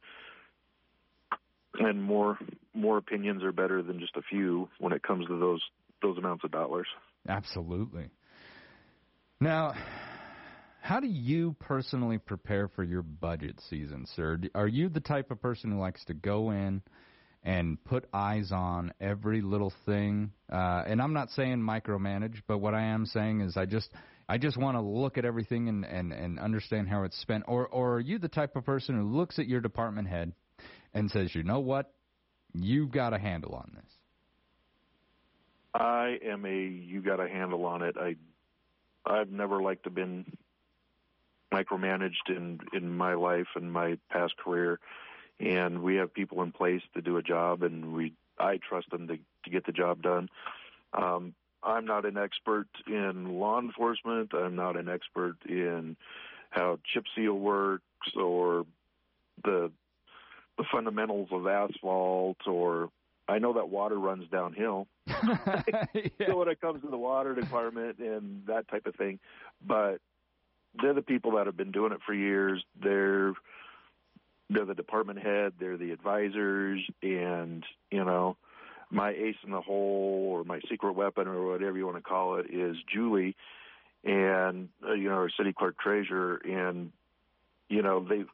and 1.80 2.02
more, 2.04 2.38
more 2.74 2.98
opinions 2.98 3.44
are 3.44 3.52
better 3.52 3.82
than 3.82 4.00
just 4.00 4.18
a 4.18 4.22
few 4.22 4.68
when 4.80 4.92
it 4.92 5.04
comes 5.04 5.28
to 5.28 5.40
those, 5.40 5.62
those 6.02 6.18
amounts 6.18 6.44
of 6.44 6.52
dollars. 6.52 6.88
Absolutely. 7.28 8.10
Now, 9.40 9.74
how 10.82 11.00
do 11.00 11.08
you 11.08 11.56
personally 11.60 12.18
prepare 12.18 12.68
for 12.68 12.84
your 12.84 13.04
budget 13.04 13.62
season, 13.70 14.06
sir? 14.16 14.40
Are 14.56 14.68
you 14.68 14.90
the 14.90 15.00
type 15.00 15.32
of 15.32 15.42
person 15.42 15.72
who 15.72 15.80
likes 15.80 16.04
to 16.06 16.14
go 16.14 16.52
in 16.52 16.82
and 17.44 17.84
put 17.84 18.06
eyes 18.14 18.52
on 18.52 18.92
every 19.00 19.42
little 19.42 19.74
thing? 19.86 20.32
Uh, 20.52 20.84
and 20.88 21.02
I'm 21.02 21.14
not 21.14 21.30
saying 21.32 21.60
micromanage, 21.60 22.42
but 22.48 22.58
what 22.58 22.74
I 22.74 22.82
am 22.82 23.06
saying 23.06 23.42
is 23.42 23.58
I 23.58 23.66
just 23.66 23.90
I 24.32 24.38
just 24.38 24.56
want 24.56 24.78
to 24.78 24.82
look 24.82 25.18
at 25.18 25.26
everything 25.26 25.68
and, 25.68 25.84
and, 25.84 26.14
and 26.14 26.40
understand 26.40 26.88
how 26.88 27.04
it's 27.04 27.20
spent. 27.20 27.44
Or 27.50 27.68
or 27.68 27.96
are 27.96 28.00
you 28.00 28.18
the 28.18 28.30
type 28.30 28.56
of 28.56 28.64
person 28.64 28.96
who 28.96 29.04
looks 29.04 29.40
at 29.40 29.46
your 29.46 29.60
department 29.60 30.08
head 30.08 30.32
and 30.94 31.12
says, 31.12 31.36
you 31.36 31.44
know 31.44 31.60
what, 31.60 31.92
you've 32.54 32.92
got 32.92 33.14
a 33.14 33.20
handle 33.20 33.54
on 33.56 33.74
this? 33.76 33.92
I 35.74 36.18
am 36.24 36.46
a 36.46 36.56
you 36.56 37.02
got 37.02 37.20
a 37.20 37.28
handle 37.28 37.66
on 37.66 37.82
it. 37.82 37.98
I 38.00 38.16
I've 39.06 39.32
never 39.32 39.62
liked 39.62 39.84
to 39.84 39.90
been 39.90 40.38
micromanaged 41.54 42.30
in 42.30 42.62
in 42.72 42.96
my 42.96 43.16
life 43.16 43.48
and 43.56 43.70
my 43.70 43.98
past 44.10 44.38
career, 44.38 44.80
and 45.42 45.84
we 45.84 45.96
have 45.96 46.14
people 46.14 46.42
in 46.42 46.54
place 46.54 46.82
to 46.94 47.02
do 47.02 47.18
a 47.18 47.22
job, 47.22 47.64
and 47.64 47.92
we 47.92 48.14
I 48.40 48.60
trust 48.66 48.92
them 48.92 49.10
to 49.10 49.18
to 49.18 49.50
get 49.50 49.66
the 49.66 49.74
job 49.74 50.02
done. 50.02 50.30
Um, 50.94 51.34
I'm 51.64 51.86
not 51.86 52.06
an 52.06 52.18
expert 52.18 52.68
in 52.88 53.40
law 53.40 53.60
enforcement. 53.60 54.34
I'm 54.34 54.56
not 54.56 54.78
an 54.78 54.90
expert 54.90 55.38
in 55.48 55.96
how 56.50 56.80
chip 56.94 57.06
seal 57.16 57.34
works 57.34 57.84
or 58.16 58.66
the 59.44 59.72
the 60.58 60.66
fundamentals 60.72 61.30
of 61.32 61.48
asphalt 61.48 62.38
or 62.46 62.90
I 63.28 63.40
know 63.40 63.54
that 63.54 63.70
water 63.70 63.98
runs 63.98 64.28
downhill. 64.30 64.88
So 66.28 66.38
when 66.38 66.48
it 66.50 66.62
comes 66.62 66.82
to 66.82 66.90
the 66.90 66.98
water 66.98 67.34
department 67.34 68.00
and 68.00 68.44
that 68.48 68.68
type 68.68 68.86
of 68.86 68.96
thing, 68.96 69.20
but 69.66 69.98
they're 70.80 70.94
the 70.94 71.02
people 71.02 71.32
that 71.32 71.46
have 71.46 71.58
been 71.58 71.72
doing 71.72 71.92
it 71.92 72.00
for 72.06 72.14
years. 72.14 72.64
They're 72.82 73.34
they're 74.50 74.66
the 74.66 74.76
department 74.76 75.20
head. 75.20 75.54
They're 75.60 75.78
the 75.78 75.92
advisors, 75.92 76.82
and 77.02 77.64
you 77.90 78.04
know, 78.04 78.38
my 78.92 79.12
ace 79.12 79.38
in 79.44 79.52
the 79.52 79.62
hole 79.62 80.28
or 80.32 80.44
my 80.44 80.60
secret 80.70 80.94
weapon 80.94 81.28
or 81.28 81.46
whatever 81.46 81.78
you 81.78 81.86
want 81.86 81.98
to 81.98 82.04
call 82.04 82.36
it 82.36 82.48
is 82.52 82.76
Julie, 82.94 83.36
and 84.04 84.70
uh, 84.88 84.94
you 84.94 85.10
know, 85.10 85.16
our 85.16 85.30
city 85.30 85.54
clerk 85.54 85.80
treasurer, 85.80 86.42
and 86.44 86.92
you 87.70 87.82
know 87.82 88.06
they've 88.08 88.28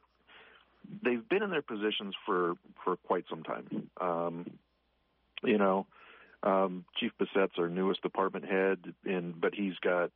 they've 1.04 1.28
been 1.28 1.42
in 1.42 1.50
their 1.50 1.62
positions 1.62 2.14
for 2.26 2.54
for 2.84 2.96
quite 2.96 3.24
some 3.30 3.42
time. 3.42 3.90
Um, 4.00 4.50
you 5.44 5.58
know, 5.58 5.86
um, 6.42 6.84
Chief 6.98 7.12
Bassett's 7.18 7.58
our 7.58 7.68
newest 7.68 8.02
department 8.02 8.44
head, 8.44 8.78
and 9.04 9.40
but 9.40 9.54
he's 9.54 9.76
got 9.80 10.10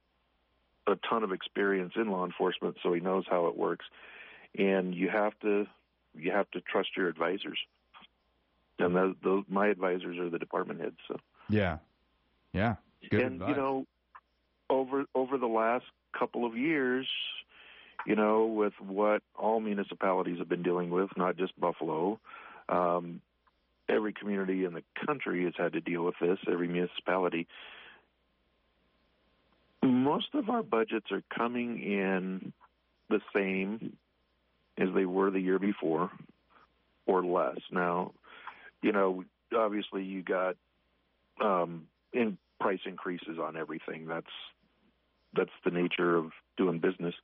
a 0.87 0.97
ton 1.09 1.23
of 1.23 1.33
experience 1.33 1.93
in 1.97 2.11
law 2.11 2.25
enforcement, 2.25 2.77
so 2.83 2.93
he 2.93 3.01
knows 3.01 3.25
how 3.29 3.47
it 3.47 3.57
works. 3.57 3.85
And 4.59 4.95
you 4.95 5.09
have 5.09 5.39
to 5.41 5.67
you 6.15 6.33
have 6.33 6.51
to 6.53 6.61
trust 6.61 6.91
your 6.97 7.09
advisors, 7.09 7.59
and 8.79 8.97
those, 8.97 9.15
those 9.23 9.45
my 9.49 9.69
advisors 9.69 10.19
are 10.19 10.31
the 10.31 10.39
department 10.39 10.81
heads. 10.81 10.97
So 11.09 11.17
Yeah, 11.49 11.79
yeah, 12.53 12.77
good 13.11 13.23
and 13.23 13.35
advice. 13.35 13.49
you 13.51 13.57
know, 13.57 13.87
over 14.71 15.05
over 15.15 15.39
the 15.39 15.47
last 15.47 15.85
couple 16.19 16.45
of 16.45 16.57
years, 16.57 17.07
you 18.07 18.17
know, 18.17 18.47
with 18.47 18.75
what 18.81 19.23
all 19.37 19.61
municipalities 19.61 20.39
have 20.39 20.49
been 20.49 20.63
dealing 20.63 20.91
with, 20.91 21.11
not 21.17 21.37
just 21.37 21.59
Buffalo, 21.59 22.19
um, 22.69 23.21
every 23.89 24.13
community 24.13 24.65
in 24.65 24.73
the 24.73 24.83
country 25.07 25.45
has 25.45 25.55
had 25.57 25.73
to 25.75 25.81
deal 25.81 26.05
with 26.05 26.15
this. 26.21 26.39
Every 26.51 26.69
municipality. 26.69 27.47
Most 29.83 30.35
of 30.35 30.49
our 30.49 30.63
budgets 30.63 31.11
are 31.11 31.23
coming 31.37 31.83
in 31.83 32.53
the 33.09 33.21
same 33.35 33.97
as 34.79 34.89
they 34.95 35.05
were 35.05 35.31
the 35.31 35.41
year 35.41 35.59
before, 35.59 36.11
or 37.07 37.25
less. 37.25 37.59
Now, 37.71 38.13
you 38.83 38.93
know, 38.93 39.25
obviously 39.57 40.05
you 40.05 40.23
got 40.23 40.57
um, 41.41 41.87
in 42.13 42.39
price 42.61 42.81
increases 42.87 43.39
on 43.41 43.57
everything. 43.57 44.07
That's 44.07 44.27
that's 45.35 45.51
the 45.65 45.71
nature 45.71 46.17
of 46.17 46.33
doing 46.57 46.79
business. 46.79 47.15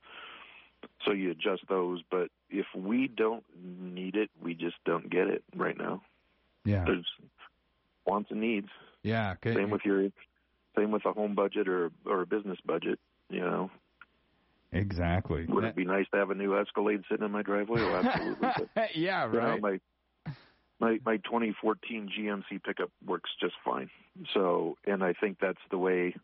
So 1.05 1.11
you 1.11 1.31
adjust 1.31 1.63
those, 1.67 2.01
but 2.09 2.29
if 2.49 2.65
we 2.75 3.07
don't 3.07 3.43
need 3.61 4.15
it, 4.15 4.29
we 4.41 4.53
just 4.53 4.77
don't 4.85 5.09
get 5.09 5.27
it 5.27 5.43
right 5.55 5.77
now. 5.77 6.01
Yeah. 6.65 6.85
There's 6.85 7.05
wants 8.05 8.31
and 8.31 8.41
needs. 8.41 8.69
Yeah. 9.03 9.33
Okay. 9.33 9.55
Same 9.55 9.69
with 9.69 9.81
your 9.85 10.09
same 10.77 10.91
with 10.91 11.05
a 11.05 11.13
home 11.13 11.35
budget 11.35 11.67
or 11.67 11.91
or 12.05 12.21
a 12.21 12.25
business 12.25 12.57
budget. 12.65 12.99
You 13.29 13.41
know, 13.41 13.69
Exactly. 14.71 15.45
would 15.47 15.63
it 15.63 15.75
be 15.75 15.85
nice 15.85 16.05
to 16.11 16.17
have 16.17 16.29
a 16.29 16.35
new 16.35 16.57
Escalade 16.57 17.03
sitting 17.09 17.25
in 17.25 17.31
my 17.31 17.41
driveway? 17.41 17.81
Absolutely. 17.81 18.49
But, 18.75 18.89
yeah, 18.95 19.25
you 19.25 19.33
know, 19.33 19.39
right. 19.39 19.61
my 19.61 19.79
my 20.79 20.99
my 21.05 21.17
2014 21.17 22.09
GMC 22.17 22.63
pickup 22.63 22.89
works 23.05 23.29
just 23.39 23.55
fine. 23.63 23.89
So, 24.33 24.77
and 24.85 25.03
I 25.03 25.13
think 25.13 25.37
that's 25.39 25.59
the 25.71 25.77
way, 25.77 26.15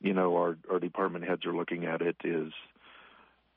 you 0.00 0.14
know, 0.14 0.36
our 0.36 0.56
our 0.70 0.78
department 0.78 1.26
heads 1.26 1.44
are 1.46 1.54
looking 1.54 1.84
at 1.84 2.02
it 2.02 2.16
is. 2.24 2.52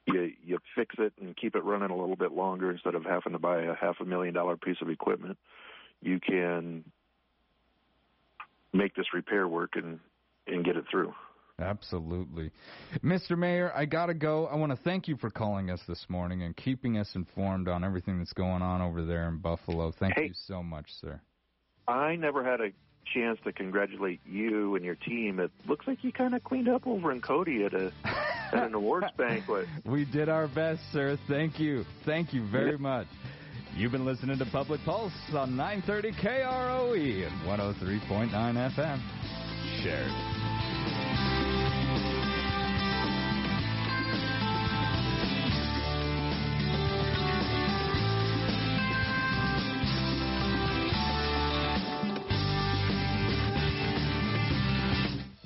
You 0.06 0.32
you 0.44 0.60
fix 0.76 0.96
it 0.98 1.14
and 1.22 1.36
keep 1.38 1.56
it 1.56 1.64
running 1.64 1.92
a 1.92 1.96
little 1.96 2.16
bit 2.16 2.32
longer 2.32 2.72
instead 2.72 2.96
of 2.96 3.06
having 3.06 3.34
to 3.34 3.40
buy 3.40 3.62
a 3.64 3.76
half 3.76 3.98
a 4.00 4.06
million 4.06 4.34
dollar 4.34 4.58
piece 4.58 4.78
of 4.82 4.90
equipment. 4.90 5.38
You 6.02 6.20
can 6.20 6.84
make 8.74 8.96
this 8.96 9.14
repair 9.14 9.48
work 9.48 9.76
and 9.76 10.00
and 10.48 10.66
get 10.66 10.76
it 10.76 10.86
through. 10.90 11.14
Absolutely. 11.62 12.52
Mr. 13.04 13.38
Mayor, 13.38 13.72
I 13.76 13.86
got 13.86 14.08
to 14.08 14.14
go. 14.14 14.48
I 14.48 14.56
want 14.56 14.72
to 14.72 14.78
thank 14.84 15.08
you 15.08 15.18
for 15.18 15.30
calling 15.30 15.70
us 15.70 15.80
this 15.88 16.06
morning 16.10 16.44
and 16.44 16.56
keeping 16.56 16.98
us 16.98 17.10
informed 17.16 17.68
on 17.68 17.84
everything 17.84 18.18
that's 18.20 18.34
going 18.34 18.62
on 18.62 18.82
over 18.82 19.04
there 19.04 19.28
in 19.28 19.38
Buffalo. 19.38 19.92
Thank 20.00 20.16
Hey. 20.16 20.26
you 20.28 20.34
so 20.48 20.62
much, 20.64 20.88
sir. 21.00 21.20
I 21.88 22.16
never 22.16 22.44
had 22.44 22.62
a 22.62 22.70
chance 23.14 23.40
to 23.44 23.52
congratulate 23.52 24.22
you 24.26 24.76
and 24.76 24.86
your 24.86 24.96
team. 24.96 25.40
It 25.40 25.52
looks 25.68 25.88
like 25.88 26.04
you 26.04 26.12
kind 26.12 26.36
of 26.36 26.44
cleaned 26.44 26.70
up 26.70 26.86
over 26.88 27.12
in 27.12 27.22
Cody 27.22 27.64
at 27.66 27.74
a 27.74 27.92
at 28.06 28.64
an 28.68 28.74
awards 28.74 29.08
banquet. 29.18 29.68
We 29.86 30.06
did 30.06 30.30
our 30.30 30.48
best, 30.48 30.82
sir. 30.92 31.18
Thank 31.28 31.60
you. 31.60 31.84
Thank 32.06 32.34
you 32.34 32.48
very 32.50 32.78
much. 32.78 33.08
You've 33.76 33.92
been 33.94 34.06
listening 34.06 34.38
to 34.38 34.46
Public 34.46 34.82
Pulse 34.84 35.14
on 35.34 35.56
930 35.56 36.12
KROE 36.22 37.26
and 37.26 37.42
103.9 37.48 38.30
FM. 38.76 39.82
Shared. 39.82 40.51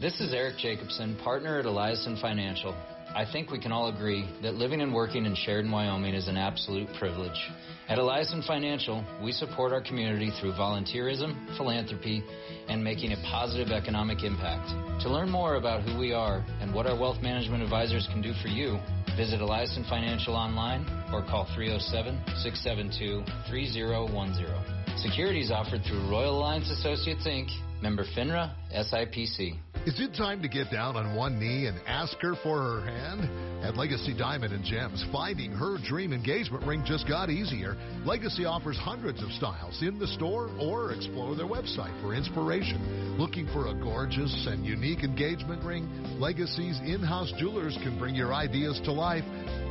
This 0.06 0.22
is 0.22 0.36
Eric 0.36 0.58
Jacobson, 0.60 1.16
partner 1.24 1.58
at 1.58 1.66
Eliason 1.66 2.22
Financial. 2.22 2.76
I 3.16 3.26
think 3.26 3.50
we 3.50 3.58
can 3.58 3.72
all 3.72 3.88
agree 3.90 4.30
that 4.44 4.54
living 4.54 4.82
and 4.82 4.94
working 4.94 5.26
in 5.26 5.34
Sheridan, 5.34 5.72
Wyoming 5.72 6.14
is 6.14 6.28
an 6.28 6.38
absolute 6.38 6.88
privilege. 7.00 7.50
At 7.90 7.98
Eliason 7.98 8.46
Financial, 8.46 9.04
we 9.24 9.32
support 9.32 9.74
our 9.74 9.82
community 9.82 10.30
through 10.40 10.52
volunteerism, 10.52 11.58
philanthropy, 11.58 12.24
and 12.68 12.84
making 12.84 13.14
a 13.14 13.18
positive 13.32 13.72
economic 13.72 14.22
impact. 14.22 14.70
To 15.02 15.10
learn 15.10 15.32
more 15.32 15.56
about 15.56 15.82
who 15.82 15.98
we 15.98 16.14
are 16.14 16.46
and 16.62 16.72
what 16.72 16.86
our 16.86 16.96
wealth 16.96 17.24
management 17.24 17.64
advisors 17.64 18.08
can 18.12 18.22
do 18.22 18.34
for 18.44 18.48
you, 18.50 18.78
visit 19.18 19.40
Eliason 19.40 19.90
Financial 19.90 20.36
online 20.36 20.86
or 21.12 21.26
call 21.26 21.48
307 21.56 22.22
672 22.44 23.26
3010. 23.50 24.98
Securities 25.02 25.50
offered 25.50 25.82
through 25.82 26.08
Royal 26.08 26.38
Alliance 26.38 26.70
Associates 26.70 27.26
Inc., 27.26 27.50
member 27.82 28.06
FINRA, 28.16 28.54
SIPC. 28.72 29.58
Is 29.86 30.00
it 30.00 30.16
time 30.16 30.42
to 30.42 30.48
get 30.48 30.72
down 30.72 30.96
on 30.96 31.16
one 31.16 31.40
knee 31.40 31.68
and 31.68 31.80
ask 31.86 32.18
her 32.22 32.34
for 32.42 32.58
her 32.58 32.82
hand? 32.82 33.64
At 33.64 33.78
Legacy 33.78 34.18
Diamond 34.18 34.52
and 34.52 34.66
Gems, 34.66 35.06
finding 35.12 35.52
her 35.52 35.78
dream 35.78 36.12
engagement 36.12 36.66
ring 36.66 36.82
just 36.84 37.08
got 37.08 37.30
easier. 37.30 37.78
Legacy 38.04 38.46
offers 38.46 38.80
hundreds 38.80 39.22
of 39.22 39.30
styles 39.34 39.84
in 39.84 40.00
the 40.00 40.08
store 40.08 40.50
or 40.60 40.92
explore 40.92 41.36
their 41.36 41.46
website 41.46 41.94
for 42.02 42.16
inspiration. 42.16 43.16
Looking 43.20 43.46
for 43.54 43.68
a 43.68 43.76
gorgeous 43.76 44.48
and 44.50 44.66
unique 44.66 45.04
engagement 45.04 45.64
ring? 45.64 45.88
Legacy's 46.20 46.80
in-house 46.80 47.32
jewelers 47.38 47.78
can 47.84 48.00
bring 48.00 48.16
your 48.16 48.34
ideas 48.34 48.82
to 48.86 48.92
life 48.92 49.24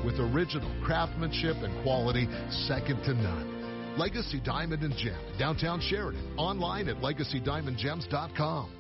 with 0.05 0.15
original 0.21 0.71
craftsmanship 0.85 1.57
and 1.57 1.83
quality 1.83 2.29
second 2.69 3.03
to 3.03 3.15
none. 3.15 3.99
Legacy 3.99 4.41
Diamond 4.45 4.85
and 4.85 4.95
Gem, 4.97 5.19
downtown 5.41 5.81
Sheridan. 5.81 6.39
Online 6.39 6.89
at 6.89 6.99
legacydiamondgems.com. 6.99 8.74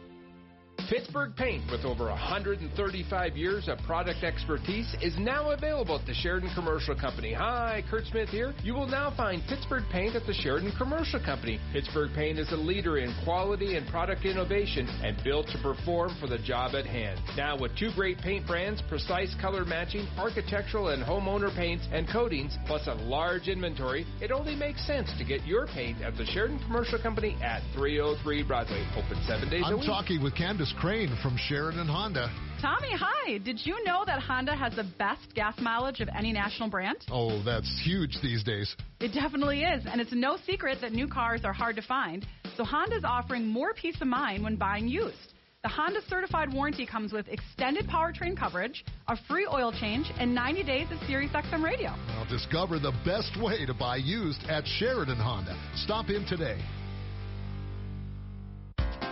Pittsburgh 0.88 1.34
Paint, 1.34 1.70
with 1.70 1.84
over 1.84 2.06
135 2.06 3.36
years 3.36 3.68
of 3.68 3.78
product 3.86 4.22
expertise, 4.22 4.94
is 5.00 5.16
now 5.18 5.52
available 5.52 5.98
at 5.98 6.06
the 6.06 6.12
Sheridan 6.12 6.50
Commercial 6.54 6.94
Company. 6.94 7.32
Hi, 7.32 7.82
Kurt 7.90 8.04
Smith 8.06 8.28
here. 8.28 8.54
You 8.62 8.74
will 8.74 8.86
now 8.86 9.12
find 9.16 9.42
Pittsburgh 9.48 9.84
Paint 9.90 10.14
at 10.14 10.26
the 10.26 10.34
Sheridan 10.34 10.72
Commercial 10.76 11.20
Company. 11.24 11.58
Pittsburgh 11.72 12.10
Paint 12.14 12.38
is 12.38 12.52
a 12.52 12.56
leader 12.56 12.98
in 12.98 13.14
quality 13.24 13.76
and 13.76 13.86
product 13.88 14.24
innovation 14.26 14.86
and 15.02 15.16
built 15.24 15.46
to 15.48 15.58
perform 15.62 16.14
for 16.20 16.26
the 16.26 16.38
job 16.38 16.74
at 16.74 16.84
hand. 16.84 17.18
Now, 17.36 17.58
with 17.58 17.76
two 17.78 17.90
great 17.94 18.18
paint 18.18 18.46
brands, 18.46 18.82
precise 18.88 19.34
color 19.40 19.64
matching, 19.64 20.06
architectural 20.18 20.88
and 20.88 21.02
homeowner 21.02 21.54
paints 21.56 21.86
and 21.92 22.06
coatings, 22.08 22.56
plus 22.66 22.86
a 22.88 22.94
large 22.94 23.48
inventory, 23.48 24.06
it 24.20 24.30
only 24.30 24.54
makes 24.54 24.86
sense 24.86 25.10
to 25.18 25.24
get 25.24 25.46
your 25.46 25.66
paint 25.66 26.02
at 26.02 26.16
the 26.16 26.26
Sheridan 26.26 26.58
Commercial 26.66 26.98
Company 27.00 27.38
at 27.42 27.62
303 27.74 28.42
Broadway. 28.42 28.86
Open 28.96 29.22
seven 29.26 29.48
days 29.48 29.62
a 29.62 29.66
I'm 29.66 29.78
week. 29.78 29.86
talking 29.86 30.22
with 30.22 30.34
Candace 30.36 30.73
Crane 30.78 31.16
from 31.22 31.36
Sheridan 31.36 31.86
Honda. 31.86 32.30
Tommy, 32.60 32.90
hi. 32.92 33.38
Did 33.38 33.64
you 33.64 33.82
know 33.84 34.04
that 34.06 34.20
Honda 34.20 34.54
has 34.54 34.74
the 34.74 34.84
best 34.98 35.34
gas 35.34 35.54
mileage 35.60 36.00
of 36.00 36.08
any 36.16 36.32
national 36.32 36.70
brand? 36.70 36.96
Oh, 37.10 37.42
that's 37.42 37.70
huge 37.84 38.18
these 38.22 38.42
days. 38.42 38.74
It 39.00 39.12
definitely 39.12 39.62
is, 39.62 39.84
and 39.86 40.00
it's 40.00 40.12
no 40.12 40.38
secret 40.46 40.78
that 40.80 40.92
new 40.92 41.06
cars 41.06 41.42
are 41.44 41.52
hard 41.52 41.76
to 41.76 41.82
find. 41.82 42.26
So 42.56 42.64
Honda's 42.64 43.04
offering 43.04 43.46
more 43.46 43.74
peace 43.74 44.00
of 44.00 44.08
mind 44.08 44.42
when 44.42 44.56
buying 44.56 44.88
used. 44.88 45.34
The 45.62 45.68
Honda 45.68 46.00
certified 46.08 46.52
warranty 46.52 46.84
comes 46.84 47.12
with 47.12 47.26
extended 47.28 47.86
powertrain 47.86 48.36
coverage, 48.36 48.84
a 49.08 49.16
free 49.28 49.48
oil 49.50 49.72
change, 49.72 50.10
and 50.18 50.34
90 50.34 50.62
days 50.64 50.86
of 50.90 50.98
Sirius 51.06 51.32
XM 51.32 51.64
radio. 51.64 51.88
Now 52.08 52.26
discover 52.28 52.78
the 52.78 52.92
best 53.04 53.40
way 53.40 53.64
to 53.64 53.72
buy 53.72 53.96
used 53.96 54.42
at 54.48 54.66
Sheridan 54.66 55.16
Honda. 55.16 55.56
Stop 55.76 56.10
in 56.10 56.26
today. 56.26 56.58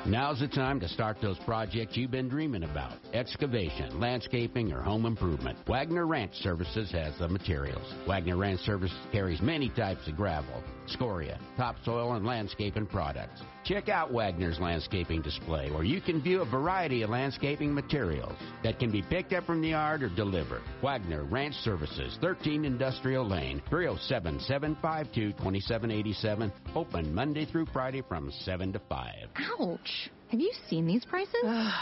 Now's 0.05 0.41
the 0.41 0.49
time 0.49 0.81
to 0.81 0.89
start 0.89 1.19
those 1.23 1.39
projects 1.47 1.97
you've 1.97 2.11
been 2.11 2.29
dreaming 2.29 2.65
about 2.65 2.95
excavation, 3.13 4.01
landscaping, 4.01 4.73
or 4.73 4.83
home 4.83 5.07
improvement. 5.07 5.57
Wagner 5.69 6.09
Ranch 6.09 6.35
Services 6.35 6.91
has 6.91 7.17
the 7.21 7.29
materials. 7.29 7.95
Wagner 8.09 8.37
Ranch 8.37 8.59
Services 8.63 8.99
carries 9.13 9.41
many 9.41 9.69
types 9.69 10.09
of 10.09 10.17
gravel, 10.17 10.65
scoria, 10.87 11.39
topsoil, 11.57 12.15
and 12.15 12.27
landscaping 12.27 12.87
products. 12.87 13.41
Check 13.65 13.89
out 13.89 14.13
Wagner's 14.13 14.59
landscaping 14.59 15.23
display 15.23 15.71
where 15.71 15.85
you 15.85 16.01
can 16.01 16.21
view 16.21 16.41
a 16.43 16.45
variety 16.45 17.03
of 17.03 17.11
landscaping 17.11 17.73
materials 17.73 18.37
that 18.63 18.79
can 18.79 18.91
be 18.91 19.03
picked 19.03 19.33
up 19.33 19.45
from 19.45 19.61
the 19.61 19.69
yard 19.69 20.03
or 20.03 20.09
delivered. 20.09 20.63
Wagner 20.83 21.25
Ranch 21.25 21.55
Services, 21.57 22.19
13 22.21 22.65
Industrial 22.65 23.27
Lane, 23.27 23.63
307 23.69 24.41
752 24.41 25.33
2787, 25.33 26.53
open 26.75 27.15
Monday 27.15 27.45
through 27.45 27.67
Friday 27.73 28.03
from 28.09 28.31
7 28.31 28.73
to 28.73 28.81
5. 28.89 29.15
Ouch. 29.61 30.11
Have 30.29 30.41
you 30.41 30.53
seen 30.69 30.87
these 30.87 31.05
prices? 31.05 31.43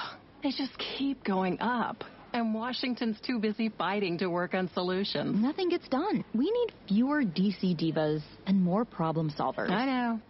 They 0.42 0.52
just 0.52 0.72
keep 0.78 1.22
going 1.22 1.60
up. 1.60 2.02
And 2.32 2.54
Washington's 2.54 3.20
too 3.20 3.38
busy 3.38 3.68
fighting 3.68 4.18
to 4.18 4.28
work 4.28 4.54
on 4.54 4.70
solutions. 4.72 5.40
Nothing 5.40 5.68
gets 5.68 5.88
done. 5.88 6.24
We 6.34 6.50
need 6.50 6.72
fewer 6.88 7.22
DC 7.22 7.76
divas 7.76 8.22
and 8.46 8.62
more 8.62 8.84
problem 8.84 9.30
solvers. 9.30 9.70
I 9.70 9.84
know. 9.86 10.20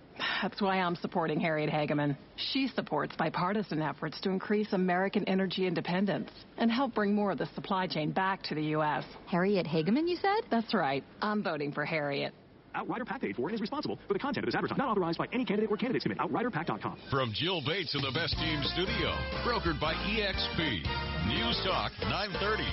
That's 0.43 0.61
why 0.61 0.81
I'm 0.81 0.97
supporting 0.97 1.41
Harriet 1.41 1.71
Hageman. 1.71 2.17
She 2.37 2.69
supports 2.69 3.15
bipartisan 3.17 3.83
efforts 3.83 4.21
to 4.21 4.31
increase 4.31 4.73
American 4.73 5.25
energy 5.25 5.67
independence 5.67 6.31
and 6.59 6.71
help 6.71 6.95
bring 6.95 7.15
more 7.15 7.33
of 7.33 7.39
the 7.39 7.49
supply 7.55 7.87
chain 7.87 8.11
back 8.11 8.43
to 8.45 8.55
the 8.55 8.63
U.S. 8.65 9.05
Harriet 9.27 9.67
Hageman, 9.67 10.09
you 10.09 10.17
said? 10.17 10.41
That's 10.51 10.75
right. 10.75 11.05
I'm 11.23 11.43
voting 11.43 11.73
for 11.73 11.85
Harriet. 11.85 12.35
Outrider 12.75 13.05
PAC 13.05 13.21
paid 13.21 13.37
for 13.37 13.49
and 13.49 13.55
is 13.55 13.61
responsible 13.61 13.99
for 14.07 14.13
the 14.13 14.19
content 14.19 14.45
of 14.45 14.49
this 14.49 14.55
advertisement. 14.55 14.79
Not 14.79 14.91
authorized 14.91 15.19
by 15.19 15.27
any 15.33 15.45
candidate 15.45 15.71
or 15.71 15.77
candidates 15.77 16.05
committee. 16.05 16.21
OutriderPAC.com. 16.21 16.97
From 17.11 17.33
Jill 17.35 17.63
Bates 17.67 17.95
in 17.95 18.03
the 18.03 18.13
Best 18.13 18.37
Team 18.39 18.63
Studio, 18.75 19.13
brokered 19.45 19.81
by 19.81 19.95
EXP. 19.95 20.83
News 21.29 21.61
Talk 21.65 21.93
930. 22.03 22.65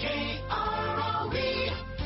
KROE. 0.00 1.99